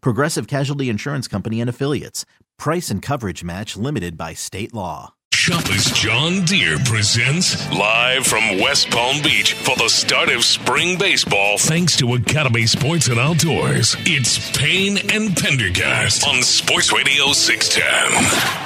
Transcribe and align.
Progressive 0.00 0.46
Casualty 0.46 0.88
Insurance 0.88 1.28
Company 1.28 1.60
and 1.60 1.70
Affiliates. 1.70 2.24
Price 2.58 2.90
and 2.90 3.02
coverage 3.02 3.44
match 3.44 3.76
limited 3.76 4.16
by 4.16 4.34
state 4.34 4.74
law. 4.74 5.14
Shoppa's 5.46 5.84
John 5.92 6.44
Deere 6.44 6.78
presents 6.78 7.70
live 7.70 8.26
from 8.26 8.58
West 8.58 8.90
Palm 8.90 9.22
Beach 9.22 9.52
for 9.52 9.76
the 9.76 9.88
start 9.88 10.28
of 10.28 10.42
spring 10.42 10.98
baseball. 10.98 11.56
Thanks 11.56 11.96
to 11.98 12.14
Academy 12.14 12.66
Sports 12.66 13.06
and 13.06 13.20
Outdoors, 13.20 13.94
it's 14.00 14.50
Payne 14.58 14.98
and 15.12 15.36
Pendergast 15.36 16.26
on 16.26 16.42
Sports 16.42 16.92
Radio 16.92 17.32
610. 17.32 18.14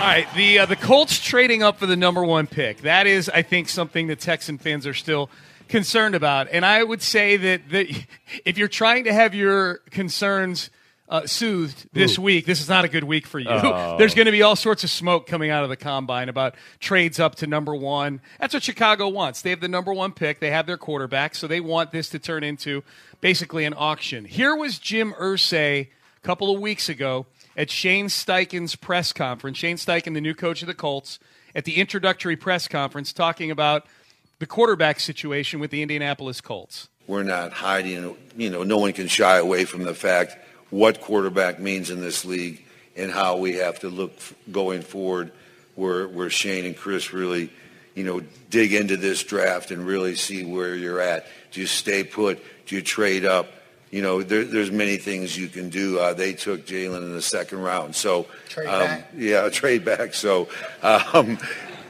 All 0.00 0.06
right, 0.06 0.26
the 0.34 0.60
uh, 0.60 0.66
the 0.66 0.76
Colts 0.76 1.20
trading 1.20 1.62
up 1.62 1.78
for 1.78 1.84
the 1.84 1.96
number 1.96 2.24
one 2.24 2.46
pick. 2.46 2.82
That 2.82 3.06
is, 3.06 3.28
I 3.28 3.42
think, 3.42 3.68
something 3.68 4.06
the 4.06 4.16
Texan 4.16 4.56
fans 4.56 4.86
are 4.86 4.94
still 4.94 5.28
concerned 5.68 6.14
about. 6.14 6.48
And 6.50 6.64
I 6.64 6.82
would 6.82 7.02
say 7.02 7.36
that, 7.36 7.68
that 7.70 7.88
if 8.46 8.56
you're 8.56 8.68
trying 8.68 9.04
to 9.04 9.12
have 9.12 9.34
your 9.34 9.78
concerns 9.90 10.70
uh, 11.10 11.26
soothed 11.26 11.88
this 11.92 12.18
Ooh. 12.18 12.22
week, 12.22 12.46
this 12.46 12.60
is 12.60 12.68
not 12.68 12.84
a 12.84 12.88
good 12.88 13.04
week 13.04 13.26
for 13.26 13.40
you. 13.40 13.50
Oh. 13.50 13.96
There's 13.98 14.14
going 14.14 14.26
to 14.26 14.32
be 14.32 14.42
all 14.42 14.54
sorts 14.54 14.84
of 14.84 14.90
smoke 14.90 15.26
coming 15.26 15.50
out 15.50 15.64
of 15.64 15.68
the 15.68 15.76
combine 15.76 16.28
about 16.28 16.54
trades 16.78 17.18
up 17.18 17.34
to 17.36 17.48
number 17.48 17.74
one. 17.74 18.20
That's 18.38 18.54
what 18.54 18.62
Chicago 18.62 19.08
wants. 19.08 19.42
They 19.42 19.50
have 19.50 19.60
the 19.60 19.68
number 19.68 19.92
one 19.92 20.12
pick, 20.12 20.38
they 20.38 20.52
have 20.52 20.66
their 20.66 20.78
quarterback, 20.78 21.34
so 21.34 21.48
they 21.48 21.60
want 21.60 21.90
this 21.90 22.08
to 22.10 22.20
turn 22.20 22.44
into 22.44 22.84
basically 23.20 23.64
an 23.64 23.74
auction. 23.76 24.24
Here 24.24 24.54
was 24.54 24.78
Jim 24.78 25.12
Irsay 25.14 25.88
a 25.88 26.20
couple 26.22 26.54
of 26.54 26.60
weeks 26.60 26.88
ago 26.88 27.26
at 27.56 27.70
Shane 27.70 28.06
Steichen's 28.06 28.76
press 28.76 29.12
conference. 29.12 29.58
Shane 29.58 29.76
Steichen, 29.76 30.14
the 30.14 30.20
new 30.20 30.34
coach 30.34 30.62
of 30.62 30.68
the 30.68 30.74
Colts, 30.74 31.18
at 31.56 31.64
the 31.64 31.76
introductory 31.76 32.36
press 32.36 32.68
conference, 32.68 33.12
talking 33.12 33.50
about 33.50 33.84
the 34.38 34.46
quarterback 34.46 35.00
situation 35.00 35.58
with 35.58 35.72
the 35.72 35.82
Indianapolis 35.82 36.40
Colts. 36.40 36.88
We're 37.08 37.24
not 37.24 37.52
hiding, 37.52 38.16
you 38.36 38.50
know, 38.50 38.62
no 38.62 38.78
one 38.78 38.92
can 38.92 39.08
shy 39.08 39.38
away 39.38 39.64
from 39.64 39.82
the 39.82 39.94
fact 39.94 40.36
what 40.70 41.00
quarterback 41.00 41.58
means 41.58 41.90
in 41.90 42.00
this 42.00 42.24
league 42.24 42.64
and 42.96 43.10
how 43.10 43.36
we 43.36 43.56
have 43.56 43.80
to 43.80 43.88
look 43.88 44.12
going 44.50 44.82
forward 44.82 45.32
where, 45.74 46.06
where 46.08 46.30
Shane 46.30 46.64
and 46.64 46.76
Chris 46.76 47.12
really, 47.12 47.50
you 47.94 48.04
know, 48.04 48.20
dig 48.50 48.72
into 48.72 48.96
this 48.96 49.22
draft 49.22 49.70
and 49.70 49.86
really 49.86 50.14
see 50.14 50.44
where 50.44 50.74
you're 50.74 51.00
at. 51.00 51.26
Do 51.52 51.60
you 51.60 51.66
stay 51.66 52.04
put? 52.04 52.42
Do 52.66 52.76
you 52.76 52.82
trade 52.82 53.24
up? 53.24 53.48
You 53.90 54.02
know, 54.02 54.22
there, 54.22 54.44
there's 54.44 54.70
many 54.70 54.98
things 54.98 55.36
you 55.36 55.48
can 55.48 55.68
do. 55.68 55.98
Uh, 55.98 56.12
they 56.14 56.32
took 56.34 56.64
Jalen 56.64 56.98
in 57.02 57.12
the 57.12 57.22
second 57.22 57.60
round. 57.60 57.96
So, 57.96 58.26
Trade 58.48 58.68
um, 58.68 58.80
back. 58.86 59.08
yeah, 59.16 59.48
trade 59.52 59.84
back. 59.84 60.14
So, 60.14 60.48
um, 60.82 61.38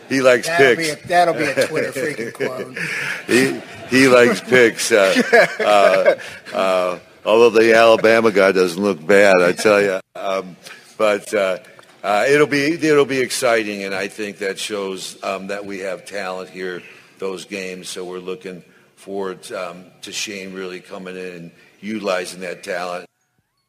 he 0.09 0.23
likes 0.23 0.47
That'll 0.47 0.77
picks. 0.77 0.95
be 0.97 1.03
a, 1.03 1.07
that'll 1.09 1.35
be 1.35 1.45
a 1.45 1.67
Twitter 1.67 1.93
freaking 1.93 2.33
quote. 2.33 2.79
he 3.27 3.61
he 3.95 4.09
likes 4.09 4.41
picks. 4.41 4.91
Uh, 4.91 5.15
uh, 6.53 6.57
uh, 6.57 6.99
although 7.25 7.51
the 7.51 7.75
Alabama 7.75 8.31
guy 8.31 8.53
doesn't 8.53 8.83
look 8.83 9.05
bad, 9.05 9.41
I 9.41 9.53
tell 9.53 9.81
you. 9.81 10.01
Um, 10.15 10.57
but 10.99 11.33
uh, 11.33 11.59
uh, 12.03 12.25
it'll 12.29 12.47
be 12.47 12.73
it'll 12.73 13.05
be 13.05 13.21
exciting, 13.21 13.85
and 13.85 13.95
I 13.95 14.09
think 14.09 14.39
that 14.39 14.59
shows 14.59 15.23
um, 15.23 15.49
that 15.49 15.65
we 15.67 15.81
have 15.81 16.05
talent 16.05 16.51
here. 16.51 16.83
Those 17.19 17.45
games, 17.45 17.89
so 17.91 18.05
we're 18.07 18.19
looking 18.19 18.65
forward 18.97 19.51
um, 19.53 19.87
to 20.03 20.13
Shane 20.13 20.55
really 20.55 20.81
coming 20.81 21.17
in 21.17 21.35
and 21.35 21.51
utilizing 21.81 22.41
that 22.41 22.63
talent. 22.63 23.07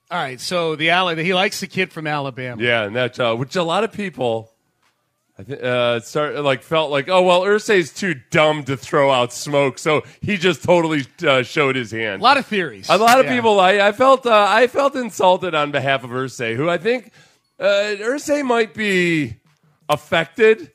All 0.09 0.17
right, 0.17 0.39
so 0.39 0.75
the 0.75 0.89
Ala- 0.89 1.15
he 1.15 1.33
likes 1.33 1.61
the 1.61 1.67
kid 1.67 1.91
from 1.91 2.05
Alabama. 2.05 2.61
Yeah, 2.61 2.83
and 2.83 2.95
that 2.95 3.19
uh, 3.19 3.35
which 3.35 3.55
a 3.55 3.63
lot 3.63 3.83
of 3.85 3.93
people, 3.93 4.50
I 4.50 4.50
think, 4.50 4.50
uh, 5.49 5.99
start 6.01 6.35
like 6.43 6.63
felt 6.63 6.91
like, 6.91 7.09
oh 7.09 7.21
well, 7.23 7.41
Irsay's 7.41 7.93
too 7.93 8.15
dumb 8.29 8.63
to 8.65 8.75
throw 8.77 9.11
out 9.11 9.31
smoke, 9.33 9.77
so 9.79 10.03
he 10.21 10.37
just 10.37 10.63
totally 10.63 11.05
uh, 11.25 11.43
showed 11.43 11.75
his 11.75 11.91
hand. 11.91 12.21
A 12.21 12.23
lot 12.23 12.37
of 12.37 12.45
theories. 12.45 12.87
A 12.89 12.97
lot 12.97 13.19
of 13.19 13.25
Yeah. 13.25 13.35
people. 13.35 13.59
I, 13.59 13.79
I 13.79 13.91
felt 13.91 14.25
uh, 14.25 14.45
I 14.49 14.67
felt 14.67 14.95
insulted 14.95 15.55
on 15.55 15.71
behalf 15.71 16.03
of 16.03 16.09
Irsay, 16.11 16.55
who 16.55 16.69
I 16.69 16.77
think 16.77 17.11
uh, 17.59 17.63
Irsay 17.99 18.43
might 18.43 18.73
be 18.73 19.35
affected 19.89 20.71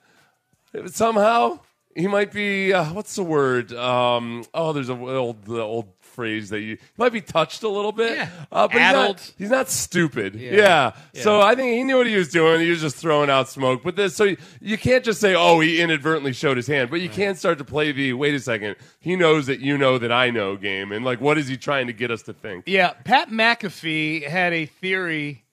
somehow. 0.86 1.60
He 1.94 2.06
might 2.06 2.30
be 2.32 2.72
uh, 2.74 2.92
what's 2.92 3.14
the 3.16 3.22
word? 3.22 3.72
Um, 3.72 4.44
oh, 4.52 4.72
there's 4.74 4.90
a 4.90 4.94
old 4.94 5.44
the 5.46 5.60
old 5.62 5.95
phrase 6.16 6.48
that 6.48 6.60
you 6.60 6.78
might 6.96 7.12
be 7.12 7.20
touched 7.20 7.62
a 7.62 7.68
little 7.68 7.92
bit. 7.92 8.16
Yeah. 8.16 8.30
Uh, 8.50 8.66
but 8.66 8.76
Addled. 8.76 9.20
He's 9.20 9.28
not, 9.28 9.34
he's 9.38 9.50
not 9.50 9.68
stupid. 9.70 10.34
Yeah. 10.34 10.52
Yeah. 10.52 10.92
Yeah. 11.12 11.22
So 11.22 11.40
I 11.40 11.54
think 11.54 11.76
he 11.76 11.84
knew 11.84 11.98
what 11.98 12.08
he 12.08 12.16
was 12.16 12.30
doing. 12.30 12.60
He 12.62 12.70
was 12.70 12.80
just 12.80 12.96
throwing 12.96 13.30
out 13.30 13.48
smoke. 13.48 13.82
But 13.84 13.94
this, 13.94 14.16
so 14.16 14.24
you, 14.24 14.36
you 14.60 14.76
can't 14.78 15.04
just 15.04 15.20
say, 15.20 15.34
"Oh, 15.36 15.60
he 15.60 15.80
inadvertently 15.80 16.32
showed 16.32 16.56
his 16.56 16.66
hand," 16.66 16.90
but 16.90 17.00
you 17.00 17.08
can 17.08 17.36
start 17.36 17.58
to 17.58 17.64
play 17.64 17.92
the 17.92 18.14
"Wait 18.14 18.34
a 18.34 18.40
second, 18.40 18.76
he 18.98 19.14
knows 19.14 19.46
that 19.46 19.60
you 19.60 19.78
know 19.78 19.98
that 19.98 20.10
I 20.10 20.30
know" 20.30 20.56
game, 20.56 20.90
and 20.90 21.04
like, 21.04 21.20
what 21.20 21.38
is 21.38 21.46
he 21.46 21.56
trying 21.56 21.86
to 21.86 21.92
get 21.92 22.10
us 22.10 22.22
to 22.22 22.32
think? 22.32 22.64
Yeah, 22.66 22.94
Pat 23.04 23.28
McAfee 23.30 24.26
had 24.26 24.52
a 24.52 24.66
theory 24.66 25.44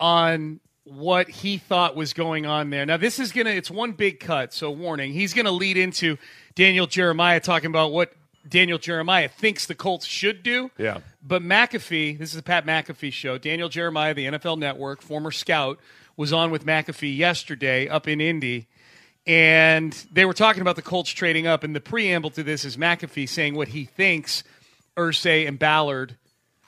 on 0.00 0.60
what 0.84 1.28
he 1.30 1.56
thought 1.56 1.96
was 1.96 2.12
going 2.12 2.44
on 2.44 2.70
there. 2.70 2.84
Now, 2.84 2.98
this 2.98 3.18
is 3.18 3.32
going 3.32 3.46
to, 3.46 3.52
it's 3.52 3.70
one 3.70 3.92
big 3.92 4.20
cut, 4.20 4.52
so 4.52 4.70
warning. 4.70 5.12
He's 5.12 5.32
going 5.32 5.46
to 5.46 5.50
lead 5.50 5.78
into 5.78 6.18
Daniel 6.54 6.86
Jeremiah 6.86 7.40
talking 7.40 7.70
about 7.70 7.92
what 7.92 8.12
Daniel 8.48 8.78
Jeremiah 8.78 9.28
thinks 9.28 9.66
the 9.66 9.74
Colts 9.74 10.06
should 10.06 10.42
do. 10.42 10.70
Yeah. 10.78 10.98
But 11.22 11.42
McAfee, 11.42 12.18
this 12.18 12.30
is 12.30 12.36
the 12.36 12.42
Pat 12.42 12.66
McAfee 12.66 13.12
show. 13.12 13.38
Daniel 13.38 13.68
Jeremiah, 13.68 14.14
the 14.14 14.26
NFL 14.26 14.58
Network, 14.58 15.02
former 15.02 15.30
scout, 15.30 15.78
was 16.16 16.32
on 16.32 16.50
with 16.50 16.64
McAfee 16.66 17.16
yesterday 17.16 17.88
up 17.88 18.06
in 18.06 18.20
Indy. 18.20 18.68
And 19.26 19.92
they 20.12 20.24
were 20.24 20.34
talking 20.34 20.60
about 20.60 20.76
the 20.76 20.82
Colts 20.82 21.10
trading 21.10 21.46
up. 21.46 21.64
And 21.64 21.74
the 21.74 21.80
preamble 21.80 22.30
to 22.30 22.42
this 22.42 22.64
is 22.64 22.76
McAfee 22.76 23.28
saying 23.28 23.54
what 23.54 23.68
he 23.68 23.84
thinks 23.84 24.44
Irsay 24.96 25.48
and 25.48 25.58
Ballard, 25.58 26.16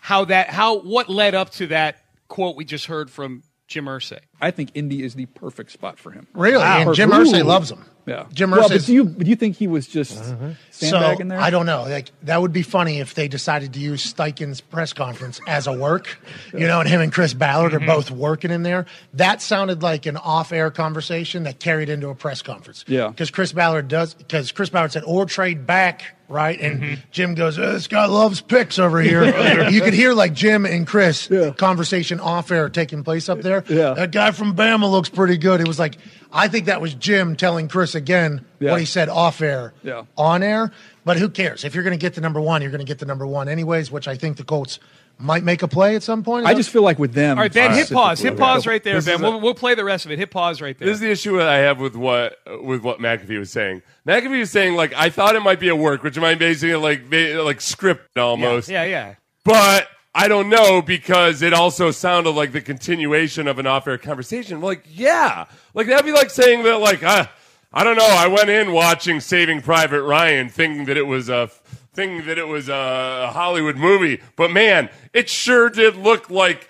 how 0.01 0.25
that, 0.27 0.49
how, 0.49 0.79
what 0.79 1.09
led 1.09 1.35
up 1.35 1.51
to 1.51 1.67
that 1.69 1.99
quote 2.29 2.57
we 2.57 2.65
just 2.65 2.87
heard 2.87 3.11
from 3.11 3.43
Jim 3.69 3.87
Irsay. 3.87 4.21
I 4.41 4.51
think 4.51 4.71
Indy 4.75 5.03
is 5.03 5.15
the 5.15 5.27
perfect 5.27 5.73
spot 5.73 5.99
for 5.99 6.11
him. 6.11 6.27
Really? 6.35 6.63
And 6.63 6.95
Jim 6.95 7.11
Perfect. 7.11 7.35
Irsay 7.35 7.45
loves 7.45 7.71
him. 7.71 7.85
Yeah. 8.07 8.27
Jim 8.33 8.53
Well, 8.53 8.69
but 8.69 8.85
do 8.85 8.95
you 8.95 9.05
do 9.05 9.29
you 9.29 9.35
think 9.37 9.57
he 9.57 9.67
was 9.67 9.87
just 9.89 10.17
so 10.17 10.57
sandbagging 10.71 11.29
there? 11.29 11.41
I 11.41 11.51
don't 11.51 11.67
know. 11.67 11.83
Like 11.83 12.13
that 12.23 12.41
would 12.41 12.53
be 12.53 12.63
funny 12.63 13.01
if 13.01 13.15
they 13.15 13.27
decided 13.29 13.73
to 13.75 13.81
use 13.81 14.15
Steichen's 14.15 14.61
press 14.61 14.93
conference 14.93 15.41
as 15.49 15.67
a 15.67 15.73
work, 15.73 16.21
you 16.53 16.67
know, 16.69 16.79
and 16.81 16.89
him 16.89 17.01
and 17.01 17.13
Chris 17.13 17.35
Ballard 17.35 17.73
Mm-hmm. 17.73 17.83
are 17.91 17.95
both 17.97 18.11
working 18.13 18.51
in 18.53 18.63
there. 18.63 18.87
That 19.15 19.43
sounded 19.43 19.83
like 19.83 20.07
an 20.07 20.17
off-air 20.17 20.71
conversation 20.71 21.43
that 21.45 21.59
carried 21.59 21.89
into 21.89 22.09
a 22.09 22.15
press 22.15 22.43
conference. 22.43 22.85
Yeah. 22.87 23.09
because 23.09 23.31
Chris 23.31 23.53
Ballard 23.53 23.89
does 23.89 24.15
because 24.15 24.53
Chris 24.53 24.71
Ballard 24.71 24.93
said 24.93 25.03
or 25.05 25.27
trade 25.27 25.67
back. 25.67 26.13
Right, 26.29 26.61
and 26.61 26.83
Mm-hmm. 26.83 26.95
Jim 27.13 27.35
goes, 27.37 27.57
"Uh, 27.57 27.71
"This 27.75 27.87
guy 27.87 28.07
loves 28.07 28.41
picks 28.41 28.81
over 28.81 29.01
here." 29.01 29.69
you 29.71 29.81
could 29.81 29.95
hear 29.95 30.13
like 30.13 30.33
Jim 30.35 30.67
and 30.67 30.85
Chris 30.85 31.31
conversation 31.57 32.19
off 32.19 32.51
air 32.51 32.69
taking 32.69 33.05
place 33.05 33.29
up 33.29 33.43
there. 33.43 33.63
Yeah. 33.69 33.95
that 33.95 34.11
guy 34.11 34.33
from 34.33 34.57
Bama 34.57 34.91
looks 34.91 35.09
pretty 35.09 35.37
good. 35.39 35.61
It 35.61 35.69
was 35.69 35.79
like 35.79 35.97
I 36.37 36.49
think 36.49 36.67
that 36.67 36.81
was 36.81 36.95
Jim 36.95 37.35
telling 37.37 37.69
Chris 37.69 37.95
again 37.95 38.45
Yeah. 38.61 38.73
what 38.73 38.81
he 38.81 38.87
said 38.87 39.09
off 39.09 39.41
air 39.41 39.73
Yeah. 39.83 40.03
on 40.17 40.43
air. 40.43 40.71
But 41.05 41.17
who 41.17 41.29
cares? 41.29 41.65
If 41.65 41.75
you're 41.75 41.85
going 41.85 41.97
to 41.99 42.01
get 42.01 42.15
the 42.15 42.21
number 42.21 42.41
one, 42.41 42.63
you're 42.63 42.71
going 42.71 42.85
to 42.85 42.87
get 42.87 42.99
the 42.99 43.07
number 43.07 43.27
one 43.27 43.49
anyways, 43.49 43.91
which 43.91 44.07
I 44.09 44.17
think 44.17 44.37
the 44.37 44.45
Colts 44.45 44.79
might 45.19 45.45
make 45.45 45.63
a 45.63 45.69
play 45.69 45.97
at 45.97 46.03
some 46.03 46.23
point. 46.23 46.45
I 46.47 46.53
just 46.53 46.69
feel 46.69 46.83
like 46.83 46.99
with 46.99 47.15
them. 47.15 47.39
All 47.39 47.43
right, 47.45 47.53
Ben, 47.53 47.71
uh, 47.71 47.75
hit 47.75 47.91
pause. 47.91 48.21
Hit 48.21 48.37
pause 48.37 48.67
right 48.67 48.83
there, 48.85 48.97
This 48.97 49.07
Ben. 49.07 49.19
a- 49.25 49.31
We'll, 49.31 49.41
we'll 49.41 49.55
play 49.55 49.75
the 49.75 49.85
rest 49.85 50.05
of 50.05 50.11
it. 50.11 50.19
Hit 50.19 50.31
pause 50.31 50.61
right 50.61 50.77
there. 50.79 50.87
This 50.87 50.97
is 50.97 51.01
the 51.01 51.11
issue 51.11 51.39
that 51.39 51.49
I 51.49 51.57
have 51.59 51.81
with 51.81 51.97
what 51.97 52.37
with 52.63 52.83
what 52.83 52.99
McAfee 52.99 53.39
was 53.39 53.51
saying. 53.51 53.81
McAfee 54.07 54.41
was 54.41 54.51
saying 54.51 54.75
like 54.77 54.93
I 54.95 55.09
thought 55.09 55.35
it 55.35 55.41
might 55.41 55.59
be 55.59 55.69
a 55.71 55.77
work, 55.77 56.03
which 56.03 56.19
might 56.19 56.39
basically 56.39 56.75
like 56.77 57.11
like 57.43 57.61
script 57.63 58.19
almost. 58.19 58.69
yeah, 58.69 58.85
yeah. 58.85 59.15
But 59.45 59.89
I 60.19 60.29
don't 60.29 60.49
know 60.49 60.81
because 60.81 61.43
it 61.43 61.53
also 61.53 61.91
sounded 61.91 62.31
like 62.31 62.53
the 62.53 62.63
continuation 62.63 63.47
of 63.47 63.59
an 63.59 63.67
off-air 63.67 63.99
conversation. 63.99 64.63
Like, 64.63 64.83
yeah, 64.89 65.45
like 65.75 65.89
that'd 65.89 66.07
be 66.07 66.13
like 66.13 66.31
saying 66.31 66.63
that, 66.63 66.79
like, 66.79 67.03
uh, 67.03 67.27
I 67.71 67.85
don't 67.85 67.99
know. 67.99 68.09
I 68.09 68.27
went 68.27 68.49
in 68.49 68.73
watching 68.73 69.21
Saving 69.21 69.61
Private 69.61 70.03
Ryan, 70.03 70.49
thinking 70.49 70.87
that 70.87 70.97
it 70.97 71.07
was 71.07 71.29
a 71.29 71.51
thinking 71.97 72.27
that 72.27 72.39
it 72.39 72.47
was 72.47 72.69
a 72.69 73.31
Hollywood 73.33 73.77
movie, 73.77 74.21
but 74.37 74.53
man, 74.53 74.91
it 75.13 75.29
sure 75.31 75.71
did 75.71 75.97
look 75.97 76.29
like 76.31 76.69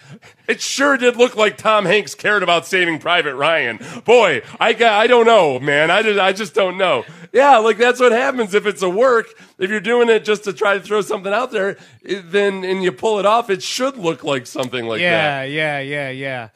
it 0.49 0.61
sure 0.61 0.96
did 0.96 1.17
look 1.17 1.34
like 1.37 1.58
Tom 1.58 1.84
Hanks 1.84 2.14
cared 2.14 2.44
about 2.44 2.64
Saving 2.64 3.00
Private 3.00 3.34
Ryan. 3.34 3.81
Boy, 4.05 4.43
I 4.61 4.73
got, 4.73 4.93
I 4.93 5.08
don't 5.08 5.26
know, 5.26 5.58
man. 5.58 5.90
I 5.90 6.02
just, 6.02 6.20
I 6.20 6.32
just 6.32 6.55
don't 6.55 6.78
know. 6.78 7.05
Yeah, 7.32 7.58
like 7.58 7.76
that's 7.76 7.99
what 7.99 8.12
happens 8.12 8.55
if 8.55 8.64
it's 8.64 8.82
a 8.82 8.88
work. 8.88 9.26
If 9.58 9.69
you're 9.69 9.81
doing 9.81 10.08
it 10.08 10.25
just 10.25 10.44
to 10.44 10.52
try 10.52 10.75
to 10.75 10.81
throw 10.81 11.00
something 11.00 11.32
out 11.32 11.50
there, 11.50 11.76
it- 12.02 12.31
then 12.31 12.64
and 12.64 12.82
you 12.82 12.93
pull 12.93 13.19
it 13.19 13.26
off, 13.26 13.50
it 13.50 13.62
should 13.62 13.99
look 13.99 14.23
like 14.23 14.46
something 14.46 14.87
like 14.87 15.00
yeah, 15.00 15.40
that. 15.40 15.50
Yeah, 15.50 15.81
yeah, 15.81 16.11
yeah, 16.11 16.11
yeah. 16.11 16.49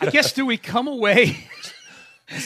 I 0.00 0.10
guess 0.10 0.32
do 0.32 0.44
we 0.44 0.58
come 0.58 0.86
away? 0.86 1.48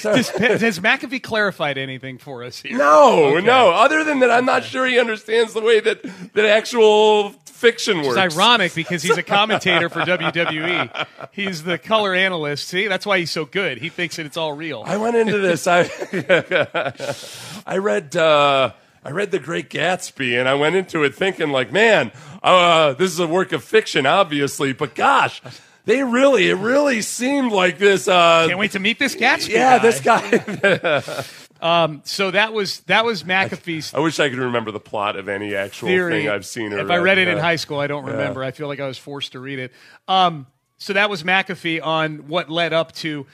Does, 0.03 0.29
has 0.31 0.81
McAfee 0.81 1.23
clarified 1.23 1.79
anything 1.79 2.19
for 2.19 2.43
us 2.45 2.61
here? 2.61 2.77
No, 2.77 3.37
Okay. 3.37 3.47
no. 3.47 3.71
Other 3.71 4.05
than 4.05 4.21
that, 4.21 4.31
I'm 4.31 4.45
not 4.47 4.65
sure 4.65 4.87
he 4.87 4.99
understands 4.99 5.53
the 5.55 5.61
way 5.61 5.81
that 5.81 6.03
that 6.35 6.45
actual 6.45 7.31
fiction 7.45 8.03
works. 8.03 8.19
It's 8.19 8.37
ironic 8.37 8.75
because 8.75 9.03
he's 9.03 9.17
a 9.17 9.23
commentator 9.37 9.89
for 9.89 10.01
WWE. 10.01 11.07
He's 11.33 11.63
the 11.63 11.79
color 11.79 12.15
analyst. 12.15 12.69
See, 12.69 12.87
that's 12.89 13.07
why 13.07 13.19
he's 13.19 13.31
so 13.31 13.45
good. 13.45 13.79
He 13.79 13.89
thinks 13.89 14.17
that 14.17 14.27
it's 14.27 14.37
all 14.37 14.53
real. 14.53 14.83
I 14.87 14.97
went 14.97 15.17
into 15.17 15.39
this. 15.39 15.67
I 15.67 15.89
I 17.67 17.79
read 17.79 18.17
uh, 18.17 18.73
I 19.05 19.11
read 19.11 19.31
The 19.31 19.39
Great 19.39 19.71
Gatsby, 19.71 20.39
and 20.39 20.49
I 20.49 20.55
went 20.55 20.75
into 20.77 21.05
it 21.05 21.15
thinking 21.15 21.51
like, 21.51 21.73
man, 21.73 22.13
uh, 22.43 22.93
this 22.95 23.11
is 23.13 23.19
a 23.21 23.27
work 23.27 23.53
of 23.53 23.63
fiction, 23.65 24.05
obviously, 24.07 24.73
but 24.73 24.95
gosh. 24.95 25.41
They 25.87 26.03
really, 26.03 26.51
it 26.51 26.57
really 26.57 27.01
seemed 27.01 27.53
like 27.53 27.79
this. 27.79 28.07
Uh, 28.09 28.45
Can't 28.49 28.59
wait 28.59 28.73
to 28.73 28.79
meet 28.81 28.99
this 28.99 29.15
Gatsby. 29.17 29.49
yeah, 29.51 29.79
guy. 29.79 29.83
this 29.83 30.01
guy. 30.01 31.25
Um, 31.59 32.03
so 32.05 32.31
that 32.33 32.53
was 32.53 32.81
that 32.81 33.07
was 33.07 33.23
McAfee's 33.23 33.95
I 33.95 34.01
wish 34.01 34.21
I 34.21 34.29
could 34.29 34.39
remember 34.39 34.71
the 34.73 34.79
plot 34.79 35.17
of 35.17 35.27
any 35.27 35.55
actual 35.55 35.89
theory. 35.89 36.13
thing 36.25 36.29
I've 36.29 36.45
seen. 36.45 36.71
Or 36.75 36.81
if 36.81 36.91
I 36.91 36.99
read 36.99 37.17
it 37.17 37.29
in 37.29 37.39
high 37.39 37.57
school, 37.57 37.81
I 37.81 37.87
don't 37.87 38.05
Yeah. 38.05 38.11
remember. 38.13 38.45
I 38.45 38.51
feel 38.51 38.69
like 38.69 38.79
I 38.79 38.87
was 38.87 38.99
forced 38.99 39.33
to 39.33 39.41
read 39.41 39.59
it. 39.59 39.73
Um, 40.07 40.47
so 40.77 40.93
that 40.93 41.09
was 41.09 41.23
McAfee 41.23 41.83
on 41.83 42.29
what 42.29 42.51
led 42.51 42.75
up 42.75 42.93
to 42.97 43.27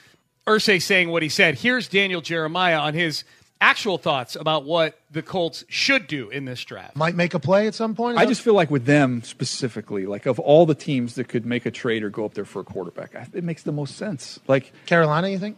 Irsay 0.47 0.81
saying 0.81 1.09
what 1.11 1.25
he 1.25 1.29
said. 1.29 1.57
Here's 1.57 1.89
Daniel 1.89 2.21
Jeremiah 2.21 2.79
on 2.79 2.95
his 2.95 3.25
actual 3.63 3.97
thoughts 3.97 4.37
about 4.37 4.65
what 4.65 4.99
the 5.11 5.23
Colts 5.23 5.65
should 5.69 6.07
do 6.07 6.29
in 6.29 6.45
this 6.45 6.63
draft. 6.65 6.97
Might 6.97 7.15
make 7.15 7.33
a 7.33 7.39
play 7.39 7.69
at 7.69 7.75
some 7.75 7.95
point. 7.95 8.19
I 8.19 8.27
just 8.27 8.43
feel 8.43 8.55
like 8.55 8.71
with 8.71 8.85
them 8.85 9.23
specifically, 9.23 10.05
like 10.05 10.27
of 10.27 10.39
all 10.41 10.67
the 10.67 10.75
teams 10.75 11.15
that 11.15 11.29
could 11.29 11.47
make 11.47 11.65
a 11.65 11.71
trade 11.71 12.03
or 12.03 12.11
go 12.11 12.25
up 12.25 12.35
there 12.35 12.45
for 12.45 12.61
a 12.61 12.65
quarterback, 12.65 13.15
it 13.33 13.45
makes 13.45 13.63
the 13.63 13.73
most 13.73 13.97
sense. 13.97 14.41
Like 14.49 14.73
Carolina, 14.87 15.29
you 15.29 15.39
think? 15.39 15.57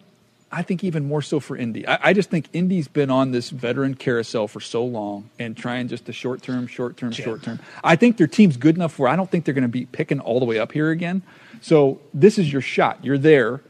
I 0.53 0.63
think 0.63 0.85
even 0.85 1.09
more 1.09 1.21
so 1.21 1.41
for 1.41 1.57
Indy. 1.57 1.87
I, 1.89 2.11
I 2.11 2.13
just 2.13 2.31
think 2.31 2.49
Indy's 2.53 2.87
been 2.87 3.11
on 3.11 3.33
this 3.33 3.51
veteran 3.51 3.95
carousel 3.95 4.47
for 4.47 4.61
so 4.61 4.85
long 4.85 5.31
and 5.39 5.57
trying 5.57 5.89
just 5.89 6.09
a 6.09 6.13
short 6.13 6.43
term, 6.43 6.69
short 6.69 6.97
term, 6.97 7.11
short 7.11 7.43
term. 7.43 7.59
I 7.83 7.97
think 7.97 8.19
their 8.19 8.29
team's 8.29 8.57
good 8.57 8.77
enough 8.77 8.97
where 8.99 9.09
I 9.09 9.17
don't 9.17 9.29
think 9.29 9.47
they're 9.47 9.55
going 9.55 9.63
to 9.63 9.69
be 9.69 9.87
picking 9.87 10.21
all 10.21 10.39
the 10.39 10.45
way 10.45 10.61
up 10.61 10.71
here 10.71 10.91
again. 10.91 11.23
So 11.61 12.01
this 12.13 12.39
is 12.39 12.53
your 12.53 12.63
shot. 12.63 13.05
You're 13.05 13.19
there. 13.19 13.63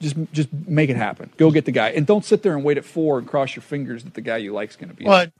Just 0.00 0.16
just 0.32 0.48
make 0.66 0.88
it 0.90 0.96
happen. 0.96 1.30
Go 1.36 1.50
get 1.50 1.66
the 1.66 1.72
guy, 1.72 1.90
and 1.90 2.06
don't 2.06 2.24
sit 2.24 2.42
there 2.42 2.54
and 2.54 2.64
wait 2.64 2.78
at 2.78 2.84
four 2.84 3.18
and 3.18 3.26
cross 3.28 3.54
your 3.54 3.62
fingers 3.62 4.04
that 4.04 4.14
the 4.14 4.20
guy 4.22 4.38
you 4.38 4.52
like 4.52 4.70
is 4.70 4.76
going 4.76 4.88
to 4.88 4.94
be. 4.96 5.04
But 5.04 5.32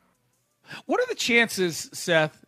What 0.86 1.00
are 1.00 1.06
the 1.08 1.14
chances, 1.14 1.88
Seth, 1.94 2.44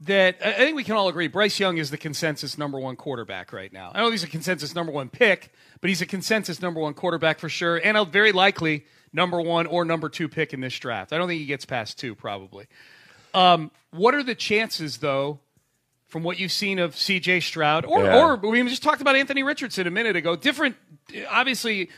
that 0.00 0.36
I 0.44 0.50
I 0.50 0.54
think 0.54 0.76
we 0.76 0.82
can 0.84 0.96
all 0.96 1.08
agree 1.08 1.28
Bryce 1.28 1.60
Young 1.60 1.78
is 1.78 1.90
the 1.90 1.96
consensus 1.96 2.58
number 2.58 2.78
one 2.78 2.96
quarterback 2.96 3.52
right 3.52 3.72
now? 3.72 3.92
I 3.94 4.00
know 4.00 4.10
he's 4.10 4.24
a 4.24 4.28
consensus 4.28 4.74
number 4.74 4.90
one 4.90 5.08
pick, 5.08 5.52
but 5.80 5.88
he's 5.90 6.02
a 6.02 6.06
consensus 6.06 6.60
number 6.60 6.80
one 6.80 6.92
quarterback 6.94 7.38
for 7.38 7.48
sure, 7.48 7.76
and 7.76 7.96
a 7.96 8.04
very 8.04 8.32
likely 8.32 8.84
number 9.12 9.40
one 9.40 9.66
or 9.66 9.84
number 9.84 10.08
two 10.08 10.28
pick 10.28 10.52
in 10.52 10.60
this 10.60 10.76
draft. 10.76 11.12
I 11.12 11.18
don't 11.18 11.28
think 11.28 11.38
he 11.40 11.46
gets 11.46 11.64
past 11.64 11.98
two, 12.00 12.16
probably. 12.16 12.66
Um, 13.32 13.70
what 13.92 14.12
are 14.14 14.24
the 14.24 14.34
chances, 14.34 14.98
though, 14.98 15.38
from 16.08 16.24
what 16.24 16.38
you've 16.40 16.52
seen 16.52 16.78
of 16.80 16.96
C.J. 16.96 17.40
Stroud, 17.40 17.84
or 17.84 18.04
Yeah. 18.04 18.24
or 18.24 18.36
we 18.36 18.62
just 18.64 18.82
talked 18.82 19.00
about 19.00 19.14
Anthony 19.16 19.42
Richardson 19.44 19.86
a 19.86 19.90
minute 19.90 20.16
ago? 20.16 20.34
Different, 20.36 20.76
obviously 21.28 21.90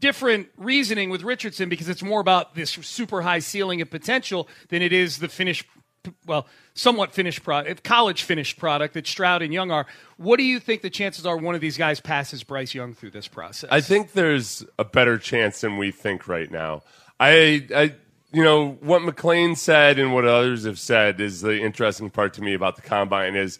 different 0.00 0.48
reasoning 0.56 1.10
with 1.10 1.22
Richardson 1.22 1.68
because 1.68 1.88
it's 1.88 2.02
more 2.02 2.20
about 2.20 2.54
this 2.54 2.70
super 2.70 3.22
high 3.22 3.38
ceiling 3.38 3.80
of 3.80 3.90
potential 3.90 4.48
than 4.68 4.82
it 4.82 4.92
is 4.92 5.18
the 5.18 5.28
finished, 5.28 5.66
well, 6.26 6.46
somewhat 6.74 7.12
finished 7.12 7.42
product, 7.42 7.84
college 7.84 8.22
finished 8.22 8.58
product 8.58 8.94
that 8.94 9.06
Stroud 9.06 9.40
and 9.42 9.52
Young 9.52 9.70
are. 9.70 9.86
What 10.16 10.36
do 10.36 10.42
you 10.42 10.60
think 10.60 10.82
the 10.82 10.90
chances 10.90 11.24
are 11.24 11.36
one 11.36 11.54
of 11.54 11.60
these 11.60 11.78
guys 11.78 12.00
passes 12.00 12.42
Bryce 12.44 12.74
Young 12.74 12.94
through 12.94 13.12
this 13.12 13.28
process? 13.28 13.70
I 13.72 13.80
think 13.80 14.12
there's 14.12 14.64
a 14.78 14.84
better 14.84 15.16
chance 15.18 15.60
than 15.62 15.78
we 15.78 15.90
think 15.90 16.28
right 16.28 16.50
now. 16.50 16.82
I, 17.18 17.66
I, 17.74 17.94
you 18.32 18.42
know, 18.42 18.72
what 18.80 19.02
McLean 19.02 19.54
said 19.56 19.98
and 19.98 20.12
what 20.12 20.24
others 20.24 20.64
have 20.64 20.78
said 20.78 21.20
is 21.20 21.40
the 21.40 21.60
interesting 21.60 22.10
part 22.10 22.34
to 22.34 22.42
me 22.42 22.52
about 22.52 22.76
the 22.76 22.82
combine 22.82 23.36
is 23.36 23.58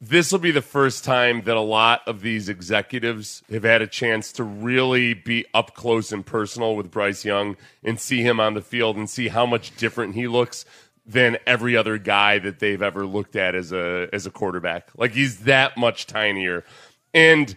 this 0.00 0.30
will 0.30 0.38
be 0.38 0.50
the 0.50 0.62
first 0.62 1.04
time 1.04 1.42
that 1.42 1.56
a 1.56 1.60
lot 1.60 2.02
of 2.06 2.20
these 2.20 2.48
executives 2.48 3.42
have 3.50 3.64
had 3.64 3.82
a 3.82 3.86
chance 3.86 4.30
to 4.32 4.44
really 4.44 5.12
be 5.12 5.44
up 5.52 5.74
close 5.74 6.12
and 6.12 6.24
personal 6.24 6.76
with 6.76 6.90
Bryce 6.90 7.24
Young 7.24 7.56
and 7.82 7.98
see 7.98 8.22
him 8.22 8.38
on 8.38 8.54
the 8.54 8.60
field 8.60 8.96
and 8.96 9.10
see 9.10 9.28
how 9.28 9.44
much 9.44 9.76
different 9.76 10.14
he 10.14 10.28
looks 10.28 10.64
than 11.04 11.38
every 11.46 11.76
other 11.76 11.98
guy 11.98 12.38
that 12.38 12.60
they've 12.60 12.82
ever 12.82 13.06
looked 13.06 13.34
at 13.34 13.54
as 13.54 13.72
a 13.72 14.08
as 14.12 14.26
a 14.26 14.30
quarterback. 14.30 14.90
Like 14.96 15.12
he's 15.12 15.40
that 15.40 15.76
much 15.76 16.06
tinier. 16.06 16.64
And 17.12 17.56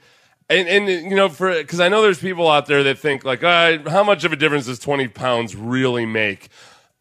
and, 0.50 0.68
and 0.68 1.10
you 1.10 1.16
know, 1.16 1.30
for 1.30 1.54
because 1.54 1.80
I 1.80 1.90
know 1.90 2.02
there's 2.02 2.20
people 2.20 2.50
out 2.50 2.66
there 2.66 2.84
that 2.84 2.98
think 2.98 3.24
like, 3.24 3.44
uh, 3.44 3.90
how 3.90 4.04
much 4.04 4.24
of 4.24 4.34
a 4.34 4.36
difference 4.36 4.66
does 4.66 4.80
20 4.80 5.08
pounds 5.10 5.56
really 5.56 6.06
make? 6.06 6.50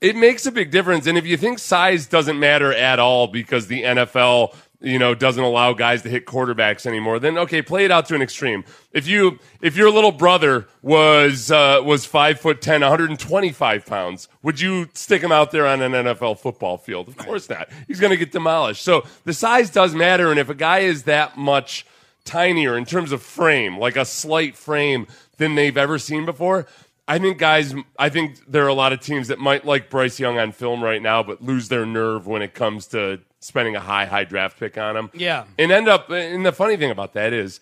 It 0.00 0.16
makes 0.16 0.46
a 0.46 0.52
big 0.52 0.70
difference. 0.70 1.06
And 1.06 1.19
if 1.19 1.26
you 1.26 1.36
think 1.36 1.58
size 1.58 2.06
doesn't 2.06 2.38
matter 2.38 2.72
at 2.72 2.98
all 2.98 3.26
because 3.26 3.66
the 3.66 3.82
NFL, 3.82 4.54
you 4.81 4.99
know, 4.99 5.15
doesn't 5.15 5.43
allow 5.43 5.73
guys 5.73 6.03
to 6.03 6.09
hit 6.09 6.27
quarterbacks 6.27 6.87
anymore, 6.87 7.19
then 7.19 7.37
okay, 7.38 7.62
play 7.62 7.85
it 7.85 7.91
out 7.91 8.06
to 8.06 8.15
an 8.15 8.23
extreme. 8.23 8.65
If 8.93 9.06
you 9.06 9.38
if 9.61 9.77
your 9.77 9.91
little 9.91 10.12
brother 10.12 10.67
was 10.82 11.50
uh, 11.50 11.81
was 11.85 12.06
five 12.06 12.41
foot 12.41 12.62
ten, 12.62 12.81
125 12.81 13.87
pounds, 13.87 14.29
would 14.43 14.61
you 14.61 14.88
stick 14.94 15.23
him 15.23 15.32
out 15.32 15.50
there 15.50 15.67
on 15.67 15.82
an 15.82 15.93
NFL 15.93 16.38
football 16.38 16.79
field? 16.79 17.09
Of 17.09 17.17
course 17.17 17.49
not. 17.49 17.69
He's 17.87 18.00
going 18.00 18.11
to 18.11 18.17
get 18.17 18.32
demolished. 18.32 18.82
So 18.82 19.05
the 19.25 19.35
size 19.35 19.71
does 19.71 19.94
matter. 19.94 20.31
And 20.31 20.41
if 20.41 20.49
a 20.49 20.55
guy 20.55 20.81
is 20.81 21.05
that 21.05 21.37
much 21.37 21.85
tinier 22.25 22.77
in 22.77 22.85
terms 22.85 23.12
of 23.12 23.23
frame, 23.23 23.79
like 23.79 23.97
a 23.97 24.05
slight 24.05 24.56
frame 24.56 25.06
than 25.37 25.55
they've 25.55 25.77
ever 25.77 25.99
seen 25.99 26.25
before. 26.25 26.67
I 27.08 27.19
think 27.19 27.39
guys, 27.39 27.75
I 27.99 28.08
think 28.08 28.39
there 28.46 28.65
are 28.65 28.69
a 28.69 28.75
lot 28.75 28.93
of 28.93 29.01
teams 29.01 29.29
that 29.29 29.41
might 29.41 29.65
like 29.65 29.91
Bryce 29.91 30.20
Young 30.20 30.39
on 30.39 30.53
film 30.53 30.84
right 30.84 31.03
now, 31.03 31.25
but 31.25 31.43
lose 31.43 31.69
their 31.69 31.84
nerve 31.84 32.27
when 32.27 32.41
it 32.41 32.55
comes 32.55 32.87
to 32.89 33.20
spending 33.41 33.75
a 33.77 33.81
high, 33.81 34.05
high 34.06 34.25
draft 34.25 34.59
pick 34.59 34.79
on 34.79 34.97
him. 34.97 35.11
Yeah. 35.15 35.44
And 35.59 35.73
end 35.73 35.89
up, 35.89 36.11
and 36.11 36.44
the 36.47 36.53
funny 36.53 36.77
thing 36.77 36.91
about 36.91 37.15
that 37.15 37.32
is, 37.32 37.61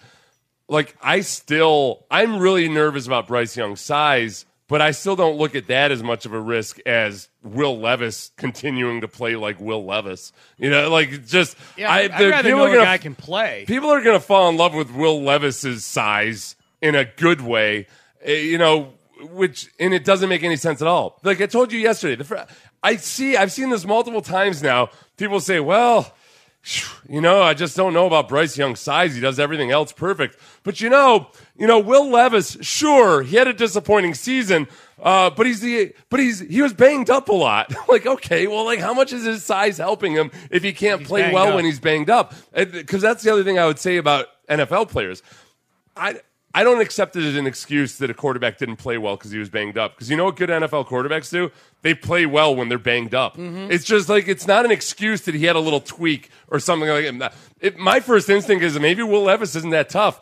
like, 0.69 0.97
I 1.03 1.21
still, 1.23 2.05
I'm 2.11 2.39
really 2.39 2.69
nervous 2.69 3.07
about 3.07 3.27
Bryce 3.29 3.57
Young's 3.57 3.81
size, 3.81 4.45
but 4.69 4.83
I 4.83 4.91
still 4.91 5.17
don't 5.17 5.39
look 5.39 5.55
at 5.55 5.69
that 5.69 5.91
as 5.91 6.03
much 6.03 6.27
of 6.27 6.35
a 6.35 6.41
risk 6.41 6.79
as 6.85 7.31
Will 7.43 7.79
Levis 7.79 8.33
continuing 8.37 9.01
to 9.01 9.09
play 9.09 9.35
like 9.37 9.59
Will 9.61 9.85
Levis. 9.87 10.33
You 10.59 10.69
know, 10.69 10.91
like, 10.91 11.27
just, 11.27 11.57
yeah, 11.79 11.91
I, 11.91 12.01
I'd 12.01 12.11
rather 12.11 12.43
people 12.43 12.59
know 12.59 12.65
are 12.67 12.73
gonna- 12.73 12.85
guy 12.85 12.99
can 12.99 13.15
play. 13.15 13.65
people 13.67 13.89
are 13.91 14.03
going 14.03 14.19
to 14.19 14.25
fall 14.25 14.51
in 14.51 14.57
love 14.59 14.75
with 14.75 14.91
Will 14.91 15.23
Levis's 15.23 15.85
size 15.87 16.55
in 16.83 16.95
a 16.95 17.05
good 17.07 17.41
way, 17.41 17.87
eh, 18.23 18.35
you 18.35 18.59
know, 18.59 18.93
which 19.33 19.69
and 19.81 19.93
it 19.95 20.05
doesn't 20.05 20.29
make 20.29 20.45
any 20.45 20.55
sense 20.57 20.81
at 20.81 20.87
all. 20.87 21.19
Like 21.25 21.41
I 21.41 21.47
told 21.47 21.73
you 21.73 21.79
yesterday, 21.81 22.15
the 22.15 22.23
fr- 22.25 22.37
I 22.85 22.95
see 22.97 23.37
I've 23.37 23.51
seen 23.51 23.71
this 23.71 23.85
multiple 23.85 24.23
times 24.23 24.63
now. 24.63 24.91
People 25.19 25.41
say, 25.41 25.61
"Well, 25.61 26.15
you 27.09 27.21
know, 27.21 27.43
I 27.43 27.55
just 27.55 27.77
don't 27.77 27.93
know 27.93 28.07
about 28.07 28.29
Bryce 28.29 28.57
Young's 28.57 28.81
size. 28.81 29.15
He 29.15 29.21
does 29.21 29.39
everything 29.39 29.71
else 29.71 29.93
perfect." 29.93 30.39
But 30.63 30.81
you 30.81 30.89
know, 30.89 31.31
you 31.57 31.67
know, 31.67 31.79
Will 31.79 32.09
Levis, 32.09 32.57
sure, 32.63 33.23
he 33.23 33.37
had 33.37 33.47
a 33.47 33.53
disappointing 33.53 34.15
season, 34.15 34.67
uh, 35.03 35.31
but 35.31 35.45
he's 35.45 35.61
the 35.61 35.93
but 36.09 36.21
he's 36.21 36.41
he 36.41 36.63
was 36.63 36.73
banged 36.73 37.11
up 37.11 37.29
a 37.29 37.35
lot. 37.35 37.75
like, 37.89 38.07
okay, 38.07 38.47
well, 38.47 38.65
like 38.65 38.79
how 38.81 38.95
much 38.95 39.13
is 39.13 39.25
his 39.25 39.45
size 39.45 39.77
helping 39.77 40.15
him 40.15 40.31
if 40.51 40.63
he 40.63 40.73
can't 40.73 41.05
play 41.05 41.33
well 41.33 41.49
up. 41.49 41.55
when 41.55 41.65
he's 41.65 41.81
banged 41.81 42.09
up? 42.09 42.33
Because 42.55 43.03
that's 43.03 43.23
the 43.23 43.33
other 43.33 43.45
thing 43.45 43.59
I 43.59 43.67
would 43.67 43.79
say 43.79 43.99
about 43.99 44.27
NFL 44.49 44.89
players. 44.89 45.23
I 45.97 46.21
I 46.55 46.64
don't 46.64 46.81
accept 46.81 47.14
it 47.14 47.25
as 47.25 47.37
an 47.37 47.47
excuse 47.47 47.99
that 47.99 48.09
a 48.09 48.14
quarterback 48.14 48.57
didn't 48.57 48.76
play 48.76 48.97
well 48.97 49.17
because 49.17 49.31
he 49.31 49.38
was 49.38 49.50
banged 49.50 49.76
up. 49.76 49.95
Because 49.95 50.11
you 50.11 50.17
know 50.17 50.25
what 50.25 50.37
good 50.37 50.49
NFL 50.49 50.87
quarterbacks 50.88 51.31
do? 51.31 51.50
They 51.83 51.95
play 51.95 52.26
well 52.26 52.57
when 52.57 52.69
they're 52.69 52.78
banged 52.78 53.14
up. 53.14 53.37
Mm-hmm. 53.37 53.71
It's 53.71 53.85
just 53.85 54.09
like 54.09 54.28
it's 54.28 54.47
not 54.47 54.64
an 54.64 54.71
excuse 54.71 55.23
that 55.23 55.35
he 55.35 55.45
had 55.45 55.57
a 55.57 55.61
little 55.61 55.81
tweak 55.81 56.31
or 56.49 56.59
something 56.59 56.88
like 56.88 57.19
that. 57.19 57.35
It, 57.61 57.76
my 57.76 58.00
first 58.00 58.31
instinct 58.31 58.64
is 58.64 58.78
maybe 58.78 59.02
Will 59.02 59.23
Levis 59.23 59.55
isn't 59.57 59.71
that 59.71 59.90
tough. 59.90 60.21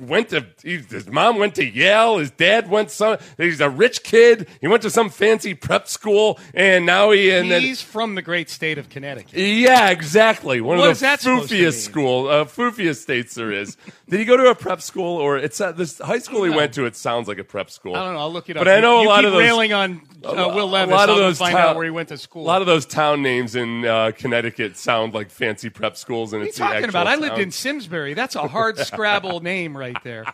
Went 0.00 0.30
to 0.30 0.46
he, 0.62 0.78
his 0.78 1.06
mom 1.08 1.38
went 1.38 1.54
to 1.56 1.64
Yale. 1.64 2.18
His 2.18 2.30
dad 2.30 2.68
went 2.70 2.90
some. 2.90 3.18
He's 3.36 3.60
a 3.60 3.70
rich 3.70 4.02
kid. 4.02 4.48
He 4.60 4.66
went 4.68 4.82
to 4.82 4.90
some 4.90 5.10
fancy 5.10 5.54
prep 5.54 5.88
school, 5.88 6.38
and 6.54 6.86
now 6.86 7.10
he 7.10 7.30
and 7.30 7.50
then 7.50 7.62
He's 7.62 7.82
from 7.82 8.14
the 8.14 8.22
great 8.22 8.50
state 8.50 8.78
of 8.78 8.88
Connecticut. 8.88 9.34
yeah, 9.38 9.90
exactly. 9.90 10.60
One 10.60 10.78
What 10.78 10.90
of 10.90 10.98
the 11.00 11.06
foofiest 11.06 11.82
school, 11.84 12.28
uh, 12.28 12.44
foofiest 12.44 13.02
states 13.02 13.34
there 13.34 13.52
is. 13.52 13.76
Did 14.08 14.20
he 14.20 14.24
go 14.24 14.36
to 14.36 14.50
a 14.50 14.54
prep 14.54 14.80
school 14.82 15.16
or 15.16 15.36
it's 15.36 15.60
uh, 15.60 15.72
this 15.72 15.98
high 15.98 16.18
school 16.20 16.44
he 16.44 16.50
know. 16.50 16.56
went 16.56 16.74
to? 16.74 16.84
It 16.86 16.94
sounds 16.96 17.26
like 17.28 17.38
a 17.38 17.44
prep 17.44 17.70
school. 17.70 17.96
I 17.96 18.04
don't 18.04 18.14
know. 18.14 18.20
I'll 18.20 18.32
look 18.32 18.48
it 18.48 18.56
up. 18.56 18.60
But 18.60 18.68
I 18.68 18.80
know 18.80 19.02
You 19.02 19.08
a 19.08 19.10
lot 19.10 19.24
of 19.24 19.32
those 19.32 19.40
railing 19.42 19.72
on 19.72 20.00
uh, 20.24 20.52
Will 20.54 20.68
Levis. 20.68 20.92
A 20.92 20.96
lot 20.96 21.10
of 21.10 21.16
those 21.16 21.38
find 21.38 21.56
town- 21.56 21.68
out 21.70 21.76
where 21.76 21.84
he 21.84 21.90
went 21.90 22.08
to 22.10 22.18
school. 22.18 22.42
A 22.42 22.46
lot 22.46 22.60
of 22.60 22.66
those 22.66 22.86
town 22.86 23.22
names 23.22 23.56
in 23.56 23.84
uh, 23.84 24.12
Connecticut 24.16 24.76
sound 24.76 25.12
like 25.14 25.30
fancy 25.30 25.70
prep 25.70 25.96
schools, 25.96 26.32
and 26.32 26.40
What 26.40 26.42
are 26.42 26.46
you 26.46 26.48
it's 26.50 26.58
talking 26.58 26.88
about? 26.88 27.06
I 27.08 27.16
lived 27.16 27.38
in 27.38 27.50
Simsbury. 27.50 28.14
That's 28.14 28.36
a 28.36 28.46
hard 28.46 28.78
Scrabble 28.78 29.40
name 29.42 29.76
right 29.76 29.85
there. 30.02 30.24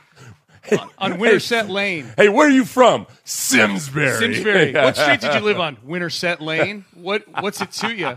on, 0.78 0.90
on 0.98 1.18
Winterset 1.18 1.68
Lane. 1.68 2.12
Hey, 2.16 2.28
where 2.28 2.46
are 2.46 2.50
you 2.50 2.64
from? 2.64 3.06
Simsbury. 3.24 4.12
Simsbury. 4.12 4.72
What 4.82 4.96
street 4.96 5.20
did 5.20 5.34
you 5.34 5.40
live 5.40 5.60
on? 5.60 5.78
Winterset 5.82 6.40
Lane. 6.40 6.84
What 6.94 7.24
What's 7.40 7.60
it 7.60 7.72
to 7.72 7.92
you? 7.94 8.16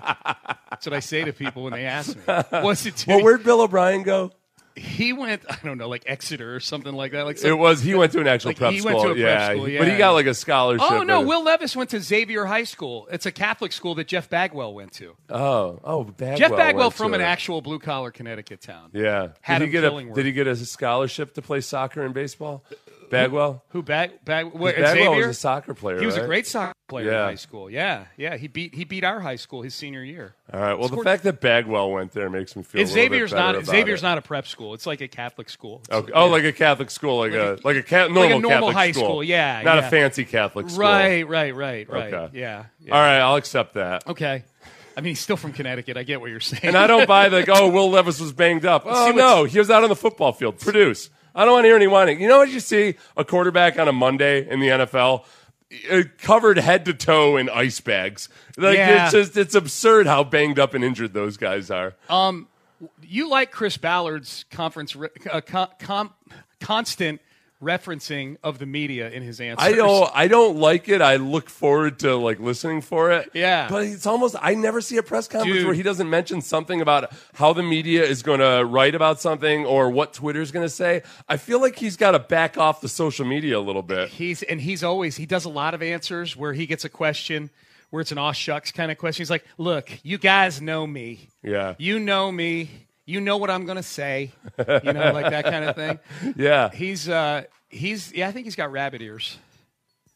That's 0.69 0.85
what 0.85 0.93
I 0.93 0.99
say 0.99 1.23
to 1.23 1.33
people 1.33 1.63
when 1.63 1.73
they 1.73 1.85
ask 1.85 2.15
me. 2.15 2.23
What's 2.49 2.85
it 2.85 2.97
to 2.97 3.07
you? 3.07 3.11
Well, 3.11 3.19
you? 3.19 3.25
where'd 3.25 3.43
Bill 3.43 3.61
O'Brien 3.61 4.03
go? 4.03 4.31
He 4.75 5.13
went. 5.13 5.43
I 5.49 5.57
don't 5.63 5.77
know, 5.77 5.87
like 5.87 6.03
Exeter 6.05 6.55
or 6.55 6.59
something 6.59 6.93
like 6.93 7.13
that. 7.13 7.25
Like 7.25 7.43
It 7.43 7.53
was 7.53 7.81
he 7.81 7.95
went 7.95 8.11
to 8.11 8.19
an 8.19 8.27
actual 8.27 8.49
like 8.49 8.57
prep 8.57 8.71
he 8.73 8.79
school. 8.79 8.93
went 8.93 9.05
to 9.05 9.11
a 9.11 9.13
prep 9.13 9.39
yeah, 9.39 9.49
school, 9.49 9.77
but 9.79 9.87
he 9.87 9.97
got 9.97 10.11
like 10.11 10.25
a 10.25 10.33
scholarship. 10.33 10.85
Oh 10.89 11.03
no, 11.03 11.21
Will 11.21 11.43
Levis 11.43 11.75
went 11.75 11.91
to 11.91 12.01
Xavier 12.01 12.45
High 12.45 12.65
School. 12.65 13.07
It's 13.11 13.25
a 13.25 13.31
Catholic 13.31 13.71
school 13.71 13.95
that 13.95 14.07
Jeff 14.07 14.29
Bagwell 14.29 14.73
went 14.73 14.91
to. 14.93 15.15
Oh, 15.29 15.79
oh, 15.83 16.03
Bagwell 16.03 16.37
Jeff 16.37 16.51
Bagwell 16.51 16.91
from 16.91 17.13
an 17.13 17.21
it. 17.21 17.25
actual 17.25 17.61
blue 17.61 17.79
collar 17.79 18.11
Connecticut 18.11 18.61
town. 18.61 18.89
Yeah. 18.93 19.29
Had 19.41 19.59
did 19.59 19.65
he 19.65 19.71
get 19.71 19.83
a 19.85 20.03
Did 20.13 20.25
he 20.25 20.31
get 20.31 20.47
a 20.47 20.55
scholarship 20.55 21.33
to 21.35 21.41
play 21.41 21.61
soccer 21.61 22.03
and 22.03 22.13
baseball? 22.13 22.63
Bagwell. 23.09 23.63
Who 23.69 23.81
Bag 23.83 24.23
Bag? 24.25 24.45
What, 24.53 24.75
Bagwell 24.75 24.93
Xavier? 24.93 25.27
was 25.27 25.37
a 25.37 25.39
soccer 25.39 25.73
player. 25.73 25.99
He 25.99 26.05
was 26.05 26.17
a 26.17 26.25
great 26.25 26.47
soccer 26.47 26.73
player 26.87 27.11
Yeah. 27.11 27.23
in 27.23 27.29
high 27.29 27.35
school. 27.35 27.69
Yeah, 27.69 28.05
yeah. 28.17 28.37
He 28.37 28.47
beat 28.47 28.73
he 28.75 28.83
beat 28.83 29.03
our 29.03 29.19
high 29.19 29.35
school 29.37 29.61
his 29.61 29.73
senior 29.73 30.03
year. 30.03 30.35
All 30.53 30.59
right. 30.59 30.73
Well, 30.77 30.87
Scored- 30.87 31.05
the 31.05 31.09
fact 31.09 31.23
that 31.23 31.41
Bagwell 31.41 31.91
went 31.91 32.11
there 32.13 32.29
makes 32.29 32.55
me 32.55 32.63
feel. 32.63 32.79
A 32.79 32.83
little 32.83 32.93
Xavier's 32.93 33.31
bit 33.31 33.37
not 33.37 33.55
about 33.55 33.65
Xavier's 33.67 34.01
it. 34.01 34.03
not 34.03 34.17
a 34.17 34.21
prep 34.21 34.47
school. 34.47 34.73
It's 34.73 34.85
like 34.85 35.01
a 35.01 35.07
Catholic 35.07 35.49
school. 35.49 35.81
Okay. 35.91 36.11
Oh, 36.13 36.27
like 36.27 36.43
a 36.43 36.51
Catholic 36.53 36.91
school, 36.91 37.17
like, 37.19 37.33
a 37.33 37.57
like 37.63 37.77
a 37.77 37.83
ca- 37.83 38.07
normal, 38.07 38.21
like 38.23 38.29
a 38.31 38.39
normal 38.39 38.49
Catholic 38.69 38.75
high 38.75 38.91
school. 38.91 39.03
school, 39.05 39.23
yeah, 39.23 39.61
not 39.63 39.77
yeah. 39.77 39.87
a 39.87 39.89
fancy 39.89 40.25
Catholic 40.25 40.69
school. 40.69 40.81
Right, 40.81 41.27
right, 41.27 41.55
right, 41.55 41.89
right. 41.89 42.13
Okay. 42.13 42.39
Yeah, 42.39 42.65
All 42.91 42.99
right, 42.99 43.19
I'll 43.19 43.35
accept 43.35 43.73
that. 43.75 44.07
Okay. 44.07 44.43
I 44.97 45.01
mean, 45.01 45.11
he's 45.11 45.19
still 45.19 45.35
from 45.35 45.51
Connecticut. 45.51 45.97
I 45.97 46.03
get 46.03 46.21
what 46.21 46.29
you're 46.29 46.39
saying. 46.39 46.61
And 46.63 46.77
I 46.77 46.87
don't 46.87 47.05
buy 47.05 47.27
the 47.27 47.45
oh, 47.49 47.69
Will 47.69 47.89
Levis 47.89 48.21
was 48.21 48.31
banged 48.31 48.65
up. 48.65 48.83
Oh 48.85 49.11
no, 49.13 49.43
he 49.43 49.59
was 49.59 49.69
out 49.69 49.83
on 49.83 49.89
the 49.89 49.95
football 49.95 50.31
field. 50.31 50.57
Produce. 50.59 51.09
I 51.35 51.43
don't 51.45 51.53
want 51.53 51.65
to 51.65 51.67
hear 51.67 51.75
any 51.75 51.87
whining. 51.87 52.21
You 52.21 52.27
know 52.29 52.37
what 52.37 52.49
you 52.49 52.59
see 52.59 52.95
a 53.17 53.25
quarterback 53.25 53.77
on 53.77 53.87
a 53.87 53.91
Monday 53.91 54.49
in 54.49 54.59
the 54.61 54.67
NFL 54.69 55.25
uh, 55.91 56.03
covered 56.19 56.57
head 56.57 56.85
to 56.85 56.93
toe 56.93 57.35
in 57.37 57.49
ice 57.49 57.81
bags. 57.81 58.29
Like 58.57 58.77
Yeah. 58.77 59.03
it's 59.05 59.11
just 59.11 59.37
it's 59.37 59.53
absurd 59.55 60.07
how 60.07 60.23
banged 60.23 60.59
up 60.59 60.73
and 60.73 60.83
injured 60.83 61.13
those 61.13 61.35
guys 61.37 61.69
are. 61.69 61.95
Um, 62.09 62.47
you 63.03 63.29
like 63.29 63.51
Chris 63.51 63.75
Ballard's 63.77 64.45
conference 64.49 64.95
uh, 65.31 65.41
con- 65.41 66.09
constant 66.59 67.19
referencing 67.61 68.37
of 68.43 68.59
the 68.59 68.65
media 68.65 69.09
in 69.09 69.23
his 69.23 69.39
answers. 69.39 69.65
I 69.65 69.71
don't 69.73 70.11
I 70.13 70.27
don't 70.27 70.57
like 70.57 70.89
it. 70.89 71.01
I 71.01 71.15
look 71.15 71.49
forward 71.49 71.99
to 71.99 72.15
like 72.15 72.39
listening 72.39 72.81
for 72.81 73.11
it. 73.11 73.31
Yeah. 73.33 73.67
But 73.69 73.83
it's 73.85 74.05
almost 74.05 74.35
I 74.41 74.55
never 74.55 74.81
see 74.81 74.97
a 74.97 75.03
press 75.03 75.27
conference 75.27 75.57
Dude. 75.57 75.65
where 75.65 75.73
he 75.73 75.83
doesn't 75.83 76.09
mention 76.09 76.41
something 76.41 76.81
about 76.81 77.13
how 77.33 77.53
the 77.53 77.63
media 77.63 78.03
is 78.03 78.23
going 78.23 78.39
to 78.39 78.65
write 78.65 78.95
about 78.95 79.21
something 79.21 79.65
or 79.65 79.89
what 79.89 80.13
Twitter's 80.13 80.51
going 80.51 80.65
to 80.65 80.69
say. 80.69 81.03
I 81.29 81.37
feel 81.37 81.61
like 81.61 81.77
he's 81.77 81.97
got 81.97 82.11
to 82.11 82.19
back 82.19 82.57
off 82.57 82.81
the 82.81 82.89
social 82.89 83.25
media 83.25 83.57
a 83.57 83.61
little 83.61 83.83
bit. 83.83 84.09
He's 84.09 84.43
and 84.43 84.59
he's 84.59 84.83
always 84.83 85.15
he 85.15 85.25
does 85.25 85.45
a 85.45 85.49
lot 85.49 85.73
of 85.73 85.81
answers 85.81 86.35
where 86.35 86.53
he 86.53 86.65
gets 86.65 86.85
a 86.85 86.89
question 86.89 87.49
where 87.89 88.01
it's 88.01 88.11
an 88.11 88.17
aw 88.17 88.33
shucks 88.33 88.71
kind 88.71 88.91
of 88.91 88.97
question. 88.97 89.21
He's 89.21 89.29
like, 89.29 89.45
"Look, 89.57 89.89
you 90.03 90.17
guys 90.17 90.61
know 90.61 90.85
me. 90.85 91.29
Yeah. 91.41 91.75
You 91.77 91.99
know 91.99 92.31
me. 92.31 92.84
You 93.05 93.21
know 93.21 93.37
what 93.37 93.49
I'm 93.49 93.65
going 93.65 93.77
to 93.77 93.83
say. 93.83 94.31
You 94.57 94.93
know, 94.93 95.11
like 95.13 95.29
that 95.29 95.45
kind 95.45 95.65
of 95.65 95.75
thing." 95.75 95.99
Yeah. 96.35 96.69
He's 96.71 97.07
uh 97.07 97.43
he's 97.69 98.11
yeah, 98.13 98.27
I 98.27 98.31
think 98.31 98.45
he's 98.45 98.55
got 98.55 98.71
rabbit 98.71 99.01
ears. 99.01 99.37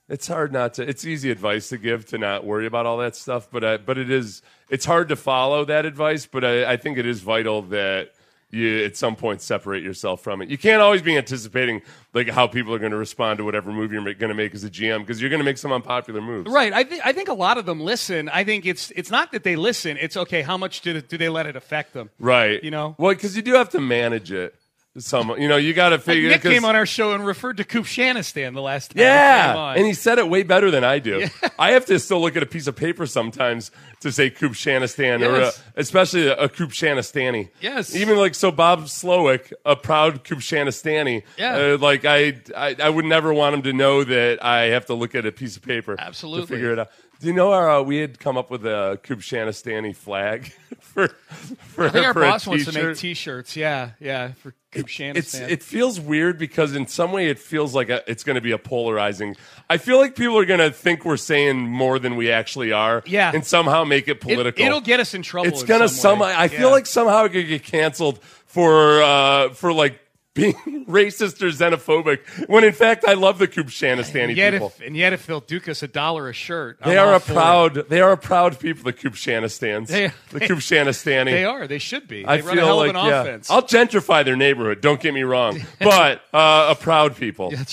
It's 0.07 0.27
hard 0.27 0.51
not 0.51 0.73
to. 0.75 0.87
It's 0.89 1.05
easy 1.05 1.29
advice 1.29 1.69
to 1.69 1.77
give 1.77 2.07
to 2.07 2.17
not 2.17 2.43
worry 2.43 2.65
about 2.65 2.87
all 2.87 2.97
that 2.97 3.15
stuff, 3.15 3.47
but 3.51 3.63
I, 3.63 3.77
but 3.77 3.97
it 3.99 4.09
is. 4.09 4.41
It's 4.69 4.85
hard 4.85 5.09
to 5.09 5.15
follow 5.15 5.65
that 5.65 5.85
advice, 5.85 6.25
but 6.25 6.43
I, 6.43 6.73
I 6.73 6.77
think 6.77 6.97
it 6.97 7.05
is 7.05 7.21
vital 7.21 7.61
that 7.63 8.11
you 8.51 8.83
at 8.83 8.97
some 8.97 9.15
point 9.15 9.41
separate 9.41 9.83
yourself 9.83 10.21
from 10.21 10.41
it. 10.41 10.49
You 10.49 10.57
can't 10.57 10.81
always 10.81 11.01
be 11.01 11.15
anticipating 11.15 11.81
like 12.13 12.29
how 12.29 12.47
people 12.47 12.73
are 12.73 12.79
going 12.79 12.91
to 12.91 12.97
respond 12.97 13.37
to 13.37 13.45
whatever 13.45 13.71
move 13.71 13.91
you're 13.91 14.01
going 14.01 14.29
to 14.29 14.33
make 14.33 14.55
as 14.55 14.63
a 14.63 14.69
GM 14.69 14.99
because 14.99 15.21
you're 15.21 15.29
going 15.29 15.39
to 15.39 15.45
make 15.45 15.57
some 15.57 15.71
unpopular 15.71 16.21
moves. 16.21 16.51
Right. 16.51 16.73
I 16.73 16.83
think 16.83 17.05
I 17.05 17.13
think 17.13 17.29
a 17.29 17.33
lot 17.33 17.57
of 17.57 17.65
them 17.65 17.79
listen. 17.79 18.27
I 18.29 18.43
think 18.43 18.65
it's 18.65 18.91
it's 18.91 19.11
not 19.11 19.31
that 19.33 19.43
they 19.43 19.55
listen. 19.55 19.97
It's 19.97 20.17
okay. 20.17 20.41
How 20.41 20.57
much 20.57 20.81
do 20.81 20.99
do 20.99 21.17
they 21.17 21.29
let 21.29 21.45
it 21.45 21.55
affect 21.55 21.93
them? 21.93 22.09
Right. 22.19 22.63
You 22.63 22.71
know? 22.71 22.95
Well, 22.97 23.13
because 23.13 23.35
you 23.35 23.43
do 23.43 23.53
have 23.53 23.69
to 23.69 23.79
manage 23.79 24.31
it. 24.31 24.55
Some, 24.97 25.35
you 25.37 25.47
know, 25.47 25.55
you 25.57 25.73
got 25.75 25.89
to 25.89 25.95
Like 25.95 26.03
figure. 26.03 26.29
Nick 26.29 26.41
'cause- 26.41 26.51
came 26.51 26.65
on 26.65 26.75
our 26.75 26.85
show 26.87 27.13
and 27.13 27.23
referred 27.25 27.57
to 27.57 27.63
Coop 27.63 27.85
Shanistan 27.85 28.55
the 28.55 28.61
last 28.61 28.89
time. 28.91 28.97
he 28.97 29.03
Yeah, 29.03 29.53
on. 29.55 29.77
and 29.77 29.85
he 29.85 29.93
said 29.93 30.17
it 30.17 30.27
way 30.27 30.41
better 30.41 30.71
than 30.71 30.83
I 30.83 30.97
do. 30.97 31.27
I 31.59 31.71
have 31.73 31.85
to 31.85 31.99
still 31.99 32.19
look 32.19 32.35
at 32.35 32.41
a 32.41 32.47
piece 32.47 32.65
of 32.65 32.75
paper 32.75 33.05
sometimes 33.05 33.69
to 34.01 34.11
say 34.11 34.31
Coop 34.31 34.53
Shanistan, 34.53 35.23
or 35.25 35.41
a, 35.41 35.51
especially 35.75 36.25
a, 36.27 36.35
a 36.35 36.49
Coop 36.49 36.71
Shanistani. 36.71 37.49
Yes. 37.61 37.95
even 37.95 38.17
like 38.17 38.33
so, 38.33 38.51
Bob 38.51 38.85
Slowik, 38.85 39.53
a 39.63 39.75
proud 39.75 40.23
Coop 40.23 40.39
Shanistani. 40.39 41.21
Yeah. 41.37 41.55
uh, 41.55 41.77
like 41.79 42.03
I, 42.05 42.41
I, 42.57 42.75
I 42.81 42.89
would 42.89 43.05
never 43.05 43.31
want 43.31 43.53
him 43.55 43.61
to 43.63 43.73
know 43.73 44.03
that 44.03 44.43
I 44.43 44.65
have 44.69 44.87
to 44.87 44.95
look 44.95 45.13
at 45.13 45.23
a 45.25 45.31
piece 45.31 45.55
of 45.55 45.61
paper 45.61 45.95
Absolutely. 45.99 46.47
to 46.47 46.53
figure 46.53 46.73
it 46.73 46.79
out. 46.79 46.89
Do 47.19 47.27
you 47.27 47.33
know 47.33 47.51
our, 47.51 47.69
uh, 47.69 47.81
we 47.81 47.97
had 47.97 48.17
come 48.17 48.37
up 48.37 48.49
with 48.49 48.65
a 48.65 48.97
Coop 49.03 49.19
Shanistani 49.19 49.93
flag 49.93 50.45
for 50.79 51.09
for, 51.09 51.85
I 51.85 51.89
think 51.89 52.05
our 52.05 52.13
for 52.13 52.21
boss 52.21 52.47
wants 52.47 52.63
to 52.65 52.71
make 52.71 52.81
t-shirt? 52.81 52.97
T-shirts. 52.97 53.55
Yeah, 53.57 53.91
yeah, 53.99 54.31
for 54.33 54.53
Coop 54.71 54.87
Shanistan. 54.87 55.15
It's 55.17 55.33
it 55.35 55.61
feels 55.63 55.99
weird 55.99 56.37
because 56.37 56.73
in 56.75 56.87
some 56.87 57.11
way 57.11 57.27
it 57.27 57.37
feels 57.37 57.75
like 57.75 57.89
a, 57.89 58.09
it's 58.09 58.23
going 58.23 58.35
to 58.35 58.41
be 58.41 58.51
a 58.51 58.57
polarizing. 58.57 59.35
I 59.69 59.77
feel 59.77 59.97
like 59.97 60.15
people 60.15 60.37
are 60.37 60.45
going 60.45 60.61
to 60.61 60.71
think 60.71 61.03
we're 61.03 61.17
saying 61.17 61.57
more 61.59 61.99
than 61.99 62.15
we 62.15 62.31
actually 62.31 62.71
are. 62.71 63.03
Yeah. 63.05 63.31
and 63.33 63.45
somehow 63.45 63.83
make 63.83 64.07
it 64.07 64.11
It, 64.11 64.21
political. 64.21 64.65
it'll 64.65 64.79
get 64.79 65.01
us 65.01 65.13
in 65.13 65.21
trouble. 65.21 65.49
it's 65.49 65.63
gonna 65.63 65.89
some 65.89 66.19
some. 66.19 66.21
I 66.21 66.47
feel 66.47 66.61
Yeah. 66.61 66.65
like 66.67 66.85
somehow 66.85 67.25
it 67.25 67.33
could 67.33 67.47
get 67.49 67.63
canceled 67.63 68.23
for 68.45 69.01
uh, 69.03 69.49
for 69.49 69.73
like 69.73 69.99
being 70.35 70.53
racist 70.87 71.41
or 71.41 71.47
xenophobic 71.49 72.19
when 72.47 72.63
in 72.63 72.71
fact 72.71 73.03
I 73.05 73.13
love 73.13 73.39
the 73.39 73.47
Coop 73.47 73.67
Shanistani 73.67 74.29
And 74.29 74.37
yet, 74.37 74.53
people. 74.53 74.67
if 74.79 74.85
and 74.87 74.95
yet, 74.95 75.11
if 75.13 75.25
they'll 75.25 75.39
duke 75.39 75.67
us 75.67 75.81
a 75.83 75.87
dollar 75.87 76.29
a 76.29 76.33
shirt, 76.33 76.79
they 76.85 76.97
I'm 76.97 77.07
are 77.09 77.15
a 77.15 77.19
for 77.19 77.31
it. 77.31 77.35
proud. 77.35 77.73
They 77.89 77.99
are 78.01 78.11
a 78.11 78.17
proud 78.17 78.59
people. 78.59 78.83
The 78.83 78.93
Coop 78.93 79.13
Shanistans. 79.13 79.87
They- 79.87 80.11
the 80.31 80.39
Coop 80.41 80.59
Shanistani. 80.59 81.25
They 81.31 81.45
are. 81.45 81.67
They 81.67 81.79
should 81.79 82.07
be. 82.07 82.21
They 82.23 82.27
I 82.29 82.39
run 82.41 82.55
feel 82.55 82.63
a 82.63 82.67
hell 82.67 82.77
like 82.77 82.89
of 82.91 82.95
an 82.97 83.05
yeah. 83.07 83.21
offense. 83.21 83.49
I'll 83.49 83.63
gentrify 83.63 84.23
their 84.23 84.35
neighborhood. 84.35 84.81
Don't 84.81 85.01
get 85.01 85.13
me 85.13 85.23
wrong, 85.23 85.59
but 85.79 86.21
uh, 86.33 86.67
a 86.71 86.75
proud 86.75 87.15
people. 87.15 87.51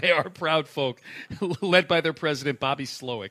They 0.00 0.10
are 0.10 0.28
proud 0.30 0.66
folk, 0.68 1.00
led 1.60 1.86
by 1.88 2.00
their 2.00 2.12
president, 2.12 2.58
Bobby 2.60 2.84
Slowik. 2.86 3.30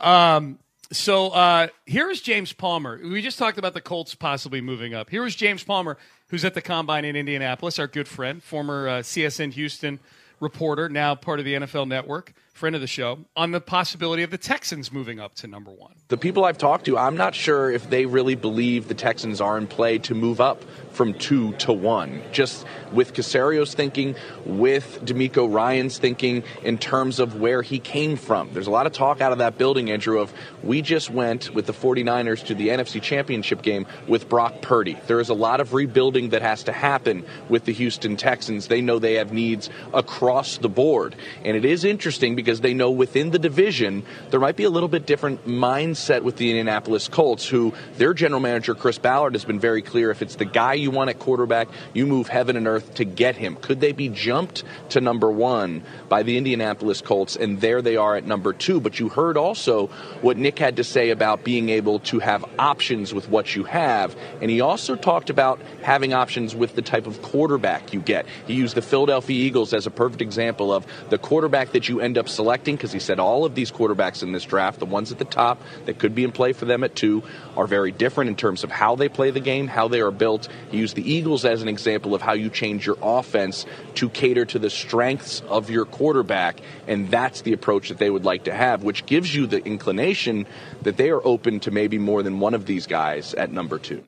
Um, 0.00 0.58
so 0.92 1.30
uh, 1.30 1.68
here 1.84 2.10
is 2.10 2.20
James 2.20 2.52
Palmer. 2.52 3.00
We 3.02 3.20
just 3.20 3.38
talked 3.38 3.58
about 3.58 3.74
the 3.74 3.80
Colts 3.80 4.14
possibly 4.14 4.60
moving 4.60 4.94
up. 4.94 5.10
Here 5.10 5.24
is 5.26 5.34
James 5.34 5.64
Palmer, 5.64 5.98
who's 6.28 6.44
at 6.44 6.54
the 6.54 6.62
combine 6.62 7.04
in 7.04 7.16
Indianapolis, 7.16 7.78
our 7.78 7.86
good 7.86 8.06
friend, 8.06 8.42
former 8.42 8.88
uh, 8.88 8.92
CSN 9.00 9.52
Houston 9.54 9.98
reporter, 10.38 10.88
now 10.88 11.14
part 11.14 11.38
of 11.38 11.44
the 11.44 11.54
NFL 11.54 11.88
Network, 11.88 12.32
friend 12.56 12.74
of 12.74 12.80
the 12.80 12.86
show, 12.86 13.18
on 13.36 13.50
the 13.50 13.60
possibility 13.60 14.22
of 14.22 14.30
the 14.30 14.38
Texans 14.38 14.90
moving 14.90 15.20
up 15.20 15.34
to 15.34 15.46
number 15.46 15.70
one. 15.70 15.92
The 16.08 16.16
people 16.16 16.44
I've 16.44 16.56
talked 16.56 16.86
to, 16.86 16.96
I'm 16.96 17.16
not 17.16 17.34
sure 17.34 17.70
if 17.70 17.90
they 17.90 18.06
really 18.06 18.34
believe 18.34 18.88
the 18.88 18.94
Texans 18.94 19.40
are 19.40 19.58
in 19.58 19.66
play 19.66 19.98
to 19.98 20.14
move 20.14 20.40
up 20.40 20.64
from 20.92 21.12
two 21.12 21.52
to 21.54 21.72
one. 21.72 22.22
Just 22.32 22.64
with 22.92 23.12
Caserio's 23.12 23.74
thinking, 23.74 24.14
with 24.46 25.00
DeMeco 25.04 25.52
Ryans' 25.52 25.98
thinking 25.98 26.42
in 26.62 26.78
terms 26.78 27.18
of 27.18 27.38
where 27.38 27.60
he 27.60 27.78
came 27.78 28.16
from. 28.16 28.50
There's 28.54 28.66
a 28.66 28.70
lot 28.70 28.86
of 28.86 28.92
talk 28.92 29.20
out 29.20 29.32
of 29.32 29.38
that 29.38 29.58
building, 29.58 29.90
Andrew, 29.90 30.18
of 30.20 30.32
we 30.62 30.80
just 30.80 31.10
went 31.10 31.54
with 31.54 31.66
the 31.66 31.74
49ers 31.74 32.46
to 32.46 32.54
the 32.54 32.68
NFC 32.68 33.02
Championship 33.02 33.60
game 33.60 33.86
with 34.08 34.28
Brock 34.30 34.62
Purdy. 34.62 34.96
There 35.06 35.20
is 35.20 35.28
a 35.28 35.34
lot 35.34 35.60
of 35.60 35.74
rebuilding 35.74 36.30
that 36.30 36.40
has 36.40 36.64
to 36.64 36.72
happen 36.72 37.26
with 37.50 37.66
the 37.66 37.72
Houston 37.72 38.16
Texans. 38.16 38.68
They 38.68 38.80
know 38.80 38.98
they 38.98 39.14
have 39.14 39.32
needs 39.32 39.68
across 39.92 40.58
the 40.58 40.70
board. 40.70 41.14
And 41.44 41.56
it 41.56 41.66
is 41.66 41.84
interesting 41.84 42.34
because 42.34 42.45
because 42.46 42.60
they 42.60 42.74
know 42.74 42.92
within 42.92 43.30
the 43.30 43.40
division 43.40 44.04
there 44.30 44.38
might 44.38 44.54
be 44.54 44.62
a 44.62 44.70
little 44.70 44.88
bit 44.88 45.04
different 45.04 45.44
mindset 45.48 46.22
with 46.22 46.36
the 46.36 46.48
Indianapolis 46.48 47.08
Colts, 47.08 47.48
who 47.48 47.74
their 47.96 48.14
general 48.14 48.40
manager, 48.40 48.76
Chris 48.76 48.98
Ballard, 48.98 49.34
has 49.34 49.44
been 49.44 49.58
very 49.58 49.82
clear 49.82 50.12
if 50.12 50.22
it's 50.22 50.36
the 50.36 50.44
guy 50.44 50.74
you 50.74 50.92
want 50.92 51.10
at 51.10 51.18
quarterback, 51.18 51.66
you 51.92 52.06
move 52.06 52.28
heaven 52.28 52.56
and 52.56 52.68
earth 52.68 52.94
to 52.94 53.04
get 53.04 53.34
him. 53.34 53.56
Could 53.56 53.80
they 53.80 53.90
be 53.90 54.08
jumped 54.08 54.62
to 54.90 55.00
number 55.00 55.28
one 55.28 55.82
by 56.08 56.22
the 56.22 56.38
Indianapolis 56.38 57.00
Colts, 57.00 57.34
and 57.34 57.60
there 57.60 57.82
they 57.82 57.96
are 57.96 58.14
at 58.14 58.24
number 58.24 58.52
two? 58.52 58.80
But 58.80 59.00
you 59.00 59.08
heard 59.08 59.36
also 59.36 59.88
what 60.20 60.36
Nick 60.36 60.60
had 60.60 60.76
to 60.76 60.84
say 60.84 61.10
about 61.10 61.42
being 61.42 61.68
able 61.70 61.98
to 62.00 62.20
have 62.20 62.44
options 62.60 63.12
with 63.12 63.28
what 63.28 63.56
you 63.56 63.64
have, 63.64 64.14
and 64.40 64.52
he 64.52 64.60
also 64.60 64.94
talked 64.94 65.30
about 65.30 65.60
having 65.82 66.12
options 66.12 66.54
with 66.54 66.76
the 66.76 66.82
type 66.82 67.08
of 67.08 67.20
quarterback 67.22 67.92
you 67.92 68.00
get. 68.00 68.24
He 68.46 68.54
used 68.54 68.76
the 68.76 68.82
Philadelphia 68.82 69.36
Eagles 69.36 69.74
as 69.74 69.88
a 69.88 69.90
perfect 69.90 70.22
example 70.22 70.72
of 70.72 70.86
the 71.08 71.18
quarterback 71.18 71.72
that 71.72 71.88
you 71.88 72.00
end 72.00 72.16
up 72.16 72.28
selecting 72.36 72.76
because 72.76 72.92
he 72.92 73.00
said 73.00 73.18
all 73.18 73.44
of 73.44 73.54
these 73.54 73.72
quarterbacks 73.72 74.22
in 74.22 74.32
this 74.32 74.44
draft, 74.44 74.78
the 74.78 74.86
ones 74.86 75.10
at 75.10 75.18
the 75.18 75.24
top 75.24 75.60
that 75.86 75.98
could 75.98 76.14
be 76.14 76.22
in 76.22 76.30
play 76.30 76.52
for 76.52 76.66
them 76.66 76.84
at 76.84 76.94
two, 76.94 77.22
are 77.56 77.66
very 77.66 77.90
different 77.90 78.28
in 78.28 78.36
terms 78.36 78.62
of 78.62 78.70
how 78.70 78.94
they 78.94 79.08
play 79.08 79.30
the 79.30 79.40
game, 79.40 79.66
how 79.66 79.88
they 79.88 80.00
are 80.00 80.10
built. 80.10 80.48
He 80.70 80.78
used 80.78 80.94
the 80.94 81.10
Eagles 81.10 81.44
as 81.44 81.62
an 81.62 81.68
example 81.68 82.14
of 82.14 82.22
how 82.22 82.34
you 82.34 82.50
change 82.50 82.86
your 82.86 82.98
offense 83.02 83.66
to 83.96 84.08
cater 84.10 84.44
to 84.44 84.58
the 84.58 84.70
strengths 84.70 85.40
of 85.48 85.70
your 85.70 85.86
quarterback, 85.86 86.60
and 86.86 87.10
that's 87.10 87.40
the 87.40 87.54
approach 87.54 87.88
that 87.88 87.98
they 87.98 88.10
would 88.10 88.24
like 88.24 88.44
to 88.44 88.54
have, 88.54 88.82
which 88.82 89.06
gives 89.06 89.34
you 89.34 89.46
the 89.46 89.64
inclination 89.64 90.46
that 90.82 90.96
they 90.96 91.10
are 91.10 91.26
open 91.26 91.60
to 91.60 91.70
maybe 91.70 91.98
more 91.98 92.22
than 92.22 92.38
one 92.38 92.54
of 92.54 92.66
these 92.66 92.86
guys 92.86 93.34
at 93.34 93.50
number 93.50 93.78
two. 93.78 94.04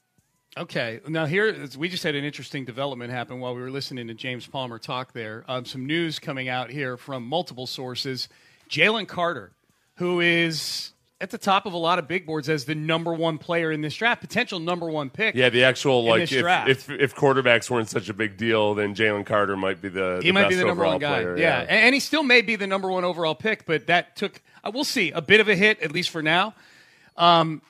Okay, 0.59 0.99
now 1.07 1.25
here 1.25 1.69
we 1.79 1.89
just 1.89 2.03
had 2.03 2.17
an 2.17 2.25
interesting 2.25 2.65
development 2.65 3.13
happen 3.13 3.39
while 3.39 3.55
we 3.55 3.61
were 3.61 3.71
listening 3.71 4.09
to 4.09 4.15
James 4.15 4.45
Palmer 4.45 4.81
talk 4.81 5.13
there. 5.13 5.45
Um, 5.47 5.65
some 5.65 5.87
news 5.87 6.19
coming 6.19 6.49
out 6.49 6.69
here 6.69 6.97
from 6.97 7.23
multiple 7.25 7.67
sources. 7.67 8.29
Jalen 8.69 9.07
Carter, 9.07 9.53
who 9.97 10.19
is 10.19 10.91
at 11.21 11.31
the 11.31 11.39
top 11.39 11.65
of 11.65 11.75
a 11.75 11.77
lot 11.77 12.01
of 12.01 12.09
big 12.09 12.27
boards 12.27 12.49
as 12.49 12.65
the 12.65 12.75
number 12.75 13.15
one 13.15 13.39
player 13.39 13.71
in 13.71 13.83
this 13.83 13.95
draft, 13.95 14.21
potential 14.21 14.59
number 14.59 14.91
one 14.91 15.11
pick. 15.11 15.37
Yeah, 15.37 15.49
the 15.49 15.63
actual 15.63 16.05
like 16.05 16.33
if, 16.33 16.33
if 16.33 16.91
if 16.91 17.15
quarterbacks 17.15 17.71
weren't 17.71 17.89
such 17.89 18.09
a 18.09 18.15
big 18.15 18.37
deal, 18.37 18.75
then 18.75 18.97
Jalen 18.97 19.27
Carter 19.27 19.57
might 19.57 19.81
be 19.81 19.89
the 19.89 20.19
he 20.21 20.29
the 20.29 20.33
might 20.33 20.43
best 20.43 20.51
be 20.51 20.57
the 20.57 20.65
number 20.65 20.83
overall 20.83 20.95
one 20.95 21.01
guy. 21.01 21.23
player. 21.23 21.39
yeah. 21.39 21.61
And, 21.61 21.71
and 21.71 21.95
he 21.95 22.01
still 22.01 22.25
may 22.25 22.43
be 22.43 22.57
the 22.57 22.67
number 22.67 22.91
one 22.91 23.05
overall 23.05 23.37
pick, 23.37 23.65
but 23.65 23.87
that 23.87 24.17
took 24.17 24.43
uh, 24.65 24.73
we'll 24.75 24.83
see 24.83 25.13
a 25.13 25.23
bit 25.23 25.39
of 25.39 25.49
a 25.49 25.55
hit 25.55 25.81
at 25.83 25.93
least 25.93 26.11
for 26.11 26.21
now. 26.21 26.55
Um, 27.17 27.63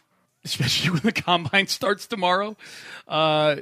especially 0.45 0.91
when 0.95 1.03
the 1.03 1.13
combine 1.13 1.67
starts 1.67 2.07
tomorrow. 2.07 2.57
Uh, 3.07 3.57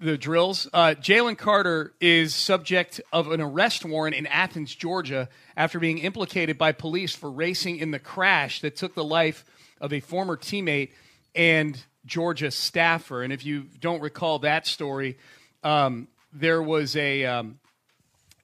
the 0.00 0.16
drills. 0.16 0.68
Uh, 0.72 0.94
Jalen 0.98 1.36
Carter 1.36 1.92
is 2.00 2.34
subject 2.34 3.00
of 3.12 3.30
an 3.30 3.40
arrest 3.40 3.84
warrant 3.84 4.14
in 4.14 4.26
Athens, 4.28 4.74
Georgia, 4.74 5.28
after 5.56 5.80
being 5.80 5.98
implicated 5.98 6.56
by 6.56 6.72
police 6.72 7.14
for 7.14 7.30
racing 7.30 7.78
in 7.78 7.90
the 7.90 7.98
crash 7.98 8.60
that 8.60 8.76
took 8.76 8.94
the 8.94 9.04
life 9.04 9.44
of 9.80 9.92
a 9.92 10.00
former 10.00 10.36
teammate 10.36 10.90
and 11.34 11.84
Georgia 12.06 12.50
staffer. 12.50 13.22
And 13.22 13.32
if 13.32 13.44
you 13.44 13.66
don't 13.80 14.00
recall 14.00 14.38
that 14.40 14.66
story, 14.66 15.18
um, 15.64 16.08
there 16.32 16.62
was 16.62 16.94
a 16.94 17.24
um, 17.24 17.58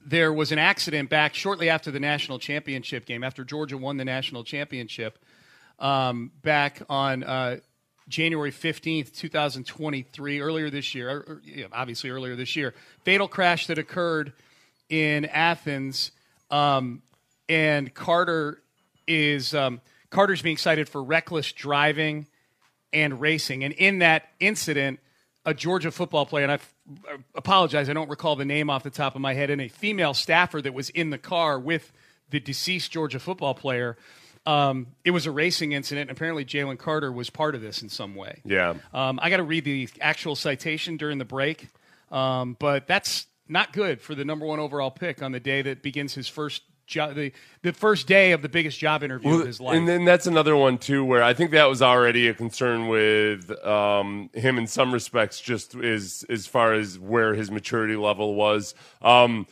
there 0.04 0.32
was 0.32 0.52
an 0.52 0.58
accident 0.58 1.08
back 1.08 1.34
shortly 1.34 1.70
after 1.70 1.90
the 1.90 2.00
national 2.00 2.38
championship 2.38 3.06
game, 3.06 3.24
after 3.24 3.44
Georgia 3.44 3.78
won 3.78 3.96
the 3.96 4.04
national 4.04 4.44
championship, 4.44 5.18
um, 5.78 6.30
back 6.42 6.82
on 6.88 7.22
uh, 7.22 7.58
January 8.08 8.52
15th, 8.52 9.14
2023, 9.14 10.40
earlier 10.40 10.70
this 10.70 10.94
year, 10.94 11.10
or, 11.10 11.16
or, 11.16 11.42
yeah, 11.44 11.66
obviously 11.72 12.10
earlier 12.10 12.36
this 12.36 12.56
year. 12.56 12.74
Fatal 13.04 13.28
crash 13.28 13.66
that 13.66 13.78
occurred 13.78 14.32
in 14.88 15.24
Athens, 15.26 16.10
um, 16.50 17.02
and 17.48 17.92
Carter 17.94 18.60
is 19.06 19.54
um, 19.54 19.80
Carter's 20.10 20.42
being 20.42 20.56
cited 20.56 20.88
for 20.88 21.02
reckless 21.02 21.52
driving 21.52 22.26
and 22.92 23.20
racing. 23.20 23.64
And 23.64 23.74
in 23.74 23.98
that 23.98 24.30
incident, 24.40 25.00
a 25.44 25.52
Georgia 25.52 25.90
football 25.90 26.24
player, 26.24 26.44
and 26.44 26.52
I 26.52 26.58
apologize, 27.34 27.88
I 27.88 27.92
don't 27.92 28.08
recall 28.08 28.36
the 28.36 28.44
name 28.44 28.70
off 28.70 28.82
the 28.82 28.90
top 28.90 29.14
of 29.14 29.20
my 29.20 29.34
head, 29.34 29.50
and 29.50 29.60
a 29.60 29.68
female 29.68 30.14
staffer 30.14 30.62
that 30.62 30.72
was 30.72 30.90
in 30.90 31.10
the 31.10 31.18
car 31.18 31.58
with 31.58 31.92
the 32.30 32.40
deceased 32.40 32.92
Georgia 32.92 33.18
football 33.18 33.54
player. 33.54 33.96
Um, 34.46 34.88
it 35.04 35.10
was 35.10 35.26
a 35.26 35.30
racing 35.30 35.72
incident. 35.72 36.10
and 36.10 36.16
Apparently, 36.16 36.44
Jalen 36.44 36.78
Carter 36.78 37.10
was 37.10 37.30
part 37.30 37.54
of 37.54 37.62
this 37.62 37.82
in 37.82 37.88
some 37.88 38.14
way. 38.14 38.40
Yeah. 38.44 38.74
Um, 38.92 39.18
I 39.22 39.30
got 39.30 39.38
to 39.38 39.42
read 39.42 39.64
the 39.64 39.88
actual 40.00 40.36
citation 40.36 40.96
during 40.96 41.18
the 41.18 41.24
break, 41.24 41.68
um, 42.10 42.56
but 42.58 42.86
that's 42.86 43.26
not 43.48 43.72
good 43.72 44.00
for 44.00 44.14
the 44.14 44.24
number 44.24 44.46
one 44.46 44.58
overall 44.58 44.90
pick 44.90 45.22
on 45.22 45.32
the 45.32 45.40
day 45.40 45.62
that 45.62 45.82
begins 45.82 46.14
his 46.14 46.28
first 46.28 46.62
job, 46.86 47.14
the, 47.14 47.32
the 47.62 47.72
first 47.72 48.06
day 48.06 48.32
of 48.32 48.42
the 48.42 48.48
biggest 48.48 48.78
job 48.78 49.02
interview 49.02 49.40
of 49.40 49.46
his 49.46 49.60
life. 49.60 49.76
And 49.76 49.88
then 49.88 50.04
that's 50.04 50.26
another 50.26 50.56
one 50.56 50.78
too, 50.78 51.04
where 51.04 51.22
I 51.22 51.34
think 51.34 51.50
that 51.52 51.68
was 51.68 51.82
already 51.82 52.28
a 52.28 52.34
concern 52.34 52.88
with 52.88 53.50
um, 53.64 54.30
him 54.34 54.58
in 54.58 54.66
some 54.66 54.92
respects, 54.92 55.40
just 55.40 55.74
as 55.74 56.24
as 56.28 56.46
far 56.46 56.74
as 56.74 56.98
where 56.98 57.34
his 57.34 57.50
maturity 57.50 57.96
level 57.96 58.34
was. 58.34 58.74
Um, 59.02 59.46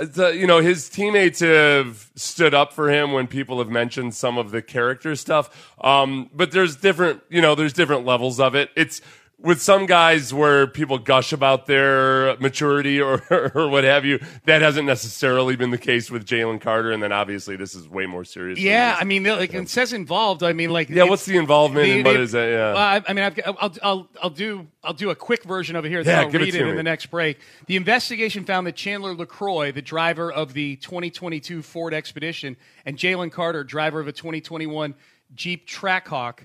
you 0.00 0.46
know, 0.46 0.60
his 0.60 0.88
teammates 0.88 1.40
have 1.40 2.10
stood 2.14 2.54
up 2.54 2.72
for 2.72 2.90
him 2.90 3.12
when 3.12 3.26
people 3.26 3.58
have 3.58 3.68
mentioned 3.68 4.14
some 4.14 4.38
of 4.38 4.50
the 4.50 4.62
character 4.62 5.16
stuff. 5.16 5.74
Um, 5.80 6.30
but 6.34 6.50
there's 6.50 6.76
different, 6.76 7.22
you 7.28 7.40
know, 7.40 7.54
there's 7.54 7.72
different 7.72 8.04
levels 8.04 8.40
of 8.40 8.54
it. 8.54 8.70
It's 8.76 9.00
with 9.42 9.62
some 9.62 9.86
guys 9.86 10.34
where 10.34 10.66
people 10.66 10.98
gush 10.98 11.32
about 11.32 11.64
their 11.66 12.36
maturity 12.40 13.00
or, 13.00 13.22
or 13.54 13.68
what 13.68 13.84
have 13.84 14.04
you, 14.04 14.20
that 14.44 14.60
hasn't 14.60 14.86
necessarily 14.86 15.56
been 15.56 15.70
the 15.70 15.78
case 15.78 16.10
with 16.10 16.26
Jalen 16.26 16.60
Carter. 16.60 16.90
And 16.92 17.02
then 17.02 17.10
obviously 17.10 17.56
this 17.56 17.74
is 17.74 17.88
way 17.88 18.04
more 18.06 18.24
serious. 18.24 18.58
yeah. 18.58 18.96
I 19.00 19.04
mean, 19.04 19.24
like 19.24 19.54
it 19.54 19.68
says 19.70 19.92
involved. 19.94 20.42
I 20.42 20.52
mean, 20.52 20.70
like 20.70 20.90
Yeah, 20.90 21.04
what's 21.04 21.24
the 21.24 21.38
involvement 21.38 21.88
and 21.88 22.04
what 22.04 22.12
the- 22.14 22.20
is 22.20 22.32
that? 22.32 22.48
Yeah. 22.50 22.72
Well, 22.74 23.02
I, 23.08 23.12
mean, 23.14 23.24
I've, 23.24 23.40
I'll, 23.46 23.72
I'll, 23.82 24.08
I'll 24.22 24.30
do, 24.30 24.66
I'll 24.84 24.92
do 24.92 25.08
a 25.10 25.14
quick 25.14 25.44
version 25.44 25.74
of 25.74 25.84
it 25.86 25.88
here. 25.88 26.04
Then 26.04 26.16
Yeah, 26.18 26.24
I'll 26.24 26.30
give 26.30 26.42
it 26.42 26.44
read 26.44 26.52
to 26.52 26.60
it, 26.60 26.64
me. 26.64 26.70
in 26.70 26.76
the 26.76 26.82
next 26.82 27.06
break. 27.06 27.38
The 27.66 27.76
investigation 27.76 28.44
found 28.44 28.66
that 28.66 28.76
Chandler 28.76 29.14
LeCroy, 29.14 29.72
the 29.72 29.80
driver 29.82 30.30
of 30.30 30.52
the 30.52 30.76
2022 30.76 31.62
Ford 31.62 31.94
Expedition, 31.94 32.56
and 32.84 32.98
Jalen 32.98 33.32
Carter, 33.32 33.64
driver 33.64 34.00
of 34.00 34.08
a 34.08 34.12
2021 34.12 34.94
Jeep 35.34 35.66
Trackhawk, 35.66 36.40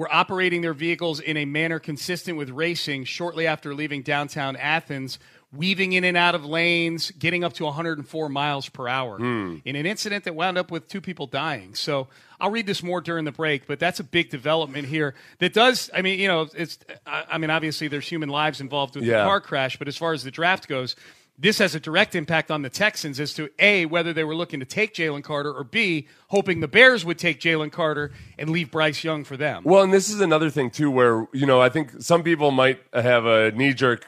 were 0.00 0.10
operating 0.10 0.62
their 0.62 0.72
vehicles 0.72 1.20
in 1.20 1.36
a 1.36 1.44
manner 1.44 1.78
consistent 1.78 2.38
with 2.38 2.48
racing 2.48 3.04
shortly 3.04 3.46
after 3.46 3.74
leaving 3.74 4.00
downtown 4.00 4.56
Athens, 4.56 5.18
weaving 5.52 5.92
in 5.92 6.04
and 6.04 6.16
out 6.16 6.34
of 6.34 6.42
lanes, 6.42 7.10
getting 7.18 7.44
up 7.44 7.52
to 7.52 7.64
104 7.64 8.28
miles 8.30 8.66
per 8.70 8.88
hour 8.88 9.18
Hmm. 9.18 9.56
in 9.66 9.76
an 9.76 9.84
incident 9.84 10.24
that 10.24 10.34
wound 10.34 10.56
up 10.56 10.70
with 10.70 10.88
two 10.88 11.02
people 11.02 11.26
dying. 11.26 11.74
So 11.74 12.08
I'll 12.40 12.50
read 12.50 12.64
this 12.64 12.82
more 12.82 13.02
during 13.02 13.26
the 13.26 13.32
break, 13.32 13.66
but 13.66 13.78
that's 13.78 14.00
a 14.00 14.04
big 14.04 14.30
development 14.30 14.88
here 14.88 15.14
that 15.40 15.52
does, 15.52 15.90
I 15.94 16.00
mean, 16.00 16.18
you 16.18 16.28
know, 16.28 16.48
it's, 16.56 16.78
I, 17.06 17.24
I 17.32 17.36
mean, 17.38 17.50
obviously 17.50 17.88
there's 17.88 18.08
human 18.08 18.30
lives 18.30 18.62
involved 18.62 18.94
with 18.94 19.04
the 19.04 19.10
car 19.24 19.40
crash, 19.42 19.76
but 19.76 19.86
as 19.86 19.98
far 19.98 20.14
as 20.14 20.24
the 20.24 20.30
draft 20.30 20.66
goes, 20.66 20.96
this 21.40 21.58
has 21.58 21.74
a 21.74 21.80
direct 21.80 22.14
impact 22.14 22.50
on 22.50 22.60
the 22.60 22.68
Texans 22.68 23.18
as 23.18 23.32
to 23.34 23.48
A, 23.58 23.86
whether 23.86 24.12
they 24.12 24.24
were 24.24 24.34
looking 24.34 24.60
to 24.60 24.66
take 24.66 24.94
Jalen 24.94 25.24
Carter, 25.24 25.50
or 25.50 25.64
B, 25.64 26.06
hoping 26.28 26.60
the 26.60 26.68
Bears 26.68 27.04
would 27.04 27.18
take 27.18 27.40
Jalen 27.40 27.72
Carter 27.72 28.12
and 28.38 28.50
leave 28.50 28.70
Bryce 28.70 29.02
Young 29.02 29.24
for 29.24 29.38
them. 29.38 29.62
Well, 29.64 29.82
and 29.82 29.92
this 29.92 30.10
is 30.10 30.20
another 30.20 30.50
thing 30.50 30.70
too, 30.70 30.90
where 30.90 31.26
you 31.32 31.46
know 31.46 31.60
I 31.60 31.70
think 31.70 32.02
some 32.02 32.22
people 32.22 32.50
might 32.50 32.80
have 32.92 33.24
a 33.24 33.52
knee 33.52 33.72
jerk 33.72 34.06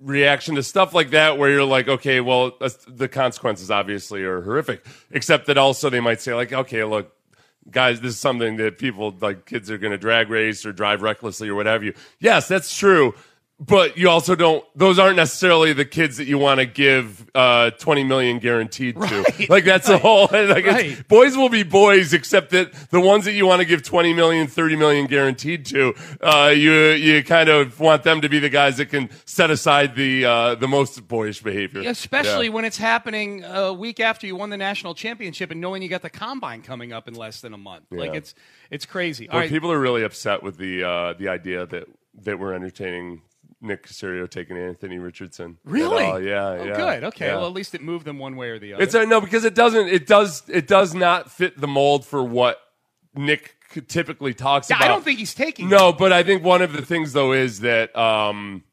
reaction 0.00 0.54
to 0.54 0.62
stuff 0.62 0.94
like 0.94 1.10
that, 1.10 1.36
where 1.36 1.50
you're 1.50 1.64
like, 1.64 1.88
okay, 1.88 2.20
well, 2.22 2.52
the 2.88 3.06
consequences 3.06 3.70
obviously 3.70 4.22
are 4.22 4.40
horrific. 4.40 4.84
Except 5.10 5.46
that 5.46 5.58
also 5.58 5.90
they 5.90 6.00
might 6.00 6.22
say 6.22 6.32
like, 6.32 6.54
okay, 6.54 6.84
look, 6.84 7.14
guys, 7.70 8.00
this 8.00 8.14
is 8.14 8.20
something 8.20 8.56
that 8.56 8.78
people 8.78 9.14
like 9.20 9.44
kids 9.44 9.70
are 9.70 9.78
going 9.78 9.92
to 9.92 9.98
drag 9.98 10.30
race 10.30 10.64
or 10.64 10.72
drive 10.72 11.02
recklessly 11.02 11.48
or 11.48 11.54
whatever. 11.54 11.84
You, 11.84 11.94
yes, 12.18 12.48
that's 12.48 12.74
true. 12.76 13.14
But 13.62 13.98
you 13.98 14.08
also 14.08 14.34
don't; 14.34 14.64
those 14.74 14.98
aren't 14.98 15.16
necessarily 15.16 15.74
the 15.74 15.84
kids 15.84 16.16
that 16.16 16.24
you 16.26 16.38
want 16.38 16.60
to 16.60 16.64
give 16.66 17.30
uh, 17.34 17.70
twenty 17.72 18.04
million 18.04 18.38
guaranteed 18.38 18.94
to. 18.98 19.24
Like 19.50 19.66
that's 19.66 19.86
the 19.86 19.98
whole. 19.98 20.28
Like 20.32 20.64
Right. 20.64 21.06
boys 21.08 21.36
will 21.36 21.50
be 21.50 21.62
boys, 21.62 22.14
except 22.14 22.50
that 22.52 22.72
the 22.88 23.00
ones 23.00 23.26
that 23.26 23.32
you 23.32 23.44
want 23.46 23.60
to 23.60 23.66
give 23.66 23.82
20 23.82 24.14
million, 24.14 24.46
30 24.46 24.76
million 24.76 25.06
guaranteed 25.06 25.66
to, 25.66 25.94
uh, 26.22 26.52
you 26.56 26.72
you 26.72 27.22
kind 27.22 27.50
of 27.50 27.78
want 27.78 28.02
them 28.02 28.22
to 28.22 28.30
be 28.30 28.38
the 28.38 28.48
guys 28.48 28.78
that 28.78 28.86
can 28.86 29.10
set 29.26 29.50
aside 29.50 29.94
the 29.94 30.24
uh, 30.24 30.54
the 30.54 30.66
most 30.66 31.06
boyish 31.06 31.42
behavior. 31.42 31.82
Especially 31.86 32.46
Yeah. 32.46 32.52
when 32.54 32.64
it's 32.64 32.78
happening 32.78 33.44
a 33.44 33.74
week 33.74 34.00
after 34.00 34.26
you 34.26 34.36
won 34.36 34.48
the 34.48 34.56
national 34.56 34.94
championship 34.94 35.50
and 35.50 35.60
knowing 35.60 35.82
you 35.82 35.88
got 35.90 36.00
the 36.02 36.08
combine 36.10 36.62
coming 36.62 36.94
up 36.94 37.06
in 37.08 37.14
less 37.14 37.42
than 37.42 37.52
a 37.52 37.58
month. 37.58 37.84
Like 37.90 38.14
it's 38.14 38.34
it's 38.70 38.86
crazy. 38.86 39.28
All 39.28 39.38
Well, 39.38 39.48
people 39.48 39.70
are 39.70 39.78
really 39.78 40.02
upset 40.02 40.42
with 40.42 40.56
the 40.56 40.82
uh, 40.84 41.12
the 41.12 41.28
idea 41.28 41.66
that 41.66 41.84
that 42.22 42.38
we're 42.38 42.54
entertaining 42.54 43.20
Nick 43.60 43.86
Caserio 43.86 44.28
taking 44.28 44.56
Anthony 44.56 44.98
Richardson. 44.98 45.58
Really? 45.64 46.04
all. 46.04 46.20
Yeah. 46.20 46.48
Oh, 46.48 46.64
yeah. 46.64 46.76
good. 46.76 47.04
Okay. 47.04 47.26
yeah. 47.26 47.36
Well, 47.36 47.46
at 47.46 47.52
least 47.52 47.74
it 47.74 47.82
moved 47.82 48.06
them 48.06 48.18
one 48.18 48.36
way 48.36 48.48
or 48.50 48.58
the 48.58 48.74
other. 48.74 48.82
It's 48.82 48.94
a, 48.94 49.04
no 49.06 49.20
because 49.20 49.44
it 49.44 49.54
doesn't. 49.54 49.88
It 49.88 50.06
does. 50.06 50.42
It 50.48 50.66
does 50.66 50.94
not 50.94 51.30
fit 51.30 51.60
the 51.60 51.68
mold 51.68 52.04
for 52.06 52.22
what 52.22 52.58
Nick 53.14 53.56
typically 53.88 54.34
talks 54.34 54.70
Yeah, 54.70 54.76
about. 54.76 54.84
I 54.84 54.88
don't 54.88 55.04
think 55.04 55.18
he's 55.18 55.34
taking. 55.34 55.68
No, 55.68 55.92
but 55.92 56.12
I 56.12 56.22
think 56.22 56.42
one 56.42 56.62
of 56.62 56.72
the 56.72 56.84
things 56.84 57.12
though 57.12 57.32
is 57.32 57.60
that 57.60 57.96
um, 57.96 58.64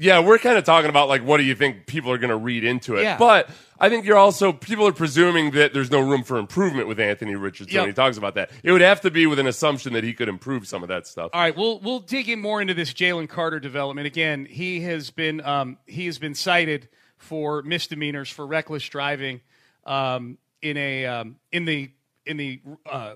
Yeah, 0.00 0.20
we're 0.20 0.38
kind 0.38 0.56
of 0.56 0.64
talking 0.64 0.88
about 0.88 1.08
like 1.08 1.22
what 1.22 1.36
do 1.36 1.42
you 1.42 1.54
think 1.54 1.86
people 1.86 2.10
are 2.10 2.16
going 2.16 2.30
to 2.30 2.36
read 2.36 2.64
into 2.64 2.96
it. 2.96 3.02
Yeah. 3.02 3.18
But 3.18 3.50
I 3.78 3.90
think 3.90 4.06
you're 4.06 4.16
also 4.16 4.50
people 4.52 4.86
are 4.86 4.92
presuming 4.92 5.50
that 5.52 5.74
there's 5.74 5.90
no 5.90 6.00
room 6.00 6.22
for 6.22 6.38
improvement 6.38 6.88
with 6.88 6.98
Anthony 6.98 7.34
Richardson 7.34 7.74
Yep. 7.74 7.82
when 7.82 7.88
he 7.90 7.94
talks 7.94 8.16
about 8.16 8.34
that. 8.36 8.50
It 8.62 8.72
would 8.72 8.80
have 8.80 9.02
to 9.02 9.10
be 9.10 9.26
with 9.26 9.38
an 9.38 9.46
assumption 9.46 9.92
that 9.92 10.02
he 10.02 10.14
could 10.14 10.28
improve 10.28 10.66
some 10.66 10.82
of 10.82 10.88
that 10.88 11.06
stuff. 11.06 11.30
All 11.34 11.40
right, 11.40 11.54
we'll 11.54 11.80
we'll 11.80 12.00
dig 12.00 12.30
in 12.30 12.40
more 12.40 12.62
into 12.62 12.72
this 12.72 12.92
Jalen 12.94 13.28
Carter 13.28 13.60
development. 13.60 14.06
Again, 14.06 14.46
he 14.46 14.80
has 14.80 15.10
been 15.10 15.42
um, 15.42 15.76
he 15.86 16.06
has 16.06 16.18
been 16.18 16.34
cited 16.34 16.88
for 17.18 17.62
misdemeanors 17.62 18.30
for 18.30 18.46
reckless 18.46 18.88
driving 18.88 19.42
um, 19.84 20.38
in 20.62 20.78
a 20.78 21.04
um, 21.04 21.36
in 21.52 21.66
the 21.66 21.90
in 22.24 22.38
the 22.38 22.60
uh, 22.90 23.14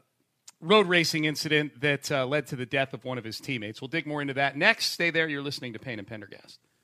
road 0.61 0.87
racing 0.87 1.25
incident 1.25 1.81
that 1.81 2.11
uh, 2.13 2.27
led 2.27 2.47
to 2.49 2.57
the 2.57 2.67
death 2.67 2.93
of 2.93 3.05
one 3.05 3.17
of 3.17 3.25
his 3.25 3.41
teammates. 3.41 3.81
We'll 3.81 3.89
dig 3.89 4.07
more 4.07 4.21
into 4.21 4.35
that 4.35 4.57
next. 4.57 4.93
Stay 4.93 5.11
there. 5.11 5.29
You're 5.29 5.43
listening 5.43 5.73
to 5.75 5.79
Payne 5.79 5.99
and 5.99 6.07
Pendergast. 6.09 6.59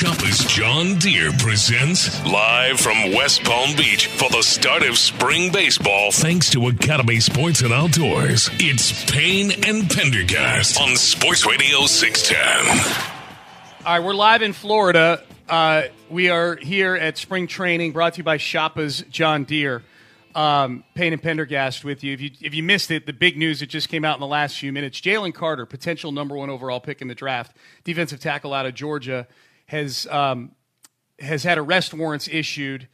Shoppa's 0.00 0.38
John 0.46 0.94
Deere 0.94 1.30
presents 1.32 2.24
live 2.24 2.80
from 2.80 3.12
West 3.12 3.44
Palm 3.44 3.76
Beach 3.76 4.06
for 4.06 4.30
the 4.30 4.40
start 4.40 4.82
of 4.82 4.96
spring 4.96 5.52
baseball. 5.52 6.10
Thanks 6.10 6.48
to 6.52 6.68
Academy 6.68 7.20
Sports 7.20 7.60
and 7.60 7.70
Outdoors, 7.70 8.48
it's 8.54 9.04
Payne 9.12 9.50
and 9.62 9.90
Pendergast 9.90 10.80
on 10.80 10.96
Sports 10.96 11.46
Radio 11.46 11.84
610. 11.84 13.04
All 13.84 13.98
right, 13.98 14.02
we're 14.02 14.14
live 14.14 14.40
in 14.40 14.54
Florida. 14.54 15.22
Uh, 15.46 15.82
we 16.08 16.30
are 16.30 16.56
here 16.56 16.96
at 16.96 17.18
spring 17.18 17.46
training, 17.46 17.92
brought 17.92 18.14
to 18.14 18.18
you 18.20 18.24
by 18.24 18.38
Shoppa's 18.38 19.04
John 19.10 19.44
Deere. 19.44 19.82
Um, 20.34 20.82
Payne 20.94 21.12
and 21.12 21.22
Pendergast 21.22 21.84
with 21.84 22.02
you. 22.02 22.14
If 22.14 22.22
you 22.22 22.30
if 22.40 22.54
you 22.54 22.62
missed 22.62 22.90
it, 22.90 23.04
the 23.04 23.12
big 23.12 23.36
news 23.36 23.60
that 23.60 23.68
just 23.68 23.90
came 23.90 24.06
out 24.06 24.16
in 24.16 24.20
the 24.20 24.26
last 24.26 24.56
few 24.56 24.72
minutes: 24.72 24.98
Jalen 24.98 25.34
Carter, 25.34 25.66
potential 25.66 26.10
number 26.10 26.38
one 26.38 26.48
overall 26.48 26.80
pick 26.80 27.02
in 27.02 27.08
the 27.08 27.14
draft, 27.14 27.54
defensive 27.84 28.20
tackle 28.20 28.54
out 28.54 28.64
of 28.64 28.74
Georgia, 28.74 29.26
has 29.70 30.08
um, 30.08 30.50
has 31.20 31.44
had 31.44 31.56
arrest 31.56 31.94
warrants 31.94 32.26
issued 32.26 32.88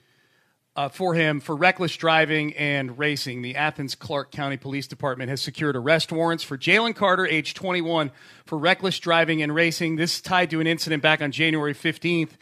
uh, 0.76 0.90
for 0.90 1.14
him 1.14 1.40
for 1.40 1.56
reckless 1.56 1.96
driving 1.96 2.54
and 2.54 2.98
racing. 2.98 3.40
The 3.40 3.56
Athens 3.56 3.94
Clarke 3.94 4.30
County 4.30 4.58
Police 4.58 4.86
Department 4.86 5.30
has 5.30 5.40
secured 5.40 5.74
arrest 5.74 6.12
warrants 6.12 6.44
for 6.44 6.58
Jalen 6.58 6.94
Carter, 6.94 7.26
age 7.26 7.54
21, 7.54 8.10
for 8.44 8.58
reckless 8.58 8.98
driving 8.98 9.42
and 9.42 9.54
racing. 9.54 9.96
This 9.96 10.16
is 10.16 10.20
tied 10.20 10.50
to 10.50 10.60
an 10.60 10.66
incident 10.66 11.02
back 11.02 11.22
on 11.22 11.32
January 11.32 11.72
15th, 11.72 12.32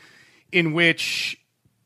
in 0.50 0.72
which 0.72 1.38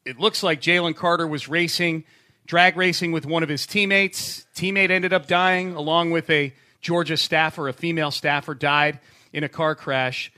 it 0.07 0.19
looks 0.19 0.43
like 0.43 0.63
Jalen 0.63 0.97
Carter 0.97 1.27
was 1.27 1.49
racing, 1.49 2.05
drag 2.47 2.79
racing 2.79 3.13
with 3.13 3.27
one 3.27 3.43
of 3.43 3.51
his 3.51 3.67
teammates. 3.67 4.47
Teammate 4.57 4.91
ended 4.91 5.13
up 5.13 5.27
dying, 5.27 5.75
along 5.75 6.13
with 6.13 6.31
a 6.31 6.55
Georgia 6.81 7.19
staffer, 7.19 7.69
a 7.69 7.75
female 7.75 8.11
staffer, 8.11 8.55
died 8.55 9.01
in 9.35 9.45
a 9.45 9.51
car 9.51 9.75
crash. 9.75 10.33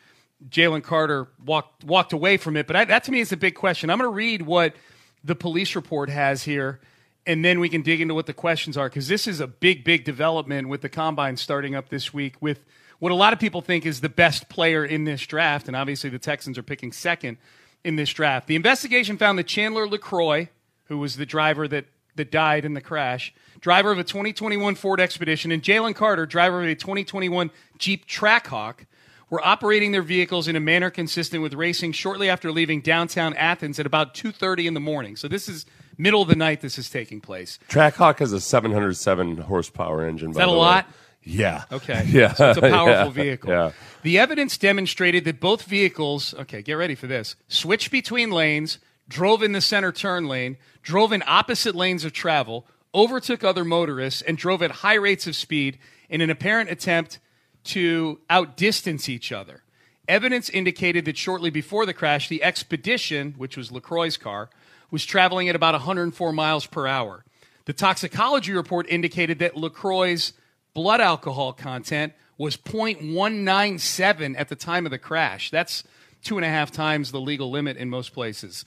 Jalen 0.48 0.82
Carter 0.82 1.28
walked 1.44 1.84
walked 1.84 2.12
away 2.12 2.36
from 2.36 2.56
it, 2.56 2.66
but 2.66 2.76
I, 2.76 2.84
that 2.86 3.04
to 3.04 3.12
me 3.12 3.20
is 3.20 3.32
a 3.32 3.36
big 3.36 3.54
question. 3.54 3.90
I'm 3.90 3.98
going 3.98 4.10
to 4.10 4.14
read 4.14 4.42
what 4.42 4.74
the 5.22 5.34
police 5.34 5.76
report 5.76 6.08
has 6.08 6.44
here, 6.44 6.80
and 7.26 7.44
then 7.44 7.60
we 7.60 7.68
can 7.68 7.82
dig 7.82 8.00
into 8.00 8.14
what 8.14 8.26
the 8.26 8.32
questions 8.32 8.76
are 8.76 8.88
because 8.88 9.08
this 9.08 9.26
is 9.26 9.40
a 9.40 9.46
big, 9.46 9.84
big 9.84 10.04
development 10.04 10.68
with 10.68 10.80
the 10.80 10.88
combine 10.88 11.36
starting 11.36 11.74
up 11.74 11.90
this 11.90 12.14
week 12.14 12.36
with 12.40 12.60
what 12.98 13.12
a 13.12 13.14
lot 13.14 13.32
of 13.32 13.38
people 13.38 13.60
think 13.60 13.84
is 13.84 14.00
the 14.00 14.08
best 14.08 14.48
player 14.48 14.84
in 14.84 15.04
this 15.04 15.26
draft, 15.26 15.66
and 15.66 15.76
obviously 15.76 16.10
the 16.10 16.18
Texans 16.18 16.56
are 16.58 16.62
picking 16.62 16.92
second 16.92 17.38
in 17.84 17.96
this 17.96 18.12
draft. 18.12 18.46
The 18.46 18.56
investigation 18.56 19.16
found 19.18 19.38
that 19.38 19.46
Chandler 19.46 19.86
LeCroy, 19.86 20.48
who 20.84 20.98
was 20.98 21.16
the 21.16 21.26
driver 21.26 21.68
that 21.68 21.86
that 22.16 22.30
died 22.30 22.64
in 22.64 22.74
the 22.74 22.80
crash, 22.80 23.32
driver 23.60 23.90
of 23.92 23.98
a 23.98 24.04
2021 24.04 24.74
Ford 24.74 25.00
Expedition, 25.00 25.52
and 25.52 25.62
Jalen 25.62 25.94
Carter, 25.94 26.26
driver 26.26 26.60
of 26.62 26.68
a 26.68 26.74
2021 26.74 27.50
Jeep 27.78 28.06
Trackhawk, 28.06 28.86
were 29.30 29.40
operating 29.46 29.92
their 29.92 30.02
vehicles 30.02 30.48
in 30.48 30.56
a 30.56 30.60
manner 30.60 30.90
consistent 30.90 31.42
with 31.42 31.54
racing 31.54 31.92
shortly 31.92 32.28
after 32.28 32.50
leaving 32.52 32.80
downtown 32.80 33.34
Athens 33.34 33.78
at 33.78 33.86
about 33.86 34.14
2:30 34.14 34.66
in 34.66 34.74
the 34.74 34.80
morning. 34.80 35.16
So 35.16 35.28
this 35.28 35.48
is 35.48 35.64
middle 35.96 36.22
of 36.22 36.28
the 36.28 36.36
night 36.36 36.60
this 36.60 36.78
is 36.78 36.90
taking 36.90 37.20
place. 37.20 37.58
Trackhawk 37.68 38.18
has 38.18 38.32
a 38.32 38.40
707 38.40 39.36
horsepower 39.38 40.06
engine. 40.06 40.30
Is 40.30 40.36
that 40.36 40.48
a 40.48 40.52
lot? 40.52 40.86
Yeah. 41.22 41.64
Okay. 41.70 42.04
Yeah. 42.08 42.32
So 42.34 42.48
it's 42.50 42.58
a 42.58 42.60
powerful 42.70 43.06
Yeah. 43.16 43.24
vehicle. 43.24 43.50
Yeah. 43.50 43.72
The 44.02 44.18
evidence 44.18 44.56
demonstrated 44.58 45.24
that 45.26 45.38
both 45.40 45.62
vehicles, 45.64 46.34
okay, 46.34 46.62
get 46.62 46.74
ready 46.74 46.94
for 46.94 47.06
this, 47.06 47.36
switched 47.48 47.90
between 47.90 48.30
lanes, 48.30 48.78
drove 49.08 49.42
in 49.42 49.52
the 49.52 49.60
center 49.60 49.92
turn 49.92 50.26
lane, 50.26 50.56
drove 50.82 51.12
in 51.12 51.22
opposite 51.26 51.74
lanes 51.74 52.04
of 52.04 52.12
travel, 52.14 52.66
overtook 52.94 53.44
other 53.44 53.64
motorists, 53.64 54.22
and 54.22 54.38
drove 54.38 54.62
at 54.62 54.70
high 54.70 54.94
rates 54.94 55.26
of 55.26 55.36
speed 55.36 55.78
in 56.08 56.20
an 56.22 56.30
apparent 56.30 56.70
attempt 56.70 57.18
to 57.64 58.20
outdistance 58.28 59.08
each 59.08 59.32
other. 59.32 59.62
Evidence 60.08 60.50
indicated 60.50 61.04
that 61.04 61.16
shortly 61.16 61.50
before 61.50 61.86
the 61.86 61.94
crash, 61.94 62.28
the 62.28 62.42
Expedition, 62.42 63.34
which 63.36 63.56
was 63.56 63.70
LeCroy's 63.70 64.16
car, 64.16 64.50
was 64.90 65.06
traveling 65.06 65.48
at 65.48 65.54
about 65.54 65.74
104 65.74 66.32
miles 66.32 66.66
per 66.66 66.86
hour. 66.86 67.24
The 67.66 67.72
toxicology 67.72 68.52
report 68.52 68.86
indicated 68.88 69.38
that 69.38 69.56
LeCroy's 69.56 70.32
blood 70.74 71.00
alcohol 71.00 71.52
content 71.52 72.12
was 72.36 72.56
0.197 72.56 74.34
at 74.36 74.48
the 74.48 74.56
time 74.56 74.86
of 74.86 74.90
the 74.90 74.98
crash. 74.98 75.50
That's 75.50 75.84
two 76.22 76.38
and 76.38 76.44
a 76.44 76.48
half 76.48 76.70
times 76.70 77.12
the 77.12 77.20
legal 77.20 77.50
limit 77.50 77.76
in 77.76 77.90
most 77.90 78.12
places. 78.12 78.64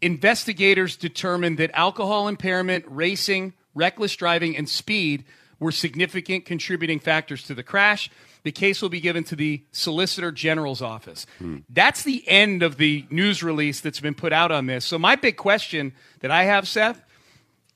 Investigators 0.00 0.96
determined 0.96 1.58
that 1.58 1.70
alcohol 1.74 2.26
impairment, 2.26 2.84
racing, 2.88 3.52
reckless 3.74 4.16
driving, 4.16 4.56
and 4.56 4.68
speed 4.68 5.24
were 5.62 5.72
significant 5.72 6.44
contributing 6.44 6.98
factors 6.98 7.42
to 7.44 7.54
the 7.54 7.62
crash. 7.62 8.10
The 8.42 8.52
case 8.52 8.82
will 8.82 8.88
be 8.88 9.00
given 9.00 9.22
to 9.24 9.36
the 9.36 9.62
Solicitor 9.70 10.32
General's 10.32 10.82
office. 10.82 11.24
That's 11.70 12.02
the 12.02 12.26
end 12.28 12.62
of 12.64 12.76
the 12.76 13.06
news 13.08 13.42
release 13.42 13.80
that's 13.80 14.00
been 14.00 14.14
put 14.14 14.32
out 14.32 14.50
on 14.50 14.66
this. 14.66 14.84
So, 14.84 14.98
my 14.98 15.14
big 15.16 15.36
question 15.36 15.92
that 16.20 16.30
I 16.32 16.44
have, 16.44 16.66
Seth, 16.66 17.00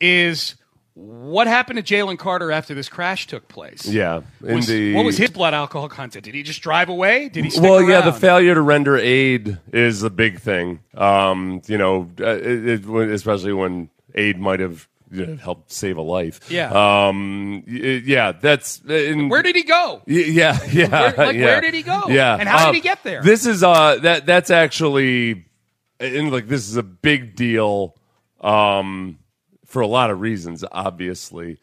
is 0.01 0.57
what 0.95 1.47
happened 1.47 1.85
to 1.85 1.95
Jalen 1.95 2.19
Carter 2.19 2.51
after 2.51 2.75
this 2.75 2.89
crash 2.89 3.27
took 3.27 3.47
place? 3.49 3.87
Yeah. 3.87 4.23
Was- 4.41 4.67
the- 4.67 4.95
what 4.95 5.05
was 5.05 5.17
his 5.19 5.31
blood 5.31 5.55
alcohol 5.55 5.89
content? 5.89 6.25
Did 6.25 6.35
he 6.35 6.43
just 6.43 6.63
drive 6.63 6.89
away? 6.89 7.29
Did 7.29 7.45
he? 7.45 7.61
Well, 7.61 7.83
yeah, 7.83 8.01
the 8.01 8.13
failure 8.13 8.55
to 8.55 8.61
render 8.63 8.97
aid 8.97 9.59
is 9.73 10.03
a 10.03 10.11
big 10.11 10.41
thing. 10.41 10.81
Um, 10.97 11.63
you 11.67 11.79
know, 11.79 12.11
uh, 12.21 12.25
it, 12.37 12.85
it, 12.87 13.11
especially 13.11 13.53
when 13.53 13.89
aid 14.15 14.39
might 14.41 14.59
have 14.61 14.89
you 15.11 15.27
know, 15.27 15.37
helped 15.37 15.73
save 15.73 15.97
a 15.97 16.03
life. 16.03 16.41
Yeah. 16.51 17.07
Um, 17.09 17.63
yeah, 17.67 18.33
that's. 18.33 18.81
In, 18.89 19.29
Where 19.29 19.43
did 19.43 19.57
he 19.57 19.63
go? 19.63 20.03
Yeah, 20.07 20.59
yeah. 20.73 20.89
Where- 21.13 21.27
like, 21.27 21.37
yeah. 21.37 21.45
where 21.45 21.61
did 21.61 21.75
he 21.75 21.83
go? 21.83 22.03
Yeah, 22.09 22.37
And 22.39 22.49
how 22.49 22.59
did 22.59 22.69
Um, 22.69 22.75
he 22.75 22.81
get 22.81 23.03
there? 23.03 23.23
This 23.23 23.47
is 23.47 23.63
uh 23.63 23.97
that 24.03 24.27
that's 24.27 24.51
actually, 24.51 25.47
and 26.01 26.33
like 26.33 26.49
this 26.49 26.69
is 26.69 26.77
a 26.77 26.83
big 26.83 27.37
deal, 27.37 27.97
um, 28.41 29.19
for 29.65 29.81
a 29.83 29.87
lot 29.87 30.11
of 30.11 30.21
reasons, 30.21 30.65
obviously. 30.73 31.59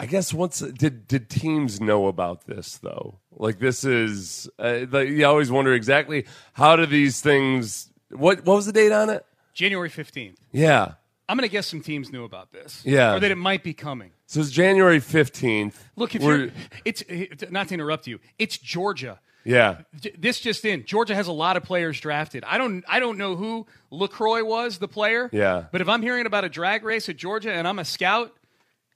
I 0.00 0.06
guess 0.06 0.32
once 0.32 0.60
did 0.60 1.08
did 1.08 1.28
teams 1.28 1.80
know 1.80 2.06
about 2.06 2.46
this 2.46 2.78
though? 2.78 3.18
Like 3.36 3.58
this 3.58 3.82
is 3.84 4.48
uh, 4.58 4.86
like, 4.90 5.08
you 5.08 5.26
always 5.26 5.50
wonder 5.50 5.72
exactly 5.74 6.26
how 6.52 6.76
do 6.76 6.86
these 6.86 7.20
things. 7.20 7.90
What 8.10 8.44
what 8.44 8.54
was 8.56 8.66
the 8.66 8.72
date 8.72 8.92
on 8.92 9.10
it? 9.10 9.26
January 9.54 9.90
15th. 9.90 10.36
Yeah, 10.52 10.92
I'm 11.28 11.36
going 11.36 11.48
to 11.48 11.52
guess 11.52 11.66
some 11.66 11.80
teams 11.82 12.10
knew 12.10 12.24
about 12.24 12.52
this. 12.52 12.82
Yeah. 12.84 13.14
Or 13.16 13.20
that 13.20 13.30
it 13.30 13.36
might 13.38 13.62
be 13.62 13.74
coming. 13.74 14.12
so 14.26 14.40
it's 14.40 14.50
January 14.50 15.00
fifteenth. 15.00 15.84
Look, 15.96 16.14
if 16.14 16.22
We're- 16.22 16.38
you're, 16.44 16.50
it's 16.84 17.04
not 17.50 17.68
to 17.68 17.74
interrupt 17.74 18.06
you. 18.06 18.18
It's 18.38 18.56
Georgia. 18.58 19.20
yeah, 19.44 19.78
This 20.18 20.40
just 20.40 20.64
in. 20.64 20.84
Georgia 20.84 21.14
has 21.14 21.26
a 21.26 21.32
lot 21.32 21.56
of 21.56 21.62
players 21.62 22.00
drafted. 22.00 22.44
I 22.44 22.58
don't. 22.58 22.84
I 22.88 22.98
don't 23.00 23.16
know 23.18 23.36
who 23.36 23.66
LeCroy 23.92 24.44
was, 24.44 24.78
the 24.78 24.88
player. 24.88 25.30
Yeah. 25.32 25.64
But 25.72 25.80
if 25.80 25.88
I'm 25.88 26.02
hearing 26.02 26.26
about 26.26 26.44
a 26.44 26.48
drag 26.48 26.82
race 26.84 27.08
at 27.08 27.16
Georgia 27.16 27.52
and 27.52 27.66
I'm 27.68 27.78
a 27.78 27.84
scout, 27.84 28.34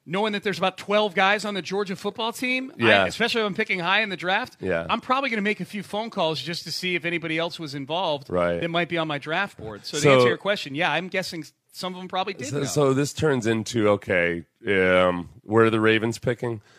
knowing 0.05 0.33
that 0.33 0.43
there's 0.43 0.59
about 0.59 0.77
12 0.79 1.15
guys 1.15 1.45
on 1.45 1.55
the 1.55 1.63
Georgia 1.63 1.95
football 1.97 2.33
team, 2.33 2.73
I- 2.81 2.87
Yeah. 2.89 3.07
especially 3.07 3.41
if 3.43 3.47
I'm 3.47 3.55
picking 3.55 3.79
high 3.79 4.03
in 4.03 4.09
the 4.09 4.17
draft, 4.17 4.57
Yeah. 4.61 4.85
I'm 4.91 5.01
probably 5.01 5.31
going 5.31 5.39
to 5.39 5.43
make 5.43 5.61
a 5.61 5.65
few 5.65 5.83
phone 5.83 6.11
calls 6.11 6.41
just 6.41 6.65
to 6.65 6.73
see 6.73 6.97
if 6.97 7.05
anybody 7.05 7.39
else 7.39 7.59
was 7.61 7.75
involved 7.75 8.29
Right. 8.29 8.61
that 8.61 8.69
might 8.69 8.89
be 8.89 8.99
on 8.99 9.07
my 9.07 9.19
draft 9.19 9.57
board. 9.59 9.87
So, 9.87 9.97
to 9.99 10.03
So- 10.03 10.15
answer 10.17 10.29
your 10.29 10.39
question, 10.39 10.75
yeah, 10.75 10.91
I'm 10.93 11.07
guessing 11.09 11.45
some 11.73 11.95
of 11.95 11.99
them 12.01 12.09
probably 12.09 12.35
did. 12.35 12.47
So, 12.49 12.65
so 12.65 12.95
this 12.95 13.13
turns 13.13 13.47
into 13.47 13.89
okay. 13.91 14.45
Um, 14.67 15.29
where 15.43 15.65
are 15.65 15.71
the 15.71 15.81
Ravens 15.81 16.19
picking? 16.19 16.61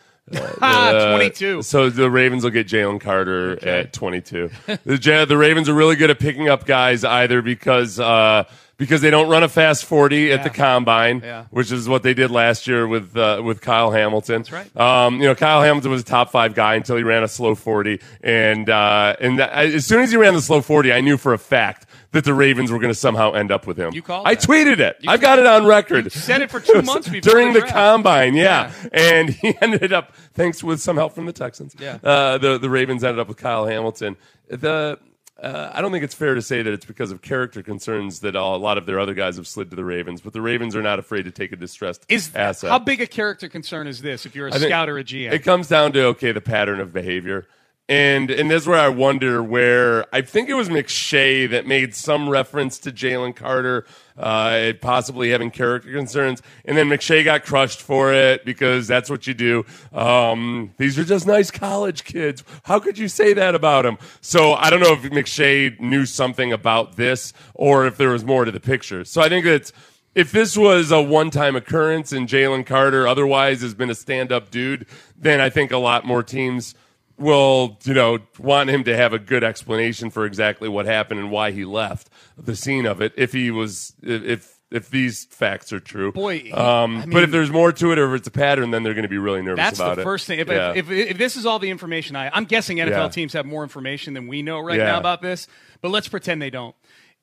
Ah, 0.62 0.88
Uh, 0.88 1.10
22. 1.16 1.60
So 1.62 1.90
the 1.90 2.08
Ravens 2.10 2.44
will 2.44 2.50
get 2.50 2.66
Jalen 2.66 2.98
Carter 3.00 3.62
at 3.62 3.92
22. 3.92 4.48
the, 4.84 4.96
Ja- 4.96 5.26
the 5.26 5.36
Ravens 5.36 5.68
are 5.68 5.74
really 5.74 5.96
good 5.96 6.08
at 6.08 6.18
picking 6.18 6.48
up 6.48 6.64
guys 6.64 7.04
either 7.04 7.42
because 7.42 8.00
uh, 8.00 8.44
because 8.78 9.02
they 9.02 9.10
don't 9.10 9.28
run 9.28 9.42
a 9.42 9.48
fast 9.50 9.84
40 9.84 10.32
at 10.32 10.42
the 10.42 10.48
combine, 10.50 11.20
Yeah. 11.22 11.44
which 11.50 11.70
is 11.70 11.88
what 11.90 12.02
they 12.02 12.14
did 12.14 12.30
last 12.30 12.66
year 12.66 12.88
with 12.88 13.14
uh, 13.16 13.42
with 13.44 13.60
Kyle 13.60 13.90
Hamilton. 13.90 14.38
That's 14.42 14.50
right. 14.52 14.76
Um, 14.80 15.20
you 15.20 15.26
know, 15.28 15.34
Kyle 15.34 15.60
Hamilton 15.62 15.90
was 15.90 16.00
a 16.00 16.04
top 16.06 16.30
five 16.30 16.54
guy 16.54 16.74
until 16.76 16.96
he 16.96 17.02
ran 17.02 17.22
a 17.22 17.28
slow 17.28 17.54
40, 17.54 18.00
and 18.22 18.70
uh, 18.70 19.14
and 19.20 19.38
that, 19.38 19.52
as 19.52 19.84
soon 19.84 20.00
as 20.00 20.10
he 20.10 20.16
ran 20.16 20.32
the 20.32 20.40
slow 20.40 20.62
40, 20.62 20.90
I 20.92 21.02
knew 21.02 21.18
for 21.18 21.34
a 21.34 21.38
fact 21.38 21.83
that 22.14 22.24
the 22.24 22.32
Ravens 22.32 22.72
were 22.72 22.78
going 22.78 22.92
to 22.92 22.98
somehow 22.98 23.32
end 23.32 23.52
up 23.52 23.66
with 23.66 23.76
him. 23.76 23.92
You 23.92 24.00
called 24.02 24.26
I 24.26 24.34
that. 24.34 24.44
tweeted 24.44 24.78
it. 24.78 24.96
I've 25.06 25.20
got 25.20 25.38
it 25.38 25.46
on 25.46 25.66
record. 25.66 26.04
You 26.04 26.10
said 26.10 26.40
it 26.42 26.50
for 26.50 26.60
two 26.60 26.80
months 26.82 27.08
before 27.08 27.20
during 27.32 27.52
the 27.52 27.60
the, 27.60 27.66
combine. 27.66 28.34
Yeah. 28.34 28.72
and 28.92 29.30
he 29.42 29.54
ended 29.60 29.92
up 29.92 30.14
thanks 30.32 30.64
with 30.64 30.80
some 30.80 30.96
help 30.96 31.12
from 31.14 31.26
the 31.26 31.32
Texans. 31.32 31.74
Yeah. 31.78 31.98
uh, 32.02 32.38
the 32.38 32.56
the 32.58 32.70
Ravens 32.70 33.04
ended 33.04 33.18
up 33.18 33.28
with 33.28 33.36
Kyle 33.36 33.66
Hamilton. 33.66 34.16
The 34.48 34.98
uh, 35.42 35.70
I 35.74 35.82
don't 35.82 35.90
think 35.90 36.04
it's 36.04 36.14
fair 36.14 36.34
to 36.34 36.42
say 36.42 36.62
that 36.62 36.72
it's 36.72 36.86
because 36.86 37.10
of 37.10 37.20
character 37.20 37.62
concerns 37.62 38.20
that 38.20 38.36
a 38.36 38.42
lot 38.42 38.78
of 38.78 38.86
their 38.86 39.00
other 39.00 39.14
guys 39.14 39.36
have 39.36 39.48
slid 39.48 39.68
to 39.70 39.76
the 39.76 39.84
Ravens, 39.84 40.20
but 40.20 40.32
the 40.32 40.40
Ravens 40.40 40.76
are 40.76 40.82
not 40.82 40.98
afraid 41.00 41.24
to 41.24 41.32
take 41.32 41.50
a 41.52 41.56
distressed 41.56 42.06
is 42.08 42.30
asset. 42.36 42.70
how 42.70 42.78
big 42.78 43.00
a 43.00 43.06
character 43.06 43.48
concern 43.48 43.88
is 43.88 44.00
this? 44.00 44.24
If 44.26 44.36
you're 44.36 44.46
a 44.48 44.54
I 44.54 44.58
scout 44.58 44.88
or 44.88 44.96
a 44.96 45.04
GM, 45.04 45.32
It 45.32 45.40
comes 45.40 45.66
down 45.68 45.92
to 45.94 46.04
okay, 46.06 46.30
the 46.30 46.40
pattern 46.40 46.78
of 46.80 46.92
behavior. 46.92 47.46
And 47.86 48.30
and 48.30 48.50
that's 48.50 48.66
where 48.66 48.78
I 48.78 48.88
wonder 48.88 49.42
where 49.42 50.06
I 50.14 50.22
think 50.22 50.48
it 50.48 50.54
was 50.54 50.70
McShay 50.70 51.50
that 51.50 51.66
made 51.66 51.94
some 51.94 52.30
reference 52.30 52.78
to 52.78 52.90
Jalen 52.90 53.36
Carter 53.36 53.84
uh, 54.16 54.72
possibly 54.80 55.30
having 55.30 55.50
character 55.50 55.92
concerns, 55.92 56.40
and 56.64 56.78
then 56.78 56.88
McShay 56.88 57.24
got 57.24 57.44
crushed 57.44 57.82
for 57.82 58.10
it 58.10 58.46
because 58.46 58.86
that's 58.86 59.10
what 59.10 59.26
you 59.26 59.34
do. 59.34 59.66
Um, 59.92 60.72
these 60.78 60.98
are 60.98 61.04
just 61.04 61.26
nice 61.26 61.50
college 61.50 62.04
kids. 62.04 62.42
How 62.62 62.78
could 62.80 62.96
you 62.96 63.08
say 63.08 63.34
that 63.34 63.54
about 63.54 63.84
him? 63.84 63.98
So 64.22 64.54
I 64.54 64.70
don't 64.70 64.80
know 64.80 64.92
if 64.92 65.02
McShay 65.02 65.78
knew 65.78 66.06
something 66.06 66.52
about 66.54 66.96
this 66.96 67.34
or 67.52 67.86
if 67.86 67.98
there 67.98 68.10
was 68.10 68.24
more 68.24 68.46
to 68.46 68.50
the 68.50 68.60
picture. 68.60 69.04
So 69.04 69.20
I 69.20 69.28
think 69.28 69.44
it's 69.44 69.72
if 70.14 70.32
this 70.32 70.56
was 70.56 70.90
a 70.90 71.02
one-time 71.02 71.54
occurrence 71.56 72.12
and 72.12 72.28
Jalen 72.28 72.64
Carter 72.64 73.06
otherwise 73.06 73.60
has 73.60 73.74
been 73.74 73.90
a 73.90 73.94
stand-up 73.94 74.50
dude, 74.50 74.86
then 75.18 75.40
I 75.40 75.50
think 75.50 75.70
a 75.72 75.78
lot 75.78 76.06
more 76.06 76.22
teams 76.22 76.74
will, 77.18 77.78
you 77.84 77.94
know, 77.94 78.18
want 78.38 78.70
him 78.70 78.84
to 78.84 78.96
have 78.96 79.12
a 79.12 79.18
good 79.18 79.44
explanation 79.44 80.10
for 80.10 80.24
exactly 80.26 80.68
what 80.68 80.86
happened 80.86 81.20
and 81.20 81.30
why 81.30 81.50
he 81.52 81.64
left 81.64 82.08
the 82.36 82.56
scene 82.56 82.86
of 82.86 83.00
it. 83.00 83.12
If 83.16 83.32
he 83.32 83.50
was, 83.50 83.92
if 84.02 84.58
if 84.70 84.90
these 84.90 85.26
facts 85.26 85.72
are 85.72 85.78
true, 85.78 86.10
Boy, 86.10 86.50
Um, 86.52 86.96
I 87.02 87.06
but 87.06 87.22
if 87.22 87.30
there's 87.30 87.50
more 87.50 87.70
to 87.70 87.92
it 87.92 87.98
or 87.98 88.12
if 88.12 88.18
it's 88.20 88.28
a 88.28 88.32
pattern, 88.32 88.72
then 88.72 88.82
they're 88.82 88.94
going 88.94 89.04
to 89.04 89.08
be 89.08 89.18
really 89.18 89.40
nervous 89.42 89.58
about 89.58 89.66
it. 89.66 89.70
That's 89.70 89.78
about 89.80 89.94
the 89.96 90.00
it. 90.00 90.04
first 90.04 90.26
thing. 90.26 90.38
If, 90.40 90.48
Yeah. 90.48 90.72
if, 90.74 90.90
if, 90.90 91.10
if 91.10 91.18
this 91.18 91.36
is 91.36 91.46
all 91.46 91.60
the 91.60 91.70
information 91.70 92.16
I, 92.16 92.28
I'm 92.32 92.44
guessing 92.44 92.78
NFL 92.78 92.88
Yeah. 92.90 93.08
teams 93.08 93.34
have 93.34 93.46
more 93.46 93.62
information 93.62 94.14
than 94.14 94.26
we 94.26 94.42
know 94.42 94.58
right 94.58 94.78
Yeah. 94.78 94.86
now 94.86 94.98
about 94.98 95.22
this, 95.22 95.46
but 95.80 95.90
let's 95.90 96.08
pretend 96.08 96.42
they 96.42 96.50
don't. 96.50 96.74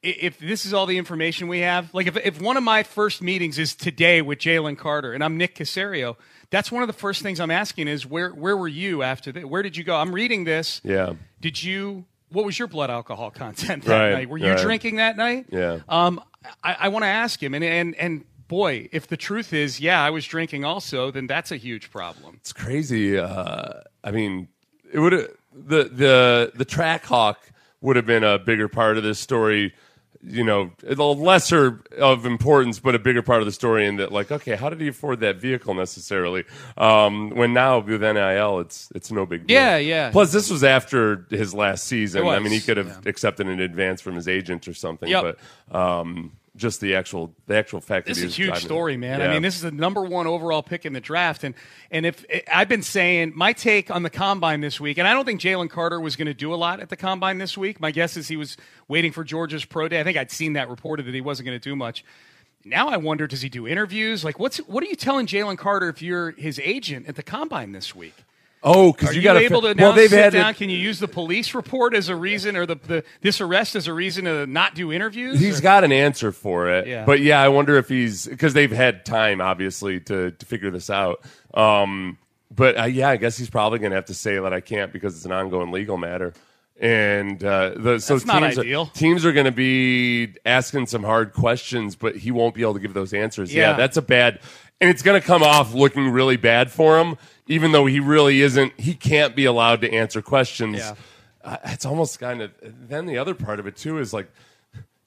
If 0.04 0.40
this 0.40 0.66
is 0.66 0.74
all 0.74 0.86
the 0.86 0.98
information 0.98 1.48
we 1.50 1.60
have, 1.60 1.94
like 1.94 2.08
if, 2.08 2.16
if 2.18 2.42
one 2.42 2.56
of 2.58 2.64
my 2.64 2.84
first 2.84 3.22
meetings 3.22 3.60
is 3.60 3.76
today 3.76 4.22
with 4.22 4.40
Jalen 4.40 4.78
Carter 4.78 5.12
and 5.14 5.22
I'm 5.24 5.36
Nick 5.38 5.54
Caserio, 5.56 6.16
that's 6.52 6.72
one 6.72 6.84
of 6.84 6.88
the 6.88 6.94
first 6.94 7.24
things 7.24 7.40
I'm 7.40 7.50
asking 7.52 7.88
is 7.88 8.06
where 8.06 8.30
where 8.30 8.56
were 8.56 8.68
you 8.68 9.02
after 9.02 9.32
that? 9.32 9.50
Where 9.50 9.64
did 9.64 9.76
you 9.76 9.84
go? 9.84 9.96
I'm 9.96 10.14
reading 10.14 10.44
this. 10.44 10.80
yeah. 10.84 11.14
Did 11.42 11.64
you? 11.64 12.06
What 12.30 12.46
was 12.46 12.58
your 12.60 12.68
blood 12.68 12.90
alcohol 12.92 13.32
content 13.44 13.84
that 13.86 14.00
Right, 14.00 14.12
night? 14.14 14.30
Were 14.30 14.38
you 14.38 14.52
right. 14.52 14.60
drinking 14.62 14.98
that 14.98 15.18
night? 15.18 15.48
Yeah. 15.50 15.80
Um, 15.90 16.22
I, 16.64 16.76
I 16.82 16.88
want 16.90 17.04
to 17.04 17.08
ask 17.10 17.42
him, 17.42 17.54
and 17.54 17.64
and 17.64 17.96
and 17.96 18.26
boy, 18.48 18.90
if 18.92 19.08
the 19.08 19.18
truth 19.18 19.52
is, 19.54 19.80
yeah, 19.80 20.04
I 20.04 20.10
was 20.12 20.26
drinking 20.26 20.64
also, 20.66 21.10
then 21.12 21.26
that's 21.28 21.52
a 21.52 21.58
huge 21.58 21.90
problem. 21.92 22.36
It's 22.42 22.54
crazy. 22.54 23.18
Uh, 23.18 23.82
I 24.04 24.12
mean, 24.12 24.48
it 24.94 25.00
would 25.00 25.14
the 25.54 25.84
the 25.86 26.52
the 26.56 26.66
track 26.66 27.04
hawk 27.06 27.50
would 27.82 27.96
have 27.96 28.06
been 28.06 28.24
a 28.24 28.38
bigger 28.40 28.68
part 28.68 28.98
of 28.98 29.04
this 29.04 29.20
story. 29.20 29.74
You 30.24 30.44
know, 30.44 30.72
a 30.88 30.94
lesser 30.94 31.82
of 31.98 32.26
importance, 32.26 32.80
but 32.80 32.94
a 32.94 33.00
bigger 33.00 33.22
part 33.24 33.40
of 33.42 33.46
the 33.48 33.52
story. 33.52 33.88
In 33.88 33.98
that, 33.98 34.12
like, 34.12 34.32
okay, 34.32 34.56
how 34.56 34.70
did 34.70 34.80
he 34.80 34.88
afford 34.88 35.20
that 35.22 35.38
vehicle 35.38 35.74
necessarily? 35.74 36.44
Um, 36.78 37.32
when 37.32 37.54
now 37.54 37.80
with 37.80 38.02
NIL, 38.02 38.60
it's 38.60 38.92
it's 38.94 39.12
no 39.12 39.26
big 39.26 39.48
deal. 39.48 39.56
Yeah, 39.56 39.78
yeah. 39.78 40.12
Plus, 40.12 40.32
this 40.32 40.50
was 40.50 40.64
after 40.64 41.26
his 41.30 41.54
last 41.54 41.86
season. 41.86 42.28
I 42.28 42.40
mean, 42.40 42.52
he 42.52 42.60
could 42.60 42.78
have 42.78 43.08
accepted 43.08 43.48
an 43.48 43.60
advance 43.60 44.02
from 44.02 44.16
his 44.16 44.28
agent 44.28 44.68
or 44.68 44.74
something. 44.74 45.10
Yep. 45.10 45.38
But 45.70 45.76
um, 45.76 46.34
just 46.56 46.82
the 46.82 46.96
actual 46.96 47.34
the 47.48 47.56
actual 47.56 47.80
fact 47.80 48.08
This 48.08 48.18
that 48.18 48.22
he 48.24 48.28
is 48.28 48.34
a 48.34 48.36
huge 48.36 48.64
story, 48.64 48.98
man. 48.98 49.22
I 49.22 49.30
mean, 49.30 49.42
this 49.42 49.56
is 49.56 49.62
the 49.62 49.72
number 49.72 50.04
one 50.04 50.28
overall 50.28 50.62
pick 50.62 50.86
in 50.86 50.94
the 50.94 51.00
draft, 51.00 51.44
and 51.44 51.56
and 51.92 52.06
if 52.06 52.26
I've 52.52 52.68
been 52.68 52.82
saying 52.84 53.32
my 53.36 53.54
take 53.54 53.90
on 53.90 54.04
the 54.04 54.10
combine 54.10 54.62
this 54.62 54.80
week, 54.80 54.98
and 54.98 55.08
I 55.08 55.14
don't 55.14 55.26
think 55.26 55.40
Jalen 55.40 55.70
Carter 55.70 56.00
was 56.02 56.16
going 56.16 56.28
to 56.28 56.34
do 56.34 56.54
a 56.54 56.56
lot 56.56 56.80
at 56.80 56.90
the 56.90 56.98
combine 56.98 57.38
this 57.38 57.58
week. 57.58 57.80
My 57.80 57.92
guess 57.92 58.18
is 58.18 58.28
he 58.28 58.36
was 58.36 58.58
waiting 58.88 59.12
for 59.12 59.24
Georgia's 59.24 59.64
pro 59.64 59.88
day. 59.88 60.00
I 60.00 60.04
think 60.04 60.18
I'd 60.18 60.32
seen 60.32 60.54
that 60.54 60.70
reported 60.70 61.06
that 61.06 61.14
he 61.14 61.22
wasn't 61.22 61.48
going 61.48 61.60
to 61.60 61.70
do 61.70 61.76
much. 61.76 62.04
Now 62.66 62.90
I 62.90 62.98
wonder, 62.98 63.28
does 63.28 63.42
he 63.42 63.50
do 63.50 63.68
interviews? 63.68 64.24
Like, 64.24 64.38
what's 64.38 64.58
what 64.58 64.84
are 64.84 64.88
you 64.88 64.96
telling 64.96 65.28
Jalen 65.28 65.58
Carter 65.58 65.88
if 65.90 66.02
you're 66.02 66.32
his 66.32 66.60
agent 66.64 67.08
at 67.08 67.16
the 67.16 67.24
combine 67.24 67.72
this 67.72 67.96
week? 67.96 68.16
Oh, 68.64 68.92
because 68.94 69.16
you, 69.16 69.24
got 69.24 69.38
able 69.38 69.62
to 69.64 69.74
now 69.74 69.86
well, 69.86 69.94
they've 69.94 70.10
sit 70.10 70.20
had 70.24 70.34
down? 70.34 70.54
to- 70.54 70.58
Can 70.58 70.70
you 70.70 70.78
use 70.78 71.00
the 71.00 71.08
police 71.08 71.56
report 71.56 71.96
as 71.96 72.10
a 72.10 72.16
reason, 72.16 72.56
or 72.56 72.66
the, 72.68 72.76
the 72.76 73.04
this 73.22 73.42
arrest 73.42 73.76
as 73.76 73.88
a 73.88 73.94
reason 73.94 74.26
to 74.26 74.46
not 74.46 74.76
do 74.76 74.92
interviews? 74.92 75.40
He's 75.40 75.60
or- 75.60 75.64
got 75.64 75.84
an 75.84 75.92
answer 75.92 76.32
for 76.32 76.70
it. 76.70 76.86
Yeah. 76.88 77.06
But 77.06 77.22
yeah, 77.22 77.42
I 77.42 77.48
wonder 77.48 77.78
if 77.78 77.90
he's 77.90 78.28
because 78.28 78.54
they've 78.54 78.72
had 78.72 79.04
time, 79.06 79.42
obviously, 79.42 80.00
to 80.02 80.32
to 80.32 80.46
figure 80.46 80.70
this 80.70 80.90
out. 80.92 81.26
Um, 81.54 82.18
but 82.52 82.78
uh, 82.80 82.84
yeah, 82.84 83.10
I 83.10 83.18
guess 83.18 83.38
he's 83.38 83.50
probably 83.50 83.80
going 83.80 83.92
to 83.92 83.96
have 83.96 84.06
to 84.06 84.14
say 84.14 84.38
that 84.38 84.54
I 84.54 84.60
can't 84.62 84.94
because 84.94 85.16
it's 85.16 85.26
an 85.26 85.32
ongoing 85.32 85.72
legal 85.72 85.98
matter. 85.98 86.34
And 86.80 87.44
uh, 87.44 87.74
the, 87.78 88.00
so 88.00 88.18
That's 88.18 88.58
teams 88.58 88.90
teams 88.94 89.26
are 89.26 89.32
going 89.34 89.46
to 89.46 89.52
be 89.52 90.34
asking 90.46 90.88
some 90.88 91.04
hard 91.04 91.34
questions, 91.34 91.96
but 91.96 92.16
he 92.16 92.32
won't 92.32 92.56
be 92.56 92.62
able 92.64 92.74
to 92.74 92.80
give 92.80 92.94
those 92.96 93.14
answers. 93.14 93.54
Yeah, 93.54 93.72
Yeah. 93.72 93.78
that's 93.78 93.98
a 93.98 94.02
bad, 94.02 94.40
and 94.80 94.90
it's 94.90 95.04
going 95.04 95.20
to 95.20 95.26
come 95.26 95.44
off 95.44 95.76
looking 95.76 96.10
really 96.10 96.38
bad 96.38 96.72
for 96.72 97.00
him, 97.00 97.18
even 97.52 97.72
though 97.72 97.86
he 97.86 98.00
really 98.00 98.42
isn't. 98.42 98.80
He 98.80 98.94
can't 98.94 99.36
be 99.36 99.46
allowed 99.46 99.82
to 99.82 99.92
answer 99.94 100.22
questions. 100.22 100.78
Yeah. 100.78 100.96
Uh, 101.44 101.58
it's 101.66 101.86
almost 101.86 102.20
kind 102.20 102.42
of. 102.42 102.52
Then 102.62 103.06
the 103.06 103.18
other 103.18 103.34
part 103.34 103.60
of 103.60 103.68
it 103.68 103.76
too 103.76 103.98
is 104.00 104.14
like, 104.14 104.32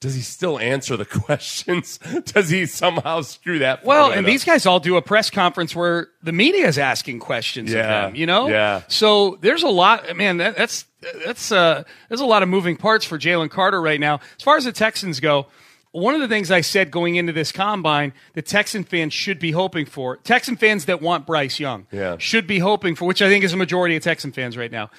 does 0.01 0.13
he 0.15 0.21
still 0.21 0.59
answer 0.59 0.95
the 0.97 1.05
questions? 1.25 1.97
does 2.25 2.49
he 2.49 2.65
somehow 2.65 3.21
screw 3.21 3.59
that? 3.59 3.83
Well, 3.85 4.11
and 4.11 4.19
up? 4.19 4.25
these 4.25 4.43
guys 4.43 4.65
all 4.65 4.79
do 4.79 4.97
a 4.97 5.01
press 5.01 5.29
conference 5.29 5.75
where 5.75 6.09
the 6.21 6.31
media 6.33 6.67
is 6.67 6.77
asking 6.77 7.19
questions 7.19 7.71
Yeah. 7.71 7.79
of 7.79 7.87
them. 8.11 8.15
You 8.15 8.25
know, 8.25 8.47
Yeah. 8.47 8.81
So 8.87 9.37
there's 9.41 9.63
a 9.63 9.69
lot, 9.69 10.15
man. 10.15 10.37
That, 10.37 10.55
that's 10.57 10.85
that's 11.25 11.51
uh, 11.51 11.83
there's 12.09 12.21
a 12.21 12.25
lot 12.25 12.43
of 12.43 12.49
moving 12.49 12.75
parts 12.77 13.05
for 13.05 13.17
Jalen 13.17 13.49
Carter 13.49 13.81
right 13.81 13.99
now. 13.99 14.19
As 14.37 14.43
far 14.43 14.57
as 14.57 14.65
the 14.65 14.71
Texans 14.71 15.19
go, 15.19 15.47
one 15.95 16.13
of 16.13 16.21
the 16.21 16.27
things 16.27 16.51
I 16.51 16.61
said 16.61 16.91
going 16.91 17.15
into 17.15 17.31
this 17.31 17.51
combine, 17.51 18.13
the 18.33 18.41
Texan 18.41 18.83
fans 18.83 19.13
should 19.13 19.39
be 19.39 19.51
hoping 19.51 19.85
for. 19.85 20.17
Texan 20.17 20.57
fans 20.57 20.85
that 20.85 21.01
want 21.01 21.25
Bryce 21.25 21.59
Young, 21.59 21.87
Yeah. 21.91 22.17
should 22.19 22.45
be 22.47 22.59
hoping 22.59 22.95
for, 22.95 23.05
which 23.05 23.21
I 23.21 23.29
think 23.29 23.43
is 23.43 23.53
a 23.53 23.57
majority 23.57 23.95
of 23.95 24.03
Texan 24.03 24.31
fans 24.31 24.57
right 24.57 24.71
now. 24.71 24.89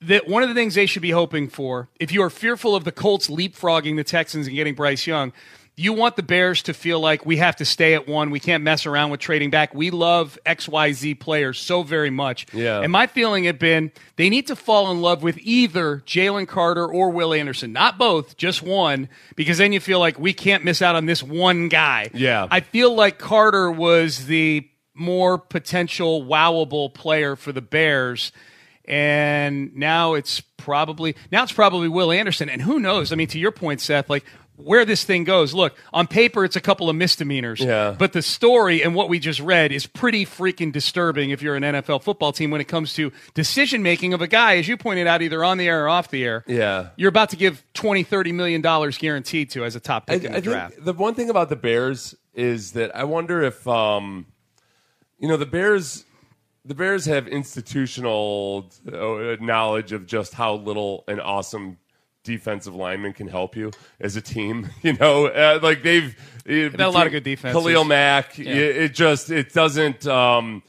That 0.00 0.26
one 0.26 0.42
of 0.42 0.48
the 0.48 0.54
things 0.54 0.74
they 0.74 0.86
should 0.86 1.02
be 1.02 1.10
hoping 1.10 1.48
for, 1.48 1.88
if 2.00 2.10
you 2.10 2.22
are 2.22 2.30
fearful 2.30 2.74
of 2.74 2.84
the 2.84 2.92
Colts 2.92 3.28
leapfrogging 3.28 3.96
the 3.96 4.04
Texans 4.04 4.46
and 4.46 4.56
getting 4.56 4.74
Bryce 4.74 5.06
Young, 5.06 5.32
You 5.80 5.94
want 5.94 6.16
the 6.16 6.22
Bears 6.22 6.62
to 6.64 6.74
feel 6.74 7.00
like 7.00 7.24
we 7.24 7.38
have 7.38 7.56
to 7.56 7.64
stay 7.64 7.94
at 7.94 8.06
one. 8.06 8.30
We 8.30 8.38
can't 8.38 8.62
mess 8.62 8.84
around 8.84 9.08
with 9.10 9.20
trading 9.20 9.48
back. 9.48 9.74
We 9.74 9.90
love 9.90 10.38
XYZ 10.44 11.18
players 11.18 11.58
so 11.58 11.82
very 11.82 12.10
much. 12.10 12.46
Yeah. 12.52 12.82
And 12.82 12.92
my 12.92 13.06
feeling 13.06 13.44
had 13.44 13.58
been 13.58 13.90
they 14.16 14.28
need 14.28 14.48
to 14.48 14.56
fall 14.56 14.90
in 14.90 15.00
love 15.00 15.22
with 15.22 15.38
either 15.38 16.02
Jalen 16.04 16.48
Carter 16.48 16.86
or 16.86 17.08
Will 17.08 17.32
Anderson, 17.32 17.72
not 17.72 17.96
both, 17.96 18.36
just 18.36 18.60
one, 18.60 19.08
because 19.36 19.56
then 19.56 19.72
you 19.72 19.80
feel 19.80 20.00
like 20.00 20.18
we 20.18 20.34
can't 20.34 20.64
miss 20.64 20.82
out 20.82 20.96
on 20.96 21.06
this 21.06 21.22
one 21.22 21.70
guy. 21.70 22.10
Yeah. 22.12 22.46
I 22.50 22.60
feel 22.60 22.94
like 22.94 23.18
Carter 23.18 23.70
was 23.70 24.26
the 24.26 24.68
more 24.92 25.38
potential 25.38 26.22
wowable 26.22 26.92
player 26.92 27.36
for 27.36 27.52
the 27.52 27.62
Bears. 27.62 28.32
And 28.84 29.74
now 29.76 30.14
it's 30.14 30.40
probably 30.56 31.16
now 31.30 31.42
it's 31.42 31.52
probably 31.52 31.88
Will 31.88 32.12
Anderson. 32.12 32.48
And 32.48 32.60
who 32.60 32.80
knows? 32.80 33.12
I 33.12 33.16
mean, 33.16 33.28
to 33.28 33.38
your 33.38 33.52
point, 33.52 33.80
Seth, 33.80 34.10
like 34.10 34.24
where 34.64 34.84
this 34.84 35.04
thing 35.04 35.24
goes. 35.24 35.54
Look, 35.54 35.76
on 35.92 36.06
paper 36.06 36.44
it's 36.44 36.56
a 36.56 36.60
couple 36.60 36.88
of 36.88 36.96
misdemeanors. 36.96 37.60
Yeah. 37.60 37.94
But 37.98 38.12
the 38.12 38.22
story 38.22 38.82
and 38.82 38.94
what 38.94 39.08
we 39.08 39.18
just 39.18 39.40
read 39.40 39.72
is 39.72 39.86
pretty 39.86 40.24
freaking 40.26 40.72
disturbing 40.72 41.30
if 41.30 41.42
you're 41.42 41.56
an 41.56 41.62
NFL 41.62 42.02
football 42.02 42.32
team 42.32 42.50
when 42.50 42.60
it 42.60 42.68
comes 42.68 42.94
to 42.94 43.12
decision 43.34 43.82
making 43.82 44.14
of 44.14 44.22
a 44.22 44.26
guy, 44.26 44.56
as 44.56 44.68
you 44.68 44.76
pointed 44.76 45.06
out, 45.06 45.22
either 45.22 45.44
on 45.44 45.58
the 45.58 45.68
air 45.68 45.84
or 45.84 45.88
off 45.88 46.10
the 46.10 46.24
air. 46.24 46.44
Yeah. 46.46 46.88
You're 46.96 47.08
about 47.08 47.30
to 47.30 47.36
give 47.36 47.64
20, 47.74 48.02
30 48.02 48.32
million 48.32 48.60
dollars 48.60 48.98
guaranteed 48.98 49.50
to 49.50 49.64
as 49.64 49.76
a 49.76 49.80
top 49.80 50.06
pick 50.06 50.24
in 50.24 50.32
the 50.32 50.38
I 50.38 50.40
draft. 50.40 50.84
the 50.84 50.92
one 50.92 51.14
thing 51.14 51.30
about 51.30 51.48
the 51.48 51.56
Bears 51.56 52.14
is 52.34 52.72
that 52.72 52.94
I 52.94 53.04
wonder 53.04 53.42
if 53.42 53.66
um, 53.66 54.26
you 55.18 55.28
know 55.28 55.36
the 55.36 55.46
Bears 55.46 56.04
the 56.64 56.74
Bears 56.74 57.06
have 57.06 57.26
institutional 57.26 58.70
uh, 58.86 59.36
knowledge 59.40 59.92
of 59.92 60.06
just 60.06 60.34
how 60.34 60.54
little 60.54 61.04
an 61.08 61.18
awesome 61.20 61.78
defensive 62.36 62.74
lineman 62.74 63.12
can 63.12 63.28
help 63.28 63.56
you 63.56 63.70
as 64.00 64.16
a 64.16 64.20
team. 64.20 64.68
You 64.82 64.94
know, 64.94 65.26
uh, 65.26 65.58
like 65.62 65.82
they've 65.82 66.16
They've 66.44 66.80
a 66.80 66.88
lot 66.88 67.06
of 67.06 67.12
good 67.12 67.22
defense. 67.22 67.52
Khalil 67.52 67.84
Mack. 67.84 68.38
Yeah. 68.38 68.54
It, 68.54 68.76
it 68.76 68.94
just 68.94 69.30
it 69.30 69.52
doesn't. 69.52 70.06
Um, 70.06 70.62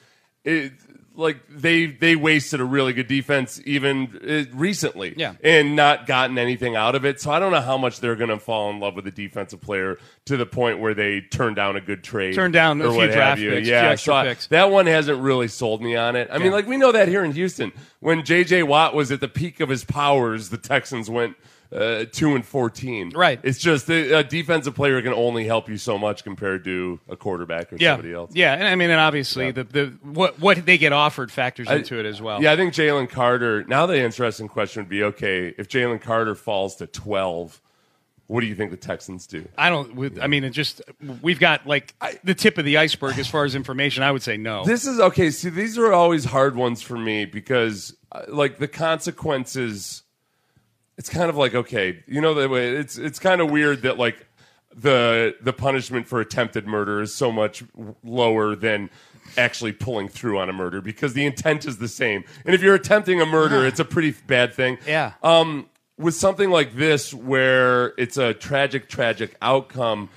it 0.43 0.73
like 1.15 1.37
they 1.49 1.87
they 1.87 2.15
wasted 2.15 2.61
a 2.61 2.63
really 2.63 2.93
good 2.93 3.07
defense 3.07 3.61
even 3.65 4.47
uh, 4.51 4.55
recently, 4.57 5.13
Yeah. 5.17 5.33
and 5.43 5.75
not 5.75 6.07
gotten 6.07 6.37
anything 6.37 6.75
out 6.75 6.95
of 6.95 7.03
it. 7.05 7.19
So 7.19 7.31
I 7.31 7.39
don't 7.39 7.51
know 7.51 7.59
how 7.61 7.77
much 7.77 7.99
they're 7.99 8.15
going 8.15 8.29
to 8.29 8.39
fall 8.39 8.69
in 8.69 8.79
love 8.79 8.95
with 8.95 9.05
a 9.07 9.11
defensive 9.11 9.59
player 9.61 9.97
to 10.25 10.37
the 10.37 10.45
point 10.45 10.79
where 10.79 10.93
they 10.93 11.19
turn 11.21 11.53
down 11.53 11.75
a 11.75 11.81
good 11.81 12.03
trade, 12.03 12.33
Turn 12.35 12.51
down 12.51 12.81
a 12.81 12.85
or 12.85 12.91
few 12.91 12.97
what 12.97 13.09
have 13.13 13.39
you. 13.39 13.51
picks, 13.51 13.67
Yeah, 13.67 13.95
so 13.95 14.13
I- 14.13 14.27
picks. 14.27 14.47
that 14.47 14.71
one 14.71 14.85
hasn't 14.87 15.21
really 15.21 15.47
sold 15.49 15.81
me 15.81 15.95
on 15.95 16.15
it. 16.15 16.29
I 16.31 16.37
mean, 16.37 16.51
like 16.51 16.65
we 16.67 16.77
know 16.77 16.91
that 16.93 17.07
here 17.07 17.23
in 17.25 17.33
Houston, 17.33 17.71
when 17.99 18.23
J.J. 18.23 18.63
Watt 18.63 18.95
was 18.95 19.11
at 19.11 19.19
the 19.19 19.27
peak 19.27 19.59
of 19.59 19.69
his 19.69 19.83
powers, 19.83 20.49
the 20.49 20.57
Texans 20.57 21.09
went. 21.09 21.35
Uh, 21.73 22.03
two 22.11 22.35
and 22.35 22.45
fourteen. 22.45 23.11
Right. 23.15 23.39
It's 23.43 23.57
just 23.57 23.89
a, 23.89 24.19
a 24.19 24.23
defensive 24.25 24.75
player 24.75 25.01
can 25.01 25.13
only 25.13 25.45
help 25.45 25.69
you 25.69 25.77
so 25.77 25.97
much 25.97 26.25
compared 26.25 26.65
to 26.65 26.99
a 27.07 27.15
quarterback 27.15 27.71
or 27.71 27.77
yeah. 27.79 27.93
somebody 27.93 28.13
else. 28.13 28.35
Yeah, 28.35 28.53
and 28.53 28.67
I 28.67 28.75
mean, 28.75 28.89
and 28.89 28.99
obviously 28.99 29.51
the, 29.51 29.63
the 29.63 29.85
what 30.03 30.37
what 30.37 30.65
they 30.65 30.77
get 30.77 30.91
offered 30.91 31.31
factors 31.31 31.69
I- 31.69 31.77
into 31.77 31.97
it 31.97 32.05
as 32.05 32.21
well. 32.21 32.43
Yeah, 32.43 32.51
I 32.51 32.57
think 32.57 32.73
Jalen 32.73 33.09
Carter. 33.09 33.63
Now, 33.63 33.85
the 33.85 33.97
interesting 33.97 34.49
question 34.49 34.83
would 34.83 34.89
be: 34.89 35.01
Okay, 35.01 35.53
if 35.57 35.69
Jalen 35.69 36.01
Carter 36.01 36.35
falls 36.35 36.75
to 36.75 36.87
twelve, 36.87 37.61
what 38.27 38.41
do 38.41 38.47
you 38.47 38.55
think 38.55 38.71
the 38.71 38.77
Texans 38.77 39.25
do? 39.25 39.47
I 39.57 39.69
don't. 39.69 39.95
with- 39.95 40.19
I 40.21 40.27
mean, 40.27 40.43
it 40.43 40.49
just 40.49 40.81
we've 41.21 41.39
got 41.39 41.65
like 41.65 41.95
the 42.21 42.35
tip 42.35 42.57
of 42.57 42.65
the 42.65 42.79
iceberg 42.79 43.17
as 43.17 43.29
far 43.29 43.45
as 43.45 43.55
information. 43.55 44.03
I 44.03 44.11
would 44.11 44.23
say 44.23 44.35
no. 44.35 44.65
This 44.65 44.85
is 44.85 44.99
okay. 44.99 45.31
See, 45.31 45.49
these 45.49 45.77
are 45.77 45.93
always 45.93 46.25
hard 46.25 46.57
ones 46.57 46.81
for 46.81 46.97
me 46.97 47.23
because, 47.23 47.95
uh, 48.11 48.23
like, 48.27 48.57
the 48.57 48.67
consequences. 48.67 50.03
It's 50.97 51.09
kind 51.09 51.29
of 51.29 51.37
like 51.37 51.55
okay, 51.55 52.03
you 52.07 52.21
know 52.21 52.33
the 52.33 52.47
way 52.47 52.69
it's 52.75 52.97
it's 52.97 53.19
kind 53.19 53.41
of 53.41 53.49
weird 53.49 53.81
that 53.83 53.97
like 53.97 54.27
the 54.75 55.35
the 55.41 55.53
punishment 55.53 56.07
for 56.07 56.21
attempted 56.21 56.67
murder 56.67 57.01
is 57.01 57.13
so 57.13 57.31
much 57.31 57.63
lower 58.03 58.55
than 58.55 58.89
actually 59.37 59.71
pulling 59.71 60.07
through 60.07 60.37
on 60.39 60.49
a 60.49 60.53
murder 60.53 60.81
because 60.81 61.13
the 61.13 61.25
intent 61.25 61.65
is 61.65 61.77
the 61.77 61.87
same. 61.87 62.23
And 62.45 62.53
if 62.53 62.61
you're 62.61 62.75
attempting 62.75 63.21
a 63.21 63.25
murder, 63.25 63.65
it's 63.65 63.79
a 63.79 63.85
pretty 63.85 64.11
bad 64.27 64.53
thing. 64.53 64.77
Yeah. 64.85 65.13
Um, 65.23 65.69
with 65.97 66.15
something 66.15 66.49
like 66.49 66.75
this, 66.75 67.13
where 67.13 67.93
it's 67.97 68.17
a 68.17 68.33
tragic, 68.33 68.89
tragic 68.89 69.35
outcome, 69.41 70.09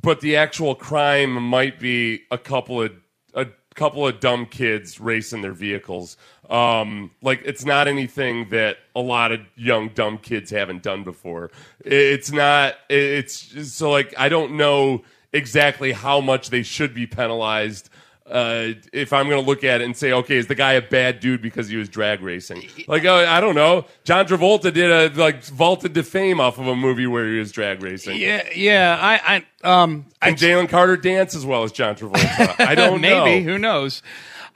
but 0.00 0.20
the 0.20 0.36
actual 0.36 0.74
crime 0.74 1.32
might 1.34 1.78
be 1.78 2.22
a 2.30 2.38
couple 2.38 2.82
of 2.82 2.92
a 3.34 3.46
couple 3.74 4.06
of 4.06 4.18
dumb 4.20 4.46
kids 4.46 5.00
racing 5.00 5.42
their 5.42 5.52
vehicles. 5.52 6.16
Um, 6.48 7.10
like 7.20 7.42
it's 7.44 7.64
not 7.64 7.88
anything 7.88 8.48
that 8.50 8.78
a 8.96 9.00
lot 9.00 9.32
of 9.32 9.40
young 9.54 9.90
dumb 9.90 10.18
kids 10.18 10.50
haven't 10.50 10.82
done 10.82 11.04
before. 11.04 11.50
It's 11.84 12.32
not. 12.32 12.74
It's 12.88 13.72
so 13.76 13.90
like 13.90 14.14
I 14.16 14.28
don't 14.28 14.56
know 14.56 15.02
exactly 15.32 15.92
how 15.92 16.20
much 16.20 16.50
they 16.50 16.62
should 16.62 16.94
be 16.94 17.06
penalized. 17.06 17.90
Uh, 18.26 18.74
if 18.92 19.14
I'm 19.14 19.26
going 19.28 19.42
to 19.42 19.46
look 19.46 19.64
at 19.64 19.80
it 19.80 19.84
and 19.84 19.96
say, 19.96 20.12
okay, 20.12 20.36
is 20.36 20.48
the 20.48 20.54
guy 20.54 20.74
a 20.74 20.82
bad 20.82 21.18
dude 21.20 21.40
because 21.40 21.68
he 21.68 21.76
was 21.76 21.88
drag 21.88 22.20
racing? 22.20 22.62
Like, 22.86 23.06
uh, 23.06 23.24
I 23.26 23.40
don't 23.40 23.54
know. 23.54 23.86
John 24.04 24.26
Travolta 24.26 24.70
did 24.70 24.90
a 24.90 25.08
like 25.18 25.42
vaulted 25.44 25.94
to 25.94 26.02
fame 26.02 26.38
off 26.38 26.58
of 26.58 26.66
a 26.66 26.76
movie 26.76 27.06
where 27.06 27.26
he 27.26 27.38
was 27.38 27.52
drag 27.52 27.82
racing. 27.82 28.18
yeah, 28.18 28.46
yeah. 28.54 28.98
I, 29.00 29.44
I, 29.64 29.82
um, 29.82 30.04
I 30.20 30.28
And 30.28 30.36
Jalen 30.36 30.68
Carter 30.68 30.98
dance 30.98 31.34
as 31.34 31.46
well 31.46 31.62
as 31.62 31.72
John 31.72 31.94
Travolta. 31.94 32.60
I 32.60 32.74
don't 32.74 33.00
know. 33.00 33.24
maybe 33.24 33.44
who 33.44 33.58
knows? 33.58 34.02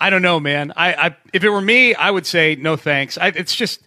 I 0.03 0.11
don't 0.11 0.23
know, 0.23 0.41
man. 0.41 0.73
I, 0.77 0.93
I, 0.95 1.17
if 1.33 1.45
it 1.45 1.51
were 1.51 1.61
me, 1.61 1.95
I 1.95 2.11
would 2.11 2.27
say 2.27 2.57
no 2.57 2.77
thanks. 2.77 3.17
I, 3.19 3.29
it's 3.29 3.55
just. 3.55 3.81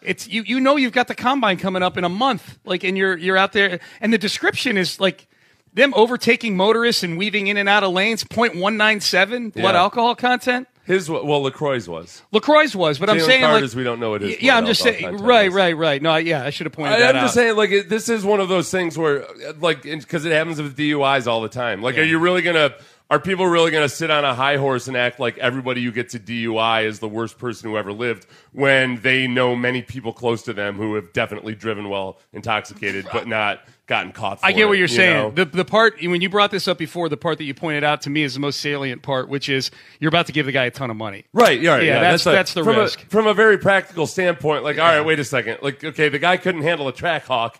It's 0.00 0.28
you. 0.28 0.42
You 0.44 0.60
know 0.60 0.76
you've 0.76 0.92
got 0.92 1.08
the 1.08 1.14
combine 1.14 1.58
coming 1.58 1.82
up 1.82 1.96
in 1.98 2.04
a 2.04 2.08
month, 2.08 2.58
like, 2.64 2.84
and 2.84 2.96
you're 2.96 3.16
you're 3.16 3.36
out 3.36 3.52
there, 3.52 3.80
and 4.00 4.12
the 4.12 4.18
description 4.18 4.76
is 4.78 5.00
like 5.00 5.26
them 5.74 5.92
overtaking 5.96 6.56
motorists 6.56 7.02
and 7.02 7.18
weaving 7.18 7.48
in 7.48 7.56
and 7.56 7.68
out 7.68 7.82
of 7.82 7.92
lanes. 7.92 8.22
Point 8.24 8.54
one 8.56 8.76
nine 8.76 9.00
seven 9.00 9.50
blood 9.50 9.74
Yeah. 9.74 9.80
alcohol 9.80 10.14
content. 10.14 10.68
His 10.84 11.10
well, 11.10 11.42
LeCroy's 11.42 11.86
was. 11.88 12.22
LeCroy's 12.32 12.74
was, 12.76 12.98
but 12.98 13.10
I'm 13.10 13.18
Jalen 13.18 13.26
saying 13.26 13.40
Carter's, 13.42 13.74
like 13.74 13.76
we 13.78 13.84
don't 13.84 14.00
know 14.00 14.10
what 14.10 14.22
his 14.22 14.40
Yeah, 14.40 14.56
I'm 14.56 14.64
just 14.66 14.80
alcohol 14.80 15.00
saying. 15.00 15.10
content 15.10 15.28
Right, 15.28 15.48
is. 15.48 15.54
right, 15.54 15.76
right. 15.76 16.00
No, 16.00 16.16
yeah, 16.16 16.44
I 16.44 16.50
should 16.50 16.64
have 16.66 16.72
pointed 16.72 16.94
I, 16.94 16.98
that 17.00 17.10
I'm 17.10 17.16
out. 17.16 17.22
just 17.24 17.34
saying, 17.34 17.56
like, 17.56 17.70
it, 17.70 17.88
this 17.90 18.08
is 18.08 18.24
one 18.24 18.40
of 18.40 18.48
those 18.48 18.70
things 18.70 18.96
where, 18.96 19.24
uh, 19.28 19.52
like, 19.60 19.82
because 19.82 20.24
it 20.24 20.32
happens 20.32 20.62
with 20.62 20.78
DUIs 20.78 21.26
all 21.26 21.42
the 21.42 21.48
time. 21.50 21.82
Like, 21.82 21.98
are 21.98 22.02
you 22.04 22.18
really 22.18 22.40
gonna? 22.40 22.72
Are 23.10 23.18
people 23.18 23.46
really 23.46 23.70
gonna 23.70 23.88
sit 23.88 24.10
on 24.10 24.26
a 24.26 24.34
high 24.34 24.58
horse 24.58 24.86
and 24.86 24.94
act 24.94 25.18
like 25.18 25.38
everybody 25.38 25.82
who 25.82 25.90
gets 25.90 26.14
a 26.14 26.18
DUI 26.18 26.84
is 26.84 26.98
the 26.98 27.08
worst 27.08 27.38
person 27.38 27.70
who 27.70 27.78
ever 27.78 27.90
lived 27.90 28.26
when 28.52 29.00
they 29.00 29.26
know 29.26 29.56
many 29.56 29.80
people 29.80 30.12
close 30.12 30.42
to 30.42 30.52
them 30.52 30.76
who 30.76 30.94
have 30.94 31.14
definitely 31.14 31.54
driven 31.54 31.88
while 31.88 32.18
intoxicated 32.34 33.06
but 33.10 33.26
not 33.26 33.60
gotten 33.88 34.12
caught? 34.12 34.38
I 34.42 34.52
get 34.52 34.68
what 34.68 34.74
you're 34.74 34.82
you 34.86 34.94
saying. 34.94 35.14
know? 35.16 35.30
The 35.30 35.44
the 35.46 35.64
part 35.64 35.94
when 36.00 36.20
you 36.20 36.28
brought 36.28 36.50
this 36.52 36.68
up 36.68 36.78
before, 36.78 37.08
the 37.08 37.16
part 37.16 37.38
that 37.38 37.44
you 37.44 37.54
pointed 37.54 37.82
out 37.82 38.02
to 38.02 38.10
me 38.10 38.22
is 38.22 38.34
the 38.34 38.40
most 38.40 38.60
salient 38.60 39.02
part, 39.02 39.28
which 39.28 39.48
is 39.48 39.70
you're 39.98 40.10
about 40.10 40.26
to 40.26 40.32
give 40.32 40.46
the 40.46 40.52
guy 40.52 40.66
a 40.66 40.70
ton 40.70 40.90
of 40.90 40.96
money. 40.96 41.24
Right, 41.32 41.60
yeah, 41.60 41.72
right, 41.72 41.82
Yeah, 41.82 41.94
yeah. 41.94 42.00
that's- 42.00 42.26
a- 42.26 42.30
that's 42.30 42.54
the 42.54 42.62
from 42.62 42.76
risk. 42.76 43.02
A, 43.02 43.06
from 43.06 43.26
a 43.26 43.34
very 43.34 43.58
practical 43.58 44.06
standpoint, 44.06 44.62
like, 44.62 44.78
all 44.78 44.84
right, 44.86 45.00
wait 45.00 45.18
a 45.18 45.24
second. 45.24 45.58
Like, 45.62 45.82
okay, 45.82 46.08
the 46.08 46.18
guy 46.20 46.36
couldn't 46.36 46.62
handle 46.62 46.86
a 46.86 46.92
Trackhawk. 46.92 47.56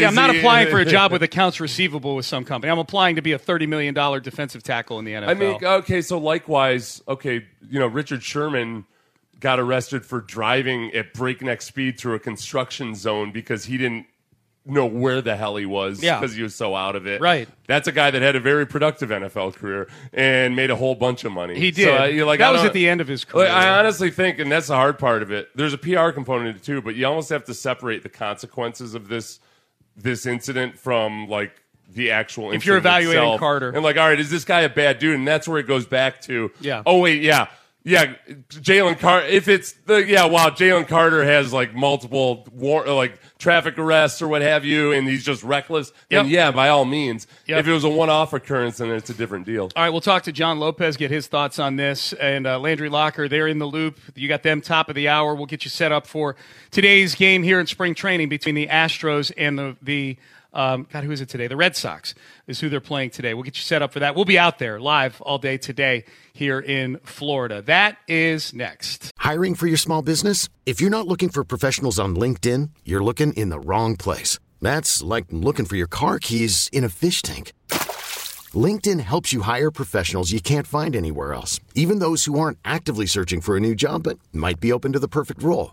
Yeah, 0.00 0.08
I'm 0.08 0.14
not 0.14 0.34
applying 0.34 0.68
for 0.68 0.78
a 0.80 0.84
job 0.84 1.12
with 1.12 1.22
accounts 1.22 1.60
receivable 1.60 2.16
with 2.16 2.26
some 2.26 2.44
company. 2.44 2.70
I'm 2.72 2.78
applying 2.78 3.16
to 3.16 3.22
be 3.22 3.32
a 3.32 3.38
thirty 3.38 3.66
million 3.66 3.94
dollar 3.94 4.18
defensive 4.18 4.62
tackle 4.62 4.98
in 4.98 5.04
the 5.04 5.12
NFL. 5.12 5.28
I 5.28 5.34
mean, 5.34 5.58
okay, 5.64 6.02
so 6.02 6.18
likewise, 6.18 7.02
okay, 7.06 7.44
you 7.70 7.78
know, 7.78 7.86
Richard 7.86 8.22
Sherman 8.22 8.86
got 9.38 9.58
arrested 9.60 10.04
for 10.04 10.20
driving 10.20 10.92
at 10.94 11.12
breakneck 11.14 11.62
speed 11.62 11.98
through 11.98 12.14
a 12.14 12.18
construction 12.18 12.94
zone 12.94 13.30
because 13.32 13.64
he 13.64 13.78
didn't 13.78 14.06
know 14.66 14.84
where 14.86 15.22
the 15.22 15.34
hell 15.36 15.56
he 15.56 15.64
was 15.66 16.02
Yeah. 16.02 16.20
because 16.20 16.36
he 16.36 16.42
was 16.42 16.54
so 16.54 16.74
out 16.76 16.94
of 16.94 17.06
it. 17.06 17.20
Right. 17.20 17.48
That's 17.66 17.88
a 17.88 17.92
guy 17.92 18.10
that 18.10 18.20
had 18.20 18.36
a 18.36 18.40
very 18.40 18.66
productive 18.66 19.10
NFL 19.10 19.54
career 19.54 19.88
and 20.12 20.54
made 20.54 20.70
a 20.70 20.76
whole 20.76 20.94
bunch 20.94 21.24
of 21.24 21.32
money. 21.32 21.58
He 21.58 21.70
did. 21.70 21.86
So, 21.86 21.96
uh, 22.02 22.04
you're 22.04 22.26
like, 22.26 22.40
That 22.40 22.48
I 22.48 22.52
was 22.52 22.60
don't- 22.60 22.66
at 22.68 22.72
the 22.74 22.88
end 22.88 23.00
of 23.00 23.08
his 23.08 23.24
career. 23.24 23.46
Like, 23.46 23.54
I 23.54 23.70
honestly 23.78 24.10
think, 24.10 24.38
and 24.38 24.52
that's 24.52 24.66
the 24.68 24.74
hard 24.76 24.98
part 24.98 25.22
of 25.22 25.30
it. 25.32 25.48
There's 25.54 25.72
a 25.72 25.78
PR 25.78 26.10
component 26.10 26.56
to 26.56 26.60
it 26.60 26.64
too, 26.64 26.82
but 26.82 26.94
you 26.94 27.06
almost 27.06 27.30
have 27.30 27.44
to 27.44 27.54
separate 27.54 28.02
the 28.02 28.08
consequences 28.10 28.94
of 28.94 29.08
this 29.08 29.40
this 29.96 30.24
incident 30.24 30.78
from 30.78 31.28
like 31.28 31.52
the 31.92 32.10
actual. 32.12 32.52
If 32.52 32.64
you're 32.64 32.76
evaluating 32.76 33.20
itself. 33.22 33.40
Carter. 33.40 33.70
and 33.70 33.82
like, 33.82 33.96
all 33.98 34.08
right, 34.08 34.20
is 34.20 34.30
this 34.30 34.44
guy 34.44 34.60
a 34.60 34.68
bad 34.68 34.98
dude? 34.98 35.14
And 35.16 35.26
that's 35.26 35.48
where 35.48 35.58
it 35.58 35.66
goes 35.66 35.84
back 35.86 36.20
to. 36.22 36.50
Yeah. 36.60 36.82
Oh 36.86 36.98
wait, 37.00 37.22
yeah. 37.22 37.48
Yeah, 37.82 38.12
Jalen 38.50 38.98
Carter. 38.98 39.26
If 39.26 39.48
it's 39.48 39.72
the 39.86 40.04
yeah, 40.06 40.26
wow, 40.26 40.50
Jalen 40.50 40.86
Carter 40.86 41.24
has 41.24 41.50
like 41.50 41.74
multiple 41.74 42.46
war, 42.52 42.86
like 42.86 43.18
traffic 43.38 43.78
arrests 43.78 44.20
or 44.20 44.28
what 44.28 44.42
have 44.42 44.66
you, 44.66 44.92
and 44.92 45.08
he's 45.08 45.24
just 45.24 45.42
reckless. 45.42 45.90
Then 46.10 46.26
Yep. 46.26 46.32
yeah, 46.32 46.50
by 46.50 46.68
all 46.68 46.84
means. 46.84 47.26
Yep. 47.46 47.60
If 47.60 47.68
it 47.68 47.72
was 47.72 47.84
a 47.84 47.88
one-off 47.88 48.34
occurrence, 48.34 48.76
then 48.76 48.90
it's 48.90 49.08
a 49.08 49.14
different 49.14 49.46
deal. 49.46 49.70
All 49.74 49.82
right, 49.82 49.88
we'll 49.88 50.02
talk 50.02 50.24
to 50.24 50.32
John 50.32 50.60
Lopez, 50.60 50.98
get 50.98 51.10
his 51.10 51.26
thoughts 51.26 51.58
on 51.58 51.76
this, 51.76 52.12
and 52.12 52.46
uh, 52.46 52.58
Landry 52.58 52.90
Locker. 52.90 53.28
They're 53.28 53.48
in 53.48 53.58
the 53.58 53.66
loop. 53.66 53.98
You 54.14 54.28
got 54.28 54.42
them 54.42 54.60
top 54.60 54.90
of 54.90 54.94
the 54.94 55.08
hour. 55.08 55.34
We'll 55.34 55.46
get 55.46 55.64
you 55.64 55.70
set 55.70 55.90
up 55.90 56.06
for 56.06 56.36
today's 56.70 57.14
game 57.14 57.42
here 57.42 57.58
in 57.60 57.66
spring 57.66 57.94
training 57.94 58.28
between 58.28 58.56
the 58.56 58.66
Astros 58.66 59.32
and 59.38 59.58
the 59.58 59.76
the 59.80 60.18
um, 60.52 60.86
God, 60.92 61.04
who 61.04 61.10
is 61.10 61.20
it 61.20 61.28
today? 61.28 61.46
The 61.46 61.56
Red 61.56 61.76
Sox 61.76 62.14
is 62.46 62.60
who 62.60 62.68
they're 62.68 62.80
playing 62.80 63.10
today. 63.10 63.34
We'll 63.34 63.44
get 63.44 63.56
you 63.56 63.62
set 63.62 63.82
up 63.82 63.92
for 63.92 64.00
that. 64.00 64.14
We'll 64.14 64.24
be 64.24 64.38
out 64.38 64.58
there 64.58 64.80
live 64.80 65.20
all 65.22 65.38
day 65.38 65.58
today 65.58 66.04
here 66.32 66.60
in 66.60 66.98
Florida. 67.04 67.62
That 67.62 67.98
is 68.08 68.52
next. 68.52 69.12
Hiring 69.18 69.54
for 69.54 69.66
your 69.66 69.76
small 69.76 70.02
business? 70.02 70.48
If 70.66 70.80
you're 70.80 70.90
not 70.90 71.06
looking 71.06 71.28
for 71.28 71.44
professionals 71.44 71.98
on 71.98 72.16
LinkedIn, 72.16 72.70
you're 72.84 73.04
looking 73.04 73.32
in 73.34 73.50
the 73.50 73.60
wrong 73.60 73.96
place. 73.96 74.38
That's 74.60 75.02
like 75.02 75.26
looking 75.30 75.66
for 75.66 75.76
your 75.76 75.86
car 75.86 76.18
keys 76.18 76.68
in 76.72 76.84
a 76.84 76.88
fish 76.88 77.22
tank. 77.22 77.52
LinkedIn 78.52 79.00
helps 79.00 79.32
you 79.32 79.42
hire 79.42 79.70
professionals 79.70 80.32
you 80.32 80.40
can't 80.40 80.66
find 80.66 80.96
anywhere 80.96 81.32
else, 81.34 81.60
even 81.74 82.00
those 82.00 82.24
who 82.24 82.38
aren't 82.38 82.58
actively 82.64 83.06
searching 83.06 83.40
for 83.40 83.56
a 83.56 83.60
new 83.60 83.74
job 83.74 84.02
but 84.02 84.18
might 84.32 84.58
be 84.58 84.72
open 84.72 84.92
to 84.92 84.98
the 84.98 85.08
perfect 85.08 85.42
role. 85.42 85.72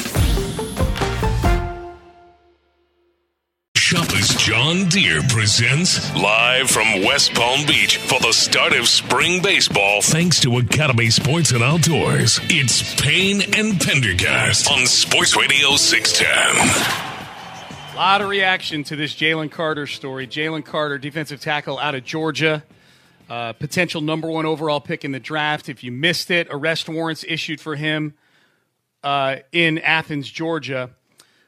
John 4.29 4.85
Deere 4.85 5.21
presents 5.29 6.15
live 6.15 6.69
from 6.69 7.03
West 7.03 7.33
Palm 7.33 7.65
Beach 7.65 7.97
for 7.97 8.19
the 8.19 8.31
start 8.31 8.73
of 8.73 8.87
spring 8.87 9.41
baseball. 9.41 10.01
Thanks 10.01 10.39
to 10.41 10.57
Academy 10.57 11.09
Sports 11.09 11.51
and 11.51 11.63
Outdoors, 11.63 12.39
it's 12.43 12.99
Payne 13.01 13.41
and 13.55 13.79
Pendergast 13.81 14.71
on 14.71 14.85
Sports 14.85 15.35
Radio 15.35 15.75
610. 15.75 16.95
A 17.93 17.95
lot 17.95 18.21
of 18.21 18.29
reaction 18.29 18.83
to 18.85 18.95
this 18.95 19.13
Jalen 19.13 19.51
Carter 19.51 19.87
story. 19.87 20.27
Jalen 20.27 20.63
Carter, 20.63 20.97
defensive 20.97 21.41
tackle 21.41 21.77
out 21.79 21.95
of 21.95 22.03
Georgia, 22.03 22.63
uh, 23.29 23.53
potential 23.53 24.01
number 24.01 24.29
one 24.29 24.45
overall 24.45 24.79
pick 24.79 25.03
in 25.03 25.11
the 25.11 25.19
draft. 25.19 25.69
If 25.69 25.83
you 25.83 25.91
missed 25.91 26.31
it, 26.31 26.47
arrest 26.49 26.87
warrants 26.87 27.25
issued 27.27 27.59
for 27.59 27.75
him 27.75 28.13
uh, 29.03 29.37
in 29.51 29.79
Athens, 29.79 30.29
Georgia, 30.29 30.91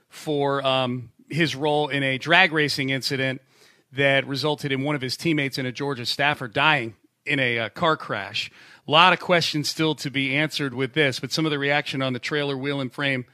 for 0.10 0.66
um, 0.66 1.12
his 1.30 1.56
role 1.56 1.88
in 1.88 2.04
a 2.04 2.18
drag 2.18 2.52
racing 2.52 2.90
incident 2.90 3.42
that 3.92 4.28
resulted 4.28 4.72
in 4.72 4.84
one 4.84 4.96
of 4.96 5.02
his 5.02 5.16
teammates 5.16 5.58
and 5.58 5.68
a 5.68 5.72
Georgia 5.72 6.06
staffer 6.06 6.48
dying 6.48 6.96
in 7.26 7.40
a 7.40 7.60
uh, 7.60 7.70
car 7.70 7.96
crash. 7.96 8.52
A 8.88 8.92
lot 8.92 9.14
of 9.14 9.20
questions 9.20 9.70
still 9.70 9.96
to 9.96 10.10
be 10.10 10.36
answered 10.36 10.74
with 10.74 10.94
this, 10.94 11.20
but 11.20 11.32
some 11.32 11.46
of 11.46 11.52
the 11.52 11.60
reaction 11.60 12.02
on 12.02 12.14
the 12.14 12.20
trailer 12.20 12.58
wheel 12.58 12.82
and 12.82 12.92
frame 12.92 13.26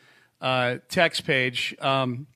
uh, 0.42 0.78
text 0.90 1.26
page. 1.26 1.76
Um, 1.82 2.28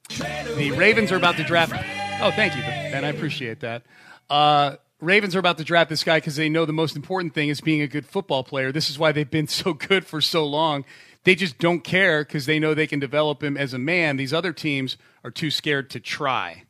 the 0.56 0.74
Ravens 0.76 1.12
are 1.12 1.18
about 1.18 1.38
to 1.38 1.44
draft. 1.44 1.74
Oh, 2.22 2.32
thank 2.32 2.56
you, 2.56 2.62
Ben. 2.62 3.06
I 3.06 3.10
appreciate 3.10 3.60
that. 3.62 3.84
Uh, 4.30 4.78
Ravens 5.00 5.36
are 5.36 5.40
about 5.40 5.58
to 5.58 5.64
draft 5.64 5.90
this 5.90 6.04
guy 6.04 6.18
because 6.18 6.38
they 6.38 6.50
know 6.50 6.66
the 6.66 6.74
most 6.74 6.96
important 6.96 7.34
thing 7.34 7.50
is 7.50 7.62
being 7.62 7.82
a 7.82 7.88
good 7.88 8.06
football 8.06 8.44
player. 8.44 8.72
This 8.72 8.90
is 8.90 8.98
why 8.98 9.12
they've 9.12 9.30
been 9.30 9.48
so 9.50 9.74
good 9.74 10.06
for 10.06 10.22
so 10.22 10.46
long. 10.46 10.86
They 11.24 11.36
just 11.36 11.58
don't 11.58 11.84
care 11.84 12.24
because 12.24 12.46
they 12.46 12.60
know 12.60 12.74
they 12.74 12.88
can 12.88 13.00
develop 13.00 13.44
him 13.44 13.56
as 13.58 13.74
a 13.74 13.80
man. 13.80 14.18
These 14.18 14.34
other 14.34 14.52
teams 14.54 14.98
are 15.24 15.32
too 15.32 15.52
scared 15.52 15.90
to 15.92 16.00
try. 16.00 16.64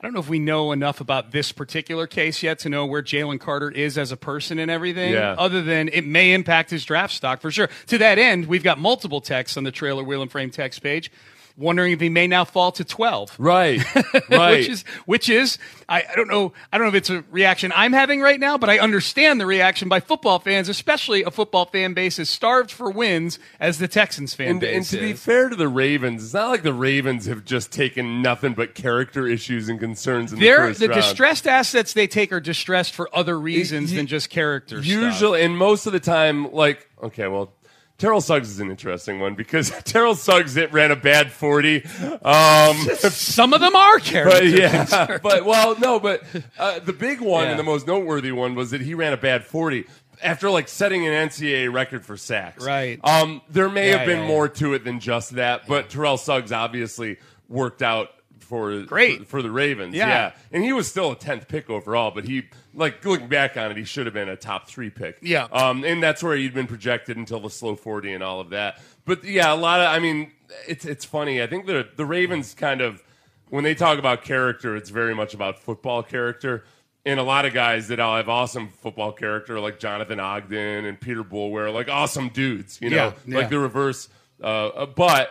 I 0.00 0.06
don't 0.06 0.12
know 0.14 0.20
if 0.20 0.28
we 0.28 0.38
know 0.38 0.72
enough 0.72 1.00
about 1.00 1.30
this 1.32 1.50
particular 1.52 2.06
case 2.06 2.42
yet 2.42 2.58
to 2.60 2.68
know 2.68 2.84
where 2.84 3.02
Jalen 3.02 3.40
Carter 3.40 3.70
is 3.70 3.96
as 3.96 4.12
a 4.12 4.16
person 4.18 4.58
and 4.58 4.70
everything, 4.70 5.12
Yeah. 5.14 5.34
other 5.38 5.62
than 5.62 5.88
it 5.88 6.04
may 6.04 6.32
impact 6.32 6.70
his 6.70 6.84
draft 6.84 7.14
stock 7.14 7.40
for 7.40 7.50
sure. 7.50 7.68
To 7.86 7.98
that 7.98 8.18
end, 8.18 8.46
we've 8.46 8.62
got 8.62 8.78
multiple 8.78 9.20
texts 9.22 9.56
on 9.56 9.64
the 9.64 9.70
trailer 9.70 10.04
wheel 10.04 10.20
and 10.20 10.30
frame 10.30 10.50
text 10.50 10.82
page 10.82 11.10
wondering 11.56 11.92
if 11.92 12.00
he 12.00 12.08
may 12.08 12.26
now 12.26 12.44
fall 12.44 12.72
to 12.72 12.84
12. 12.84 13.34
Right. 13.38 13.80
Right. 14.30 14.58
which 14.60 14.68
is 14.68 14.84
which 15.06 15.28
is 15.28 15.58
I, 15.88 16.02
I 16.10 16.14
don't 16.16 16.28
know 16.28 16.52
I 16.72 16.78
don't 16.78 16.84
know 16.86 16.88
if 16.88 16.94
it's 16.94 17.10
a 17.10 17.24
reaction 17.30 17.72
I'm 17.74 17.92
having 17.92 18.20
right 18.20 18.40
now, 18.40 18.56
but 18.58 18.70
I 18.70 18.78
understand 18.78 19.40
the 19.40 19.46
reaction 19.46 19.88
by 19.88 20.00
football 20.00 20.38
fans, 20.38 20.68
especially 20.68 21.22
a 21.22 21.30
football 21.30 21.66
fan 21.66 21.94
base 21.94 22.18
as 22.18 22.28
starved 22.30 22.70
for 22.70 22.90
wins 22.90 23.38
as 23.60 23.78
the 23.78 23.86
Texans 23.88 24.34
fan 24.34 24.48
And, 24.48 24.60
base. 24.60 24.76
and 24.76 24.86
to 24.86 24.98
be 25.06 25.10
is. 25.12 25.20
fair 25.22 25.48
to 25.48 25.56
the 25.56 25.68
Ravens, 25.68 26.24
it's 26.24 26.34
not 26.34 26.48
like 26.50 26.62
the 26.62 26.72
Ravens 26.74 27.26
have 27.26 27.44
just 27.44 27.70
taken 27.72 28.22
nothing 28.22 28.54
but 28.54 28.74
character 28.74 29.26
issues 29.26 29.68
and 29.68 29.78
concerns 29.78 30.32
in 30.32 30.38
the 30.38 30.44
They're, 30.46 30.68
first 30.68 30.80
the 30.80 30.88
round. 30.88 31.02
distressed 31.02 31.46
assets 31.46 31.92
they 31.92 32.06
take 32.06 32.32
are 32.32 32.40
distressed 32.40 32.94
for 32.94 33.08
other 33.14 33.38
reasons 33.38 33.92
than 33.92 34.06
just 34.06 34.30
character 34.30 34.76
stuff. 34.82 34.86
Usually, 34.86 35.42
and 35.42 35.56
most 35.56 35.86
of 35.86 35.92
the 35.92 36.00
time, 36.00 36.52
like, 36.52 36.88
okay, 37.02 37.28
well, 37.28 37.52
Terrell 37.96 38.20
Suggs 38.20 38.50
is 38.50 38.58
an 38.60 38.70
interesting 38.70 39.20
one 39.20 39.34
because 39.34 39.70
Terrell 39.84 40.14
Suggs 40.16 40.56
it 40.56 40.72
ran 40.72 40.90
a 40.90 40.96
bad 40.96 41.30
40. 41.30 41.84
Um, 42.24 42.76
Some 42.98 43.52
of 43.54 43.60
them 43.60 43.74
are 43.76 43.98
character 44.00 44.40
But 44.40 44.46
yeah, 44.46 45.18
but 45.22 45.44
well, 45.44 45.78
no, 45.78 46.00
but 46.00 46.22
uh, 46.58 46.80
the 46.80 46.92
big 46.92 47.20
one 47.20 47.44
Yeah. 47.44 47.50
and 47.50 47.58
the 47.58 47.62
most 47.64 47.86
noteworthy 47.86 48.32
one 48.32 48.54
was 48.54 48.70
that 48.72 48.80
he 48.80 48.94
ran 48.94 49.12
a 49.12 49.16
bad 49.16 49.44
40 49.44 49.84
after 50.22 50.50
like 50.50 50.68
setting 50.68 51.06
an 51.06 51.28
NCAA 51.28 51.72
record 51.72 52.04
for 52.04 52.16
sacks. 52.16 52.64
Right. 52.64 52.98
Um, 53.04 53.42
there 53.48 53.68
may 53.68 53.90
Yeah, 53.90 53.98
have 53.98 54.06
been 54.06 54.20
yeah. 54.22 54.26
more 54.28 54.48
to 54.48 54.74
it 54.74 54.84
than 54.84 54.98
just 55.00 55.30
that, 55.36 55.66
but 55.68 55.88
Terrell 55.88 56.16
Suggs 56.16 56.50
obviously 56.52 57.18
worked 57.48 57.82
out 57.82 58.10
for 58.40 58.82
Great. 58.82 59.20
for, 59.20 59.24
for 59.24 59.42
the 59.42 59.50
Ravens. 59.50 59.94
Yeah. 59.94 60.08
Yeah. 60.08 60.32
and 60.52 60.64
he 60.64 60.72
was 60.72 60.88
still 60.88 61.12
a 61.12 61.16
tenth 61.16 61.46
pick 61.48 61.70
overall, 61.70 62.10
but 62.10 62.24
he 62.24 62.44
like 62.74 63.04
looking 63.04 63.28
back 63.28 63.56
on 63.56 63.70
it, 63.70 63.76
he 63.76 63.84
should 63.84 64.06
have 64.06 64.14
been 64.14 64.28
a 64.28 64.36
top 64.36 64.68
three 64.68 64.90
pick. 64.90 65.18
Yeah. 65.22 65.44
um, 65.52 65.84
and 65.84 66.02
that's 66.02 66.22
where 66.22 66.36
he'd 66.36 66.54
been 66.54 66.66
projected 66.66 67.16
until 67.16 67.40
the 67.40 67.50
slow 67.50 67.76
forty 67.76 68.12
and 68.12 68.22
all 68.22 68.40
of 68.40 68.50
that. 68.50 68.80
But 69.04 69.24
yeah, 69.24 69.52
a 69.52 69.56
lot 69.56 69.80
of 69.80 69.86
I 69.88 69.98
mean, 69.98 70.32
it's 70.68 70.84
it's 70.84 71.04
funny. 71.04 71.42
I 71.42 71.46
think 71.46 71.66
the 71.66 71.88
the 71.96 72.04
Ravens 72.04 72.54
kind 72.54 72.80
of 72.80 73.02
when 73.50 73.64
they 73.64 73.74
talk 73.74 73.98
about 73.98 74.22
character, 74.22 74.74
it's 74.76 74.90
very 74.90 75.14
much 75.14 75.34
about 75.34 75.58
football 75.60 76.02
character. 76.02 76.64
And 77.06 77.20
a 77.20 77.22
lot 77.22 77.44
of 77.44 77.52
guys 77.52 77.88
that 77.88 78.00
all 78.00 78.16
have 78.16 78.30
awesome 78.30 78.68
football 78.68 79.12
character, 79.12 79.60
like 79.60 79.78
Jonathan 79.78 80.18
Ogden 80.18 80.86
and 80.86 80.98
Peter 80.98 81.22
Boulware, 81.22 81.70
like 81.72 81.90
awesome 81.90 82.30
dudes, 82.30 82.78
you 82.80 82.88
know, 82.88 82.96
Yeah, 82.96 83.12
yeah. 83.26 83.36
like 83.38 83.50
the 83.50 83.58
reverse. 83.58 84.08
Uh, 84.42 84.68
uh, 84.68 84.86
but 84.86 85.28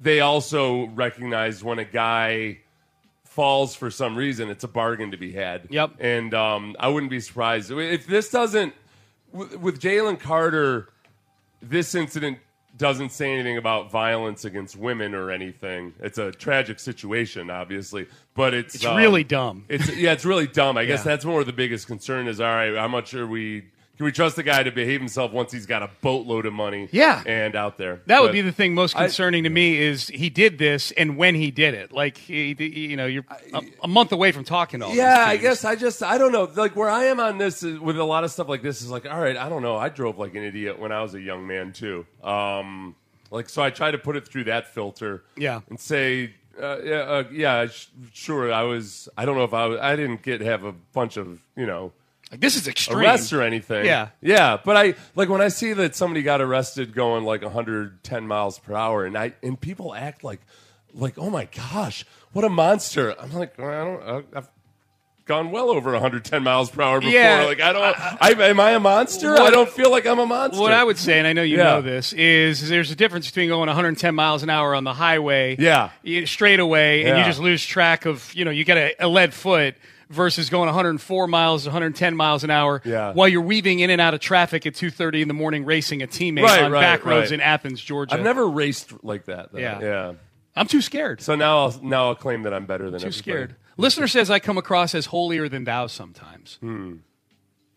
they 0.00 0.20
also 0.20 0.86
recognize 0.86 1.62
when 1.62 1.78
a 1.78 1.84
guy 1.84 2.60
falls 3.30 3.76
for 3.76 3.90
some 3.90 4.16
reason, 4.16 4.50
it's 4.50 4.64
a 4.64 4.68
bargain 4.68 5.12
to 5.12 5.16
be 5.16 5.32
had. 5.32 5.68
Yep. 5.70 5.92
And 6.00 6.34
um, 6.34 6.76
I 6.80 6.88
wouldn't 6.88 7.10
be 7.10 7.20
surprised 7.20 7.70
if 7.70 8.06
this 8.06 8.28
doesn't 8.28 8.74
with, 9.32 9.56
with 9.56 9.80
Jalen 9.80 10.18
Carter. 10.18 10.88
This 11.62 11.94
incident 11.94 12.38
doesn't 12.76 13.10
say 13.12 13.32
anything 13.32 13.56
about 13.56 13.90
violence 13.90 14.44
against 14.44 14.74
women 14.74 15.14
or 15.14 15.30
anything. 15.30 15.94
It's 16.00 16.18
a 16.18 16.32
tragic 16.32 16.80
situation, 16.80 17.50
obviously, 17.50 18.08
but 18.34 18.52
it's 18.52 18.74
It's 18.74 18.84
um, 18.84 18.96
really 18.96 19.22
dumb. 19.22 19.64
It's 19.68 19.94
yeah, 19.96 20.12
it's 20.12 20.24
really 20.24 20.46
dumb. 20.48 20.76
I 20.76 20.84
guess 20.84 21.00
Yeah. 21.04 21.12
that's 21.12 21.24
more 21.24 21.44
the 21.44 21.52
biggest 21.52 21.86
concern. 21.86 22.26
Is 22.26 22.40
all 22.40 22.52
right. 22.52 22.74
How 22.74 22.88
much 22.88 23.14
are 23.14 23.26
we? 23.26 23.66
Can 24.00 24.06
we 24.06 24.12
trust 24.12 24.36
the 24.36 24.42
guy 24.42 24.62
to 24.62 24.70
behave 24.72 24.98
himself 24.98 25.30
once 25.30 25.52
he's 25.52 25.66
got 25.66 25.82
a 25.82 25.90
boatload 26.00 26.46
of 26.46 26.54
money? 26.54 26.88
Yeah. 26.90 27.22
and 27.26 27.54
out 27.54 27.76
there. 27.76 28.00
That 28.06 28.22
would 28.22 28.28
But- 28.28 28.32
be 28.32 28.40
the 28.40 28.50
thing 28.50 28.74
most 28.74 28.96
I- 28.96 29.00
concerning 29.02 29.44
to 29.44 29.50
me 29.50 29.76
is 29.76 30.08
he 30.08 30.30
did 30.30 30.56
this 30.56 30.90
and 30.92 31.18
when 31.18 31.34
he 31.34 31.50
did 31.50 31.74
it. 31.74 31.92
Like 31.92 32.16
he, 32.16 32.54
you 32.58 32.96
know, 32.96 33.04
you're 33.04 33.26
a, 33.52 33.60
a 33.82 33.88
month 33.88 34.10
away 34.12 34.32
from 34.32 34.44
talking 34.44 34.80
to 34.80 34.86
all 34.86 34.94
Yeah, 34.94 35.22
I 35.26 35.32
teams. 35.32 35.42
guess 35.42 35.64
I 35.66 35.76
just 35.76 36.02
I 36.02 36.16
don't 36.16 36.32
know. 36.32 36.44
Like 36.56 36.76
where 36.76 36.88
I 36.88 37.04
am 37.04 37.20
on 37.20 37.36
this 37.36 37.62
is, 37.62 37.78
with 37.78 37.98
a 37.98 38.04
lot 38.04 38.24
of 38.24 38.30
stuff 38.30 38.48
like 38.48 38.62
this 38.62 38.80
is 38.80 38.88
like, 38.90 39.04
all 39.04 39.20
right, 39.20 39.36
I 39.36 39.50
don't 39.50 39.60
know. 39.60 39.76
I 39.76 39.90
drove 39.90 40.18
like 40.18 40.34
an 40.34 40.44
idiot 40.44 40.78
when 40.78 40.92
I 40.92 41.02
was 41.02 41.12
a 41.12 41.20
young 41.20 41.46
man 41.46 41.74
too. 41.74 42.06
Um, 42.24 42.96
like 43.30 43.50
so, 43.50 43.60
I 43.62 43.68
try 43.68 43.90
to 43.90 43.98
put 43.98 44.16
it 44.16 44.26
through 44.26 44.44
that 44.44 44.72
filter. 44.72 45.24
Yeah. 45.36 45.60
and 45.68 45.78
say, 45.78 46.32
uh, 46.58 46.78
yeah, 46.82 46.94
uh, 47.00 47.24
yeah, 47.30 47.66
sh- 47.66 47.88
sure. 48.14 48.50
I 48.50 48.62
was. 48.62 49.10
I 49.18 49.26
don't 49.26 49.36
know 49.36 49.44
if 49.44 49.52
I 49.52 49.66
was, 49.66 49.78
I 49.78 49.94
didn't 49.94 50.22
get 50.22 50.40
have 50.40 50.64
a 50.64 50.72
bunch 50.72 51.18
of 51.18 51.42
you 51.54 51.66
know. 51.66 51.92
Like 52.30 52.40
this 52.40 52.56
is 52.56 52.68
extreme. 52.68 52.98
Arrests 52.98 53.32
or 53.32 53.42
anything. 53.42 53.84
Yeah. 53.84 54.08
Yeah. 54.20 54.58
But 54.64 54.76
I 54.76 54.94
like 55.16 55.28
when 55.28 55.40
I 55.40 55.48
see 55.48 55.72
that 55.72 55.96
somebody 55.96 56.22
got 56.22 56.40
arrested 56.40 56.94
going 56.94 57.24
like 57.24 57.42
110 57.42 58.26
miles 58.26 58.58
per 58.58 58.74
hour 58.74 59.04
and 59.04 59.16
I 59.18 59.32
and 59.42 59.60
people 59.60 59.94
act 59.94 60.22
like 60.22 60.40
like, 60.94 61.18
oh 61.18 61.30
my 61.30 61.46
gosh, 61.54 62.04
what 62.32 62.44
a 62.44 62.48
monster. 62.48 63.14
I'm 63.20 63.32
like, 63.32 63.58
I 63.58 63.84
don't 63.84 64.02
I- 64.34 64.38
I've 64.38 64.48
gone 65.26 65.52
well 65.52 65.70
over 65.70 65.92
110 65.92 66.42
miles 66.42 66.70
per 66.70 66.82
hour 66.82 66.98
before. 67.00 67.12
Yeah. 67.12 67.44
Like 67.46 67.60
I 67.60 67.72
don't 67.72 67.82
I, 68.42 68.48
am 68.48 68.58
I 68.60 68.72
a 68.72 68.80
monster? 68.80 69.34
I 69.36 69.50
don't 69.50 69.68
feel 69.68 69.90
like 69.90 70.06
I'm 70.06 70.18
a 70.18 70.26
monster. 70.26 70.60
What 70.60 70.72
I 70.72 70.82
would 70.84 70.98
say, 70.98 71.18
and 71.18 71.26
I 71.26 71.32
know 71.32 71.42
you 71.42 71.56
Yeah. 71.56 71.64
know 71.64 71.82
this, 71.82 72.12
is 72.12 72.68
there's 72.68 72.90
a 72.92 72.96
difference 72.96 73.26
between 73.26 73.48
going 73.48 73.66
110 73.68 74.14
miles 74.14 74.42
an 74.44 74.50
hour 74.50 74.74
on 74.74 74.82
the 74.84 74.94
highway, 74.94 75.56
Yeah. 75.58 75.90
straight 76.26 76.58
away, 76.60 77.04
and 77.04 77.18
you 77.18 77.24
just 77.24 77.40
lose 77.40 77.64
track 77.64 78.06
of, 78.06 78.32
you 78.34 78.44
know, 78.44 78.50
you 78.52 78.64
get 78.64 78.76
a, 78.76 78.94
a 79.04 79.08
lead 79.08 79.32
foot 79.34 79.74
versus 80.10 80.50
going 80.50 80.66
104 80.66 81.26
miles, 81.26 81.64
110 81.64 82.14
miles 82.16 82.44
an 82.44 82.50
hour, 82.50 82.82
Yeah. 82.84 83.12
while 83.12 83.28
you're 83.28 83.40
weaving 83.40 83.78
in 83.80 83.88
and 83.90 84.00
out 84.00 84.12
of 84.12 84.20
traffic 84.20 84.66
at 84.66 84.74
2:30 84.74 85.22
in 85.22 85.28
the 85.28 85.34
morning, 85.34 85.64
racing 85.64 86.02
a 86.02 86.06
teammate 86.06 86.42
Right, 86.42 86.62
on 86.62 86.72
right, 86.72 86.80
back 86.80 87.04
roads 87.06 87.30
right. 87.30 87.34
in 87.34 87.40
Athens, 87.40 87.80
Georgia. 87.80 88.14
I've 88.14 88.22
never 88.22 88.46
raced 88.48 88.92
like 89.02 89.24
that. 89.26 89.52
Though. 89.52 89.58
Yeah. 89.60 89.80
Yeah. 89.80 90.12
I'm 90.56 90.66
too 90.66 90.82
scared. 90.82 91.22
So 91.22 91.36
now 91.36 91.58
I'll 91.60 91.80
now 91.82 92.08
I'll 92.08 92.14
claim 92.16 92.42
that 92.42 92.52
I'm 92.52 92.66
better 92.66 92.90
than 92.90 93.00
Too 93.00 93.06
everybody. 93.06 93.18
scared. 93.18 93.56
Listener 93.76 94.08
says 94.08 94.30
I 94.30 94.40
come 94.40 94.58
across 94.58 94.94
as 94.94 95.06
holier 95.06 95.48
than 95.48 95.64
thou 95.64 95.86
sometimes. 95.86 96.58
Hmm. 96.60 96.96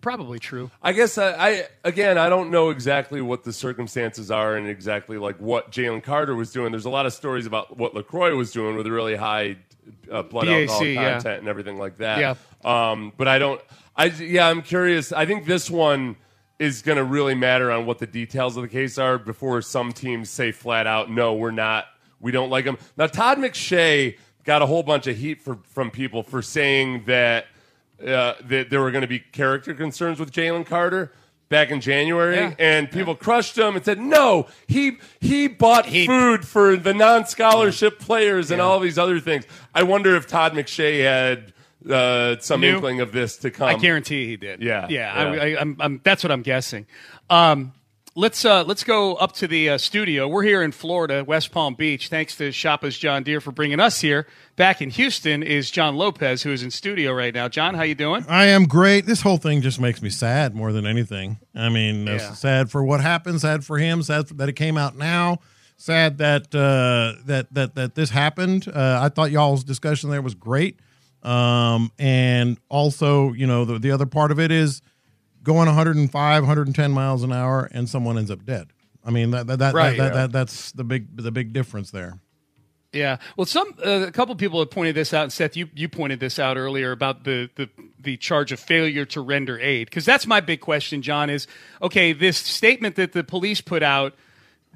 probably 0.01 0.37
true. 0.37 0.69
I 0.81 0.91
guess 0.91 1.17
I, 1.17 1.29
I 1.31 1.67
again 1.85 2.17
I 2.17 2.27
don't 2.29 2.49
know 2.51 2.71
exactly 2.71 3.21
what 3.21 3.43
the 3.45 3.53
circumstances 3.53 4.29
are 4.31 4.55
and 4.57 4.67
exactly 4.67 5.17
like 5.17 5.39
what 5.39 5.71
Jalen 5.71 6.03
Carter 6.03 6.35
was 6.35 6.51
doing. 6.51 6.71
There's 6.71 6.83
a 6.85 6.89
lot 6.89 7.05
of 7.05 7.13
stories 7.13 7.45
about 7.45 7.77
what 7.77 7.93
LeCroy 7.93 8.35
was 8.35 8.51
doing 8.51 8.75
with 8.75 8.85
really 8.87 9.15
high 9.15 9.57
uh, 10.11 10.23
blood 10.23 10.45
BAC, 10.45 10.69
alcohol 10.69 10.85
yeah. 10.85 11.13
content 11.13 11.39
and 11.39 11.47
everything 11.47 11.77
like 11.77 11.97
that. 11.97 12.19
Yeah. 12.19 12.35
Um, 12.63 13.13
but 13.17 13.27
I 13.27 13.39
don't. 13.39 13.61
I 13.95 14.05
yeah. 14.05 14.47
I'm 14.47 14.61
curious. 14.61 15.11
I 15.11 15.25
think 15.25 15.45
this 15.45 15.69
one 15.69 16.15
is 16.59 16.81
going 16.81 16.97
to 16.97 17.03
really 17.03 17.35
matter 17.35 17.71
on 17.71 17.85
what 17.85 17.99
the 17.99 18.07
details 18.07 18.55
of 18.55 18.63
the 18.63 18.69
case 18.69 18.97
are 18.97 19.17
before 19.17 19.61
some 19.61 19.91
teams 19.91 20.29
say 20.29 20.51
flat 20.51 20.87
out, 20.87 21.11
no, 21.11 21.33
we're 21.33 21.51
not. 21.51 21.87
We 22.19 22.31
don't 22.31 22.49
like 22.49 22.63
him. 22.63 22.77
Now 22.95 23.07
Todd 23.07 23.37
McShay 23.37 24.17
got 24.45 24.61
a 24.61 24.65
whole 24.65 24.83
bunch 24.83 25.07
of 25.07 25.17
heat 25.17 25.41
for, 25.41 25.59
from 25.63 25.91
people 25.91 26.23
for 26.23 26.41
saying 26.41 27.03
that 27.05 27.47
uh, 28.01 28.35
that 28.45 28.69
there 28.69 28.81
were 28.81 28.91
going 28.91 29.01
to 29.01 29.07
be 29.07 29.19
character 29.19 29.73
concerns 29.73 30.19
with 30.19 30.31
Jalen 30.31 30.65
Carter 30.65 31.11
back 31.53 31.69
in 31.69 31.79
January, 31.79 32.35
Yeah. 32.35 32.55
and 32.57 32.89
people 32.91 33.15
crushed 33.15 33.57
him 33.57 33.75
and 33.75 33.85
said, 33.85 33.99
"No, 33.99 34.47
he 34.67 34.97
he 35.21 35.47
bought 35.47 35.85
food 35.87 36.45
for 36.47 36.75
the 36.75 36.93
non-scholarship 36.93 37.99
players 37.99 38.49
and 38.51 38.59
all 38.59 38.79
these 38.79 38.97
other 38.97 39.19
things." 39.19 39.45
I 39.73 39.83
wonder 39.83 40.15
if 40.15 40.25
Todd 40.27 40.53
McShay 40.53 41.03
had 41.03 41.53
uh, 41.89 42.37
some 42.39 42.61
Knew? 42.61 42.75
inkling 42.75 43.01
of 43.01 43.11
this 43.11 43.37
to 43.37 43.51
come. 43.51 43.67
I 43.67 43.75
guarantee 43.75 44.25
he 44.25 44.35
did. 44.35 44.61
Yeah, 44.63 44.87
yeah. 44.89 45.15
yeah. 45.15 45.31
I, 45.31 45.35
I, 45.53 45.61
I'm, 45.61 45.77
I'm, 45.79 46.01
that's 46.03 46.23
what 46.23 46.31
I'm 46.31 46.41
guessing. 46.41 46.87
Um, 47.29 47.73
let's 48.15 48.45
uh, 48.45 48.63
let's 48.63 48.83
go 48.83 49.15
up 49.15 49.31
to 49.33 49.47
the 49.47 49.69
uh, 49.69 49.77
studio. 49.77 50.27
We're 50.27 50.43
here 50.43 50.61
in 50.61 50.71
Florida, 50.71 51.23
West 51.23 51.51
Palm 51.51 51.73
Beach. 51.75 52.09
Thanks 52.09 52.35
to 52.37 52.49
Shoppa's 52.51 52.97
John 52.97 53.23
Deere 53.23 53.41
for 53.41 53.51
bringing 53.51 53.79
us 53.79 54.01
here. 54.01 54.27
Back 54.55 54.81
in 54.81 54.89
Houston 54.91 55.41
is 55.43 55.71
John 55.71 55.95
Lopez, 55.95 56.43
who 56.43 56.51
is 56.51 56.63
in 56.63 56.71
studio 56.71 57.11
right 57.13 57.33
now. 57.33 57.47
John, 57.47 57.73
how 57.73 57.83
you 57.83 57.95
doing? 57.95 58.25
I 58.27 58.45
am 58.45 58.65
great. 58.65 59.05
This 59.05 59.21
whole 59.21 59.37
thing 59.37 59.61
just 59.61 59.79
makes 59.79 60.01
me 60.01 60.09
sad 60.09 60.53
more 60.55 60.71
than 60.71 60.85
anything. 60.85 61.39
I 61.55 61.69
mean, 61.69 62.07
uh, 62.07 62.13
Yeah. 62.13 62.33
sad 62.33 62.71
for 62.71 62.83
what 62.83 63.01
happened, 63.01 63.41
sad 63.41 63.65
for 63.65 63.77
him, 63.77 64.03
sad 64.03 64.27
that 64.37 64.49
it 64.49 64.53
came 64.53 64.77
out 64.77 64.97
now, 64.97 65.39
sad 65.77 66.19
that 66.19 66.53
uh, 66.53 67.19
that 67.25 67.53
that 67.53 67.75
that 67.75 67.95
this 67.95 68.11
happened. 68.11 68.67
Uh, 68.67 68.99
I 69.01 69.09
thought 69.09 69.31
y'all's 69.31 69.63
discussion 69.63 70.09
there 70.09 70.21
was 70.21 70.35
great, 70.35 70.79
um, 71.23 71.91
and 71.97 72.57
also, 72.69 73.33
you 73.33 73.47
know, 73.47 73.65
the 73.65 73.79
the 73.79 73.91
other 73.91 74.05
part 74.05 74.31
of 74.31 74.39
it 74.39 74.51
is 74.51 74.81
going 75.43 75.67
105, 75.67 76.43
110 76.43 76.91
miles 76.91 77.23
an 77.23 77.31
hour, 77.33 77.69
and 77.71 77.89
someone 77.89 78.17
ends 78.17 78.31
up 78.31 78.45
dead. 78.45 78.67
I 79.05 79.11
mean, 79.11 79.31
that 79.31 79.47
that 79.47 79.59
that, 79.59 79.73
Right. 79.73 79.97
that, 79.97 80.03
Yeah. 80.13 80.21
that 80.21 80.31
that's 80.31 80.71
the 80.71 80.83
big 80.83 81.17
the 81.17 81.31
big 81.31 81.51
difference 81.53 81.91
there. 81.91 82.19
Yeah. 82.93 83.17
Well, 83.35 83.45
some 83.45 83.73
uh, 83.83 84.05
a 84.07 84.11
couple 84.11 84.35
people 84.35 84.59
have 84.59 84.69
pointed 84.69 84.93
this 84.95 85.13
out. 85.13 85.23
And 85.23 85.33
Seth, 85.33 85.57
you 85.57 85.67
you 85.73 85.89
pointed 85.89 86.19
this 86.19 86.37
out 86.39 86.57
earlier 86.57 86.91
about 86.91 87.23
the 87.23 87.49
the 87.55 87.67
the 87.99 88.17
charge 88.17 88.51
of 88.51 88.59
failure 88.59 89.03
to 89.05 89.21
render 89.21 89.59
aid 89.59 89.87
because 89.89 90.05
that's 90.05 90.27
my 90.27 90.39
big 90.39 90.61
question. 90.61 91.01
John 91.01 91.29
is 91.29 91.47
okay. 91.81 92.13
This 92.13 92.37
statement 92.37 92.95
that 92.95 93.13
the 93.13 93.23
police 93.23 93.61
put 93.61 93.81
out 93.83 94.13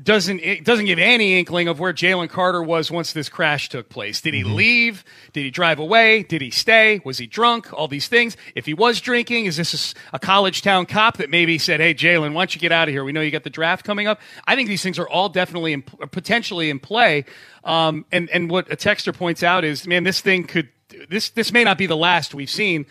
doesn't 0.01 0.39
it 0.41 0.63
doesn't 0.63 0.85
give 0.85 0.99
any 0.99 1.39
inkling 1.39 1.67
of 1.67 1.79
where 1.79 1.91
Jalen 1.91 2.29
Carter 2.29 2.61
was 2.61 2.91
once 2.91 3.13
this 3.13 3.29
crash 3.29 3.67
took 3.69 3.89
place. 3.89 4.21
Did 4.21 4.35
he 4.35 4.43
leave? 4.43 5.03
Did 5.33 5.43
he 5.43 5.49
drive 5.49 5.79
away? 5.79 6.21
Did 6.21 6.41
he 6.41 6.51
stay? 6.51 7.01
Was 7.03 7.17
he 7.17 7.25
drunk? 7.25 7.73
All 7.73 7.87
these 7.87 8.07
things. 8.07 8.37
If 8.53 8.67
he 8.67 8.75
was 8.75 9.01
drinking, 9.01 9.45
is 9.45 9.57
this 9.57 9.95
a, 10.13 10.19
college 10.19 10.61
town 10.61 10.85
cop 10.85 11.17
that 11.17 11.31
maybe 11.31 11.57
said, 11.57 11.79
"Hey, 11.79 11.95
Jalen, 11.95 12.33
why 12.33 12.41
don't 12.41 12.53
you 12.53 12.61
get 12.61 12.71
out 12.71 12.87
of 12.87 12.93
here? 12.93 13.03
We 13.03 13.11
know 13.11 13.21
you 13.21 13.31
got 13.31 13.43
the 13.43 13.49
draft 13.49 13.85
coming 13.85 14.07
up." 14.07 14.19
I 14.45 14.55
think 14.55 14.67
these 14.67 14.83
things 14.83 14.99
are 14.99 15.09
all 15.09 15.29
definitely 15.29 15.73
in, 15.73 15.81
potentially 15.81 16.69
in 16.69 16.79
play. 16.79 17.25
Um, 17.63 18.05
and 18.11 18.29
and 18.29 18.51
what 18.51 18.71
a 18.71 18.75
texter 18.75 19.15
points 19.15 19.41
out 19.41 19.63
is, 19.63 19.87
man, 19.87 20.03
this 20.03 20.21
thing 20.21 20.43
could 20.43 20.69
this 21.09 21.29
this 21.29 21.51
may 21.51 21.63
not 21.63 21.77
be 21.77 21.87
the 21.87 21.97
last 21.97 22.35
we've 22.35 22.49
seen 22.49 22.85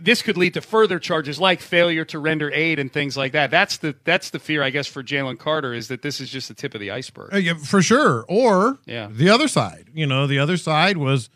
this 0.00 0.22
could 0.22 0.36
lead 0.36 0.54
to 0.54 0.60
further 0.60 0.98
charges 0.98 1.40
like 1.40 1.60
failure 1.60 2.04
to 2.06 2.18
render 2.18 2.50
aid 2.52 2.78
and 2.78 2.92
things 2.92 3.16
like 3.16 3.32
that. 3.32 3.50
That's 3.50 3.78
the 3.78 3.94
that's 4.04 4.30
the 4.30 4.38
fear, 4.38 4.62
I 4.62 4.70
guess, 4.70 4.86
for 4.86 5.02
Jalen 5.02 5.38
Carter 5.38 5.74
is 5.74 5.88
that 5.88 6.02
this 6.02 6.20
is 6.20 6.30
just 6.30 6.48
the 6.48 6.54
tip 6.54 6.74
of 6.74 6.80
the 6.80 6.90
iceberg. 6.90 7.34
Uh, 7.34 7.38
yeah, 7.38 7.54
for 7.54 7.82
sure. 7.82 8.24
Or 8.28 8.78
Yeah. 8.86 9.08
the 9.10 9.28
other 9.28 9.48
side. 9.48 9.86
You 9.92 10.06
know, 10.06 10.26
the 10.26 10.38
other 10.38 10.56
side 10.56 10.96
was 10.96 11.30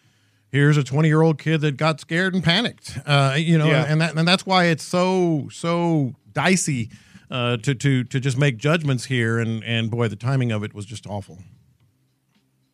here's 0.50 0.76
a 0.76 0.84
20 0.84 1.08
year 1.08 1.22
old 1.22 1.38
kid 1.38 1.60
that 1.62 1.76
got 1.76 2.00
scared 2.00 2.34
and 2.34 2.42
panicked. 2.44 2.98
Uh, 3.04 3.34
you 3.36 3.58
know, 3.58 3.66
Yeah. 3.66 3.84
and 3.88 4.00
that 4.00 4.16
and 4.16 4.26
that's 4.28 4.46
why 4.46 4.66
it's 4.66 4.84
so 4.84 5.48
so 5.50 6.14
dicey 6.32 6.90
uh, 7.30 7.56
to 7.58 7.74
to 7.74 8.04
to 8.04 8.20
just 8.20 8.38
make 8.38 8.56
judgments 8.58 9.06
here. 9.06 9.38
And 9.40 9.64
and 9.64 9.90
boy, 9.90 10.06
the 10.08 10.16
timing 10.16 10.52
of 10.52 10.62
it 10.62 10.72
was 10.72 10.86
just 10.86 11.06
awful. 11.06 11.40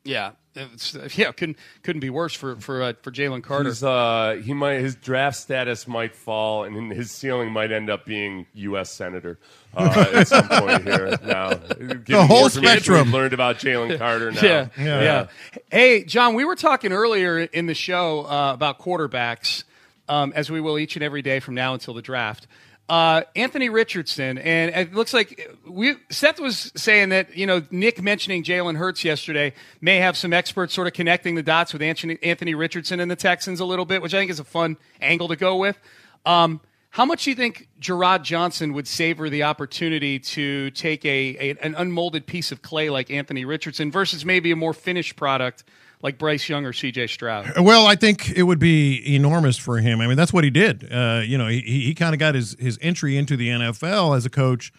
Yeah, 0.04 0.32
it's, 0.54 0.96
yeah, 1.16 1.30
couldn't 1.32 1.56
couldn't 1.82 2.00
be 2.00 2.10
worse 2.10 2.34
for 2.34 2.56
for 2.56 2.82
uh, 2.82 2.92
for 3.02 3.10
Jalen 3.10 3.42
Carter. 3.42 3.70
He's, 3.70 3.82
uh, 3.84 4.40
he 4.42 4.52
might 4.52 4.80
his 4.80 4.96
draft 4.96 5.36
status 5.36 5.86
might 5.86 6.14
fall, 6.14 6.64
and 6.64 6.92
his 6.92 7.10
ceiling 7.10 7.52
might 7.52 7.70
end 7.70 7.88
up 7.88 8.04
being 8.04 8.46
U.S. 8.54 8.90
senator 8.90 9.38
uh, 9.74 10.06
at 10.12 10.28
some 10.28 10.48
point 10.48 10.82
here. 10.82 11.16
Now, 11.24 11.50
The 11.78 12.26
whole 12.26 12.48
spectrum. 12.48 13.12
Learned 13.12 13.32
about 13.32 13.58
Jalen 13.58 13.96
Carter 13.98 14.32
now. 14.32 14.42
Yeah, 14.42 14.68
yeah, 14.76 15.26
Hey, 15.70 16.04
John, 16.04 16.34
we 16.34 16.44
were 16.44 16.56
talking 16.56 16.92
earlier 16.92 17.38
in 17.38 17.66
the 17.66 17.74
show 17.74 18.26
uh, 18.26 18.52
about 18.52 18.80
quarterbacks, 18.80 19.64
um, 20.08 20.32
as 20.34 20.50
we 20.50 20.60
will 20.60 20.78
each 20.78 20.96
and 20.96 21.02
every 21.04 21.22
day 21.22 21.40
from 21.40 21.54
now 21.54 21.74
until 21.74 21.94
the 21.94 22.02
draft. 22.02 22.46
Uh, 22.88 23.22
Anthony 23.36 23.68
Richardson, 23.68 24.38
and 24.38 24.74
it 24.74 24.92
looks 24.92 25.14
like 25.14 25.50
we 25.66 25.94
Seth 26.10 26.40
was 26.40 26.72
saying 26.76 27.10
that 27.10 27.34
you 27.36 27.46
know 27.46 27.62
Nick 27.70 28.02
mentioning 28.02 28.42
Jalen 28.44 28.76
Hurts 28.76 29.04
yesterday 29.04 29.54
may 29.80 29.96
have 29.96 30.16
some 30.16 30.32
experts 30.32 30.74
sort 30.74 30.88
of 30.88 30.92
connecting 30.92 31.34
the 31.34 31.42
dots 31.42 31.72
with 31.72 31.80
Anthony, 31.80 32.18
Anthony 32.22 32.54
Richardson 32.54 33.00
and 33.00 33.10
the 33.10 33.16
Texans 33.16 33.60
a 33.60 33.64
little 33.64 33.84
bit, 33.84 34.02
which 34.02 34.12
I 34.12 34.18
think 34.18 34.30
is 34.30 34.40
a 34.40 34.44
fun 34.44 34.76
angle 35.00 35.28
to 35.28 35.36
go 35.36 35.56
with. 35.56 35.78
Um, 36.26 36.60
how 36.90 37.06
much 37.06 37.24
do 37.24 37.30
you 37.30 37.36
think 37.36 37.68
Jerrod 37.80 38.22
Johnson 38.22 38.74
would 38.74 38.86
savor 38.86 39.30
the 39.30 39.44
opportunity 39.44 40.18
to 40.18 40.70
take 40.72 41.04
a, 41.06 41.36
a 41.38 41.56
an 41.62 41.74
unmolded 41.74 42.26
piece 42.26 42.52
of 42.52 42.60
clay 42.60 42.90
like 42.90 43.10
Anthony 43.10 43.46
Richardson 43.46 43.90
versus 43.90 44.26
maybe 44.26 44.50
a 44.50 44.56
more 44.56 44.74
finished 44.74 45.16
product 45.16 45.64
like 46.02 46.18
Bryce 46.18 46.48
Young 46.48 46.66
or 46.66 46.72
C.J. 46.72 47.06
Stroud? 47.06 47.58
Well, 47.58 47.86
I 47.86 47.94
think 47.94 48.30
it 48.30 48.42
would 48.42 48.58
be 48.58 49.14
enormous 49.14 49.56
for 49.56 49.78
him. 49.78 50.00
I 50.00 50.06
mean, 50.06 50.16
that's 50.16 50.32
what 50.32 50.44
he 50.44 50.50
did. 50.50 50.92
Uh, 50.92 51.22
you 51.24 51.38
know, 51.38 51.46
he, 51.46 51.60
he 51.60 51.94
kind 51.94 52.14
of 52.14 52.18
got 52.18 52.34
his, 52.34 52.56
his 52.58 52.78
entry 52.82 53.16
into 53.16 53.36
the 53.36 53.48
NFL 53.48 54.16
as 54.16 54.26
a 54.26 54.30
coach 54.30 54.72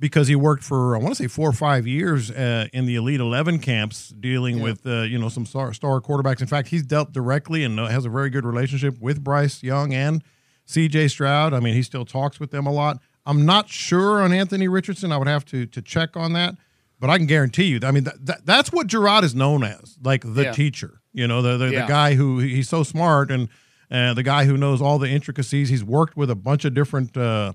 because 0.00 0.28
he 0.28 0.36
worked 0.36 0.62
for, 0.62 0.94
I 0.94 1.00
want 1.00 1.16
to 1.16 1.22
say, 1.22 1.26
four 1.26 1.48
or 1.48 1.52
five 1.52 1.86
years 1.86 2.30
uh, 2.30 2.68
in 2.72 2.86
the 2.86 2.94
Elite 2.94 3.20
11 3.20 3.58
camps 3.58 4.10
dealing 4.10 4.60
with, 4.60 4.86
uh, 4.86 5.02
you 5.02 5.18
know, 5.18 5.28
some 5.28 5.44
star, 5.44 5.72
star 5.72 6.00
quarterbacks. 6.00 6.40
In 6.40 6.46
fact, 6.46 6.68
he's 6.68 6.84
dealt 6.84 7.12
directly 7.12 7.64
and 7.64 7.78
uh, 7.80 7.86
has 7.86 8.04
a 8.04 8.08
very 8.08 8.30
good 8.30 8.44
relationship 8.44 8.98
with 9.00 9.22
Bryce 9.24 9.62
Young 9.62 9.92
and 9.92 10.22
CJ 10.66 11.10
Stroud. 11.10 11.52
I 11.52 11.60
mean, 11.60 11.74
he 11.74 11.82
still 11.82 12.04
talks 12.04 12.38
with 12.38 12.52
them 12.52 12.66
a 12.66 12.72
lot. 12.72 13.00
I'm 13.26 13.44
not 13.44 13.68
sure 13.68 14.22
on 14.22 14.32
Anthony 14.32 14.68
Richardson. 14.68 15.10
I 15.10 15.16
would 15.18 15.28
have 15.28 15.44
to, 15.46 15.66
to 15.66 15.82
check 15.82 16.16
on 16.16 16.32
that. 16.34 16.54
But 17.00 17.10
I 17.10 17.18
can 17.18 17.26
guarantee 17.26 17.64
you, 17.64 17.78
I 17.84 17.92
mean, 17.92 18.04
that, 18.04 18.26
that, 18.26 18.46
that's 18.46 18.72
what 18.72 18.88
Jerrod 18.88 19.22
is 19.22 19.34
known 19.34 19.62
as, 19.62 19.96
like 20.02 20.22
the 20.24 20.42
Yeah. 20.44 20.52
teacher. 20.52 21.00
You 21.12 21.26
know, 21.28 21.42
the 21.42 21.56
the, 21.56 21.70
Yeah. 21.72 21.82
the 21.82 21.88
guy 21.88 22.14
who 22.14 22.38
he's 22.40 22.68
so 22.68 22.82
smart 22.82 23.30
and 23.30 23.48
uh, 23.90 24.14
the 24.14 24.22
guy 24.22 24.44
who 24.46 24.56
knows 24.56 24.82
all 24.82 24.98
the 24.98 25.08
intricacies. 25.08 25.68
He's 25.68 25.84
worked 25.84 26.16
with 26.16 26.28
a 26.30 26.34
bunch 26.34 26.64
of 26.64 26.74
different 26.74 27.16
uh, 27.16 27.52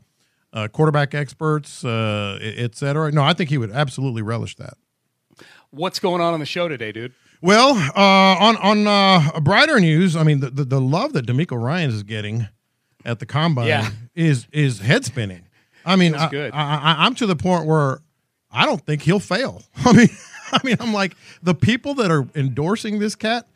uh, 0.54 0.68
quarterback 0.70 1.14
experts, 1.14 1.84
uh, 1.84 2.40
et 2.42 2.76
cetera. 2.76 3.12
No, 3.12 3.22
I 3.24 3.34
think 3.34 3.50
he 3.50 3.58
would 3.58 3.72
absolutely 3.72 4.22
relish 4.22 4.56
that. 4.56 4.76
What's 5.72 6.00
going 6.00 6.22
on 6.22 6.34
on 6.34 6.40
the 6.40 6.46
show 6.46 6.68
today, 6.68 6.92
dude? 6.92 7.14
Well, 7.42 7.72
uh, 7.76 8.38
on 8.40 8.56
on 8.58 8.88
uh, 8.88 9.40
brighter 9.42 9.80
news, 9.80 10.16
I 10.16 10.24
mean, 10.24 10.40
the, 10.40 10.50
the, 10.52 10.64
the 10.64 10.80
love 10.82 11.12
that 11.14 11.26
DeMeco 11.26 11.62
Ryans 11.62 11.94
is 11.94 12.04
getting 12.04 12.48
at 13.04 13.20
the 13.20 13.26
combine 13.26 13.68
Yeah. 13.68 13.90
is 14.16 14.48
is 14.54 14.80
head 14.80 15.04
spinning. 15.04 15.48
I 15.86 15.98
mean, 15.98 16.16
I, 16.16 16.30
good. 16.30 16.54
I, 16.54 16.76
I, 16.78 17.06
I'm 17.06 17.16
to 17.16 17.26
the 17.26 17.36
point 17.36 17.66
where 17.66 18.00
I 18.54 18.66
don't 18.66 18.86
think 18.86 19.02
he'll 19.02 19.20
fail. 19.20 19.62
I 19.86 19.94
mean, 19.94 20.10
I 20.52 20.60
mean, 20.64 20.78
I'm 20.80 20.94
like 20.94 21.16
the 21.42 21.56
people 21.56 21.96
that 21.96 22.12
are 22.12 22.28
endorsing 22.36 23.00
this 23.00 23.16
cat 23.16 23.48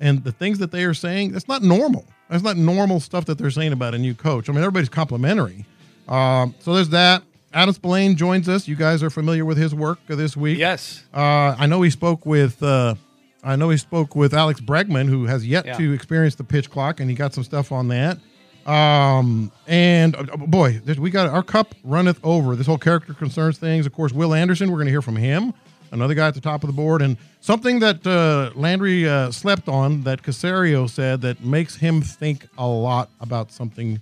and 0.00 0.24
the 0.24 0.32
things 0.32 0.58
that 0.58 0.70
they 0.70 0.84
are 0.84 0.94
saying. 0.94 1.32
That's 1.32 1.48
not 1.48 1.62
normal. 1.62 2.06
That's 2.28 2.42
not 2.42 2.56
normal 2.56 3.00
stuff 3.00 3.26
that 3.26 3.38
they're 3.38 3.50
saying 3.50 3.72
about 3.72 3.94
a 3.94 3.98
new 3.98 4.14
coach. 4.14 4.48
I 4.48 4.52
mean, 4.52 4.62
everybody's 4.62 4.88
complimentary. 4.88 5.64
Um, 6.08 6.54
so 6.60 6.74
there's 6.74 6.88
that. 6.90 7.22
Adam 7.52 7.74
Spillane 7.74 8.16
joins 8.16 8.48
us. 8.48 8.66
You 8.68 8.76
guys 8.76 9.02
are 9.02 9.10
familiar 9.10 9.44
with 9.44 9.56
his 9.58 9.74
work 9.74 9.98
this 10.08 10.36
week. 10.36 10.58
Yes. 10.58 11.04
Uh, 11.14 11.54
I 11.58 11.66
know 11.66 11.82
he 11.82 11.90
spoke 11.90 12.26
with. 12.26 12.62
Uh, 12.62 12.96
I 13.44 13.54
know 13.56 13.70
he 13.70 13.76
spoke 13.76 14.16
with 14.16 14.34
Alex 14.34 14.60
Bregman, 14.60 15.08
who 15.08 15.26
has 15.26 15.46
yet 15.46 15.64
Yeah. 15.66 15.76
to 15.78 15.92
experience 15.92 16.34
the 16.34 16.44
pitch 16.44 16.68
clock, 16.70 16.98
and 17.00 17.08
he 17.08 17.14
got 17.14 17.32
some 17.32 17.44
stuff 17.44 17.70
on 17.70 17.88
that. 17.88 18.18
Um, 18.66 19.52
and 19.66 20.16
uh, 20.16 20.24
boy, 20.36 20.80
there's- 20.84 20.98
we 20.98 21.10
got 21.10 21.28
our 21.28 21.42
cup 21.42 21.74
runneth 21.84 22.18
over. 22.24 22.56
This 22.56 22.66
whole 22.66 22.78
character 22.78 23.14
concerns 23.14 23.58
things. 23.58 23.86
Of 23.86 23.92
course, 23.92 24.12
Will 24.12 24.34
Anderson. 24.34 24.70
We're 24.70 24.76
going 24.78 24.86
to 24.86 24.92
hear 24.92 25.02
from 25.02 25.16
him, 25.16 25.54
another 25.92 26.14
guy 26.14 26.26
at 26.28 26.34
the 26.34 26.40
top 26.40 26.64
of 26.64 26.66
the 26.68 26.72
board, 26.74 27.00
and 27.02 27.16
something 27.40 27.78
that 27.78 28.04
uh, 28.06 28.50
Landry 28.58 29.08
uh, 29.08 29.30
slept 29.30 29.68
on 29.68 30.02
that 30.02 30.22
Caserio 30.22 30.90
said 30.90 31.20
that 31.22 31.44
makes 31.44 31.76
him 31.76 32.02
think 32.02 32.46
a 32.58 32.66
lot 32.66 33.08
about 33.20 33.52
something 33.52 34.00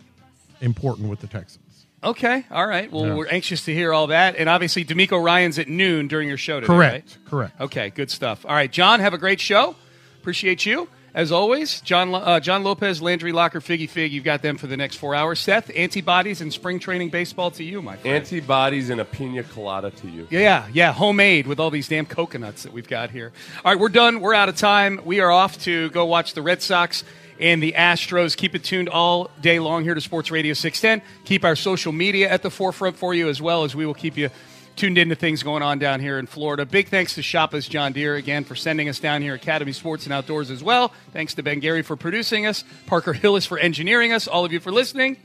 important 0.60 1.08
with 1.10 1.20
the 1.20 1.26
Texans. 1.26 1.60
Okay, 2.02 2.44
all 2.50 2.66
right. 2.66 2.90
Well, 2.92 3.06
Yeah. 3.06 3.14
we're 3.14 3.28
anxious 3.28 3.64
to 3.66 3.72
hear 3.74 3.92
all 3.92 4.06
that, 4.08 4.36
and 4.36 4.48
obviously, 4.48 4.84
DeMeco 4.84 5.22
Ryans 5.22 5.58
at 5.58 5.68
noon 5.68 6.06
during 6.08 6.28
your 6.28 6.36
show 6.36 6.60
today. 6.60 6.66
Correct. 6.72 7.18
right? 7.18 7.30
Correct. 7.30 7.60
Okay, 7.60 7.90
good 7.90 8.10
stuff. 8.10 8.44
All 8.46 8.54
right, 8.54 8.70
John, 8.70 9.00
have 9.00 9.14
a 9.14 9.18
great 9.18 9.40
show. 9.40 9.74
Appreciate 10.20 10.64
you. 10.66 10.88
As 11.14 11.30
always, 11.30 11.80
John 11.82 12.12
uh, 12.12 12.40
John 12.40 12.64
Lopez, 12.64 13.00
Landry 13.00 13.30
Locker, 13.30 13.60
Figgy 13.60 13.88
Fig. 13.88 14.12
You've 14.12 14.24
got 14.24 14.42
them 14.42 14.56
for 14.56 14.66
the 14.66 14.76
next 14.76 14.96
four 14.96 15.14
hours. 15.14 15.38
Seth, 15.38 15.70
antibodies 15.76 16.40
and 16.40 16.52
spring 16.52 16.80
training 16.80 17.10
baseball 17.10 17.52
to 17.52 17.62
you, 17.62 17.80
my 17.80 17.96
friend. 17.96 18.16
Antibodies 18.16 18.90
and 18.90 19.00
a 19.00 19.04
pina 19.04 19.44
colada 19.44 19.92
to 19.92 20.08
you. 20.08 20.26
Yeah, 20.28 20.66
yeah, 20.72 20.92
homemade 20.92 21.46
with 21.46 21.60
all 21.60 21.70
these 21.70 21.86
damn 21.86 22.04
coconuts 22.04 22.64
that 22.64 22.72
we've 22.72 22.88
got 22.88 23.10
here. 23.10 23.32
All 23.64 23.72
right, 23.72 23.80
we're 23.80 23.90
done. 23.90 24.20
We're 24.20 24.34
out 24.34 24.48
of 24.48 24.56
time. 24.56 25.00
We 25.04 25.20
are 25.20 25.30
off 25.30 25.56
to 25.60 25.88
go 25.90 26.04
watch 26.04 26.34
the 26.34 26.42
Red 26.42 26.62
Sox 26.62 27.04
and 27.38 27.62
the 27.62 27.74
Astros. 27.76 28.36
Keep 28.36 28.56
it 28.56 28.64
tuned 28.64 28.88
all 28.88 29.30
day 29.40 29.60
long 29.60 29.84
here 29.84 29.94
to 29.94 30.00
Sports 30.00 30.32
Radio 30.32 30.52
610. 30.52 31.08
Keep 31.24 31.44
our 31.44 31.54
social 31.54 31.92
media 31.92 32.28
at 32.28 32.42
the 32.42 32.50
forefront 32.50 32.96
for 32.96 33.14
you 33.14 33.28
as 33.28 33.40
well 33.40 33.62
as 33.62 33.76
we 33.76 33.86
will 33.86 33.94
keep 33.94 34.16
you 34.16 34.30
tuned 34.76 34.98
into 34.98 35.14
things 35.14 35.42
going 35.42 35.62
on 35.62 35.78
down 35.78 36.00
here 36.00 36.18
in 36.18 36.26
Florida. 36.26 36.66
Big 36.66 36.88
thanks 36.88 37.14
to 37.14 37.22
Shoppa's 37.22 37.68
John 37.68 37.92
Deere 37.92 38.16
again 38.16 38.44
for 38.44 38.54
sending 38.54 38.88
us 38.88 38.98
down 38.98 39.22
here, 39.22 39.34
Academy 39.34 39.72
Sports 39.72 40.04
and 40.04 40.12
Outdoors 40.12 40.50
as 40.50 40.62
well. 40.62 40.92
Thanks 41.12 41.34
to 41.34 41.42
Ben 41.42 41.60
Gary 41.60 41.82
for 41.82 41.96
producing 41.96 42.46
us, 42.46 42.64
Parker 42.86 43.12
Hillis 43.12 43.46
for 43.46 43.58
engineering 43.58 44.12
us, 44.12 44.26
all 44.26 44.44
of 44.44 44.52
you 44.52 44.60
for 44.60 44.72
listening. 44.72 45.16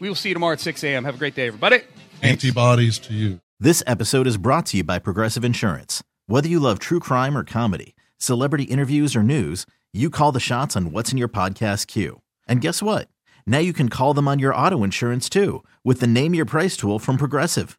We 0.00 0.08
will 0.08 0.16
see 0.16 0.28
you 0.30 0.34
tomorrow 0.34 0.52
at 0.52 0.60
6 0.60 0.84
a.m. 0.84 1.04
Have 1.04 1.16
a 1.16 1.18
great 1.18 1.34
day, 1.34 1.46
everybody. 1.46 1.80
Antibodies 2.22 2.98
to 3.00 3.14
you. 3.14 3.40
This 3.60 3.82
episode 3.86 4.26
is 4.26 4.36
brought 4.36 4.66
to 4.66 4.76
you 4.78 4.84
by 4.84 4.98
Progressive 4.98 5.44
Insurance. 5.44 6.02
Whether 6.26 6.48
you 6.48 6.60
love 6.60 6.78
true 6.78 7.00
crime 7.00 7.36
or 7.36 7.44
comedy, 7.44 7.96
celebrity 8.18 8.64
interviews 8.64 9.16
or 9.16 9.22
news, 9.22 9.66
you 9.92 10.10
call 10.10 10.32
the 10.32 10.40
shots 10.40 10.76
on 10.76 10.92
what's 10.92 11.10
in 11.10 11.18
your 11.18 11.28
podcast 11.28 11.86
queue. 11.86 12.20
And 12.46 12.60
guess 12.60 12.82
what? 12.82 13.08
Now 13.46 13.58
you 13.58 13.72
can 13.72 13.88
call 13.88 14.14
them 14.14 14.28
on 14.28 14.38
your 14.38 14.54
auto 14.54 14.84
insurance 14.84 15.28
too 15.28 15.64
with 15.82 16.00
the 16.00 16.06
Name 16.06 16.34
Your 16.34 16.44
Price 16.44 16.76
tool 16.76 16.98
from 16.98 17.16
Progressive. 17.16 17.78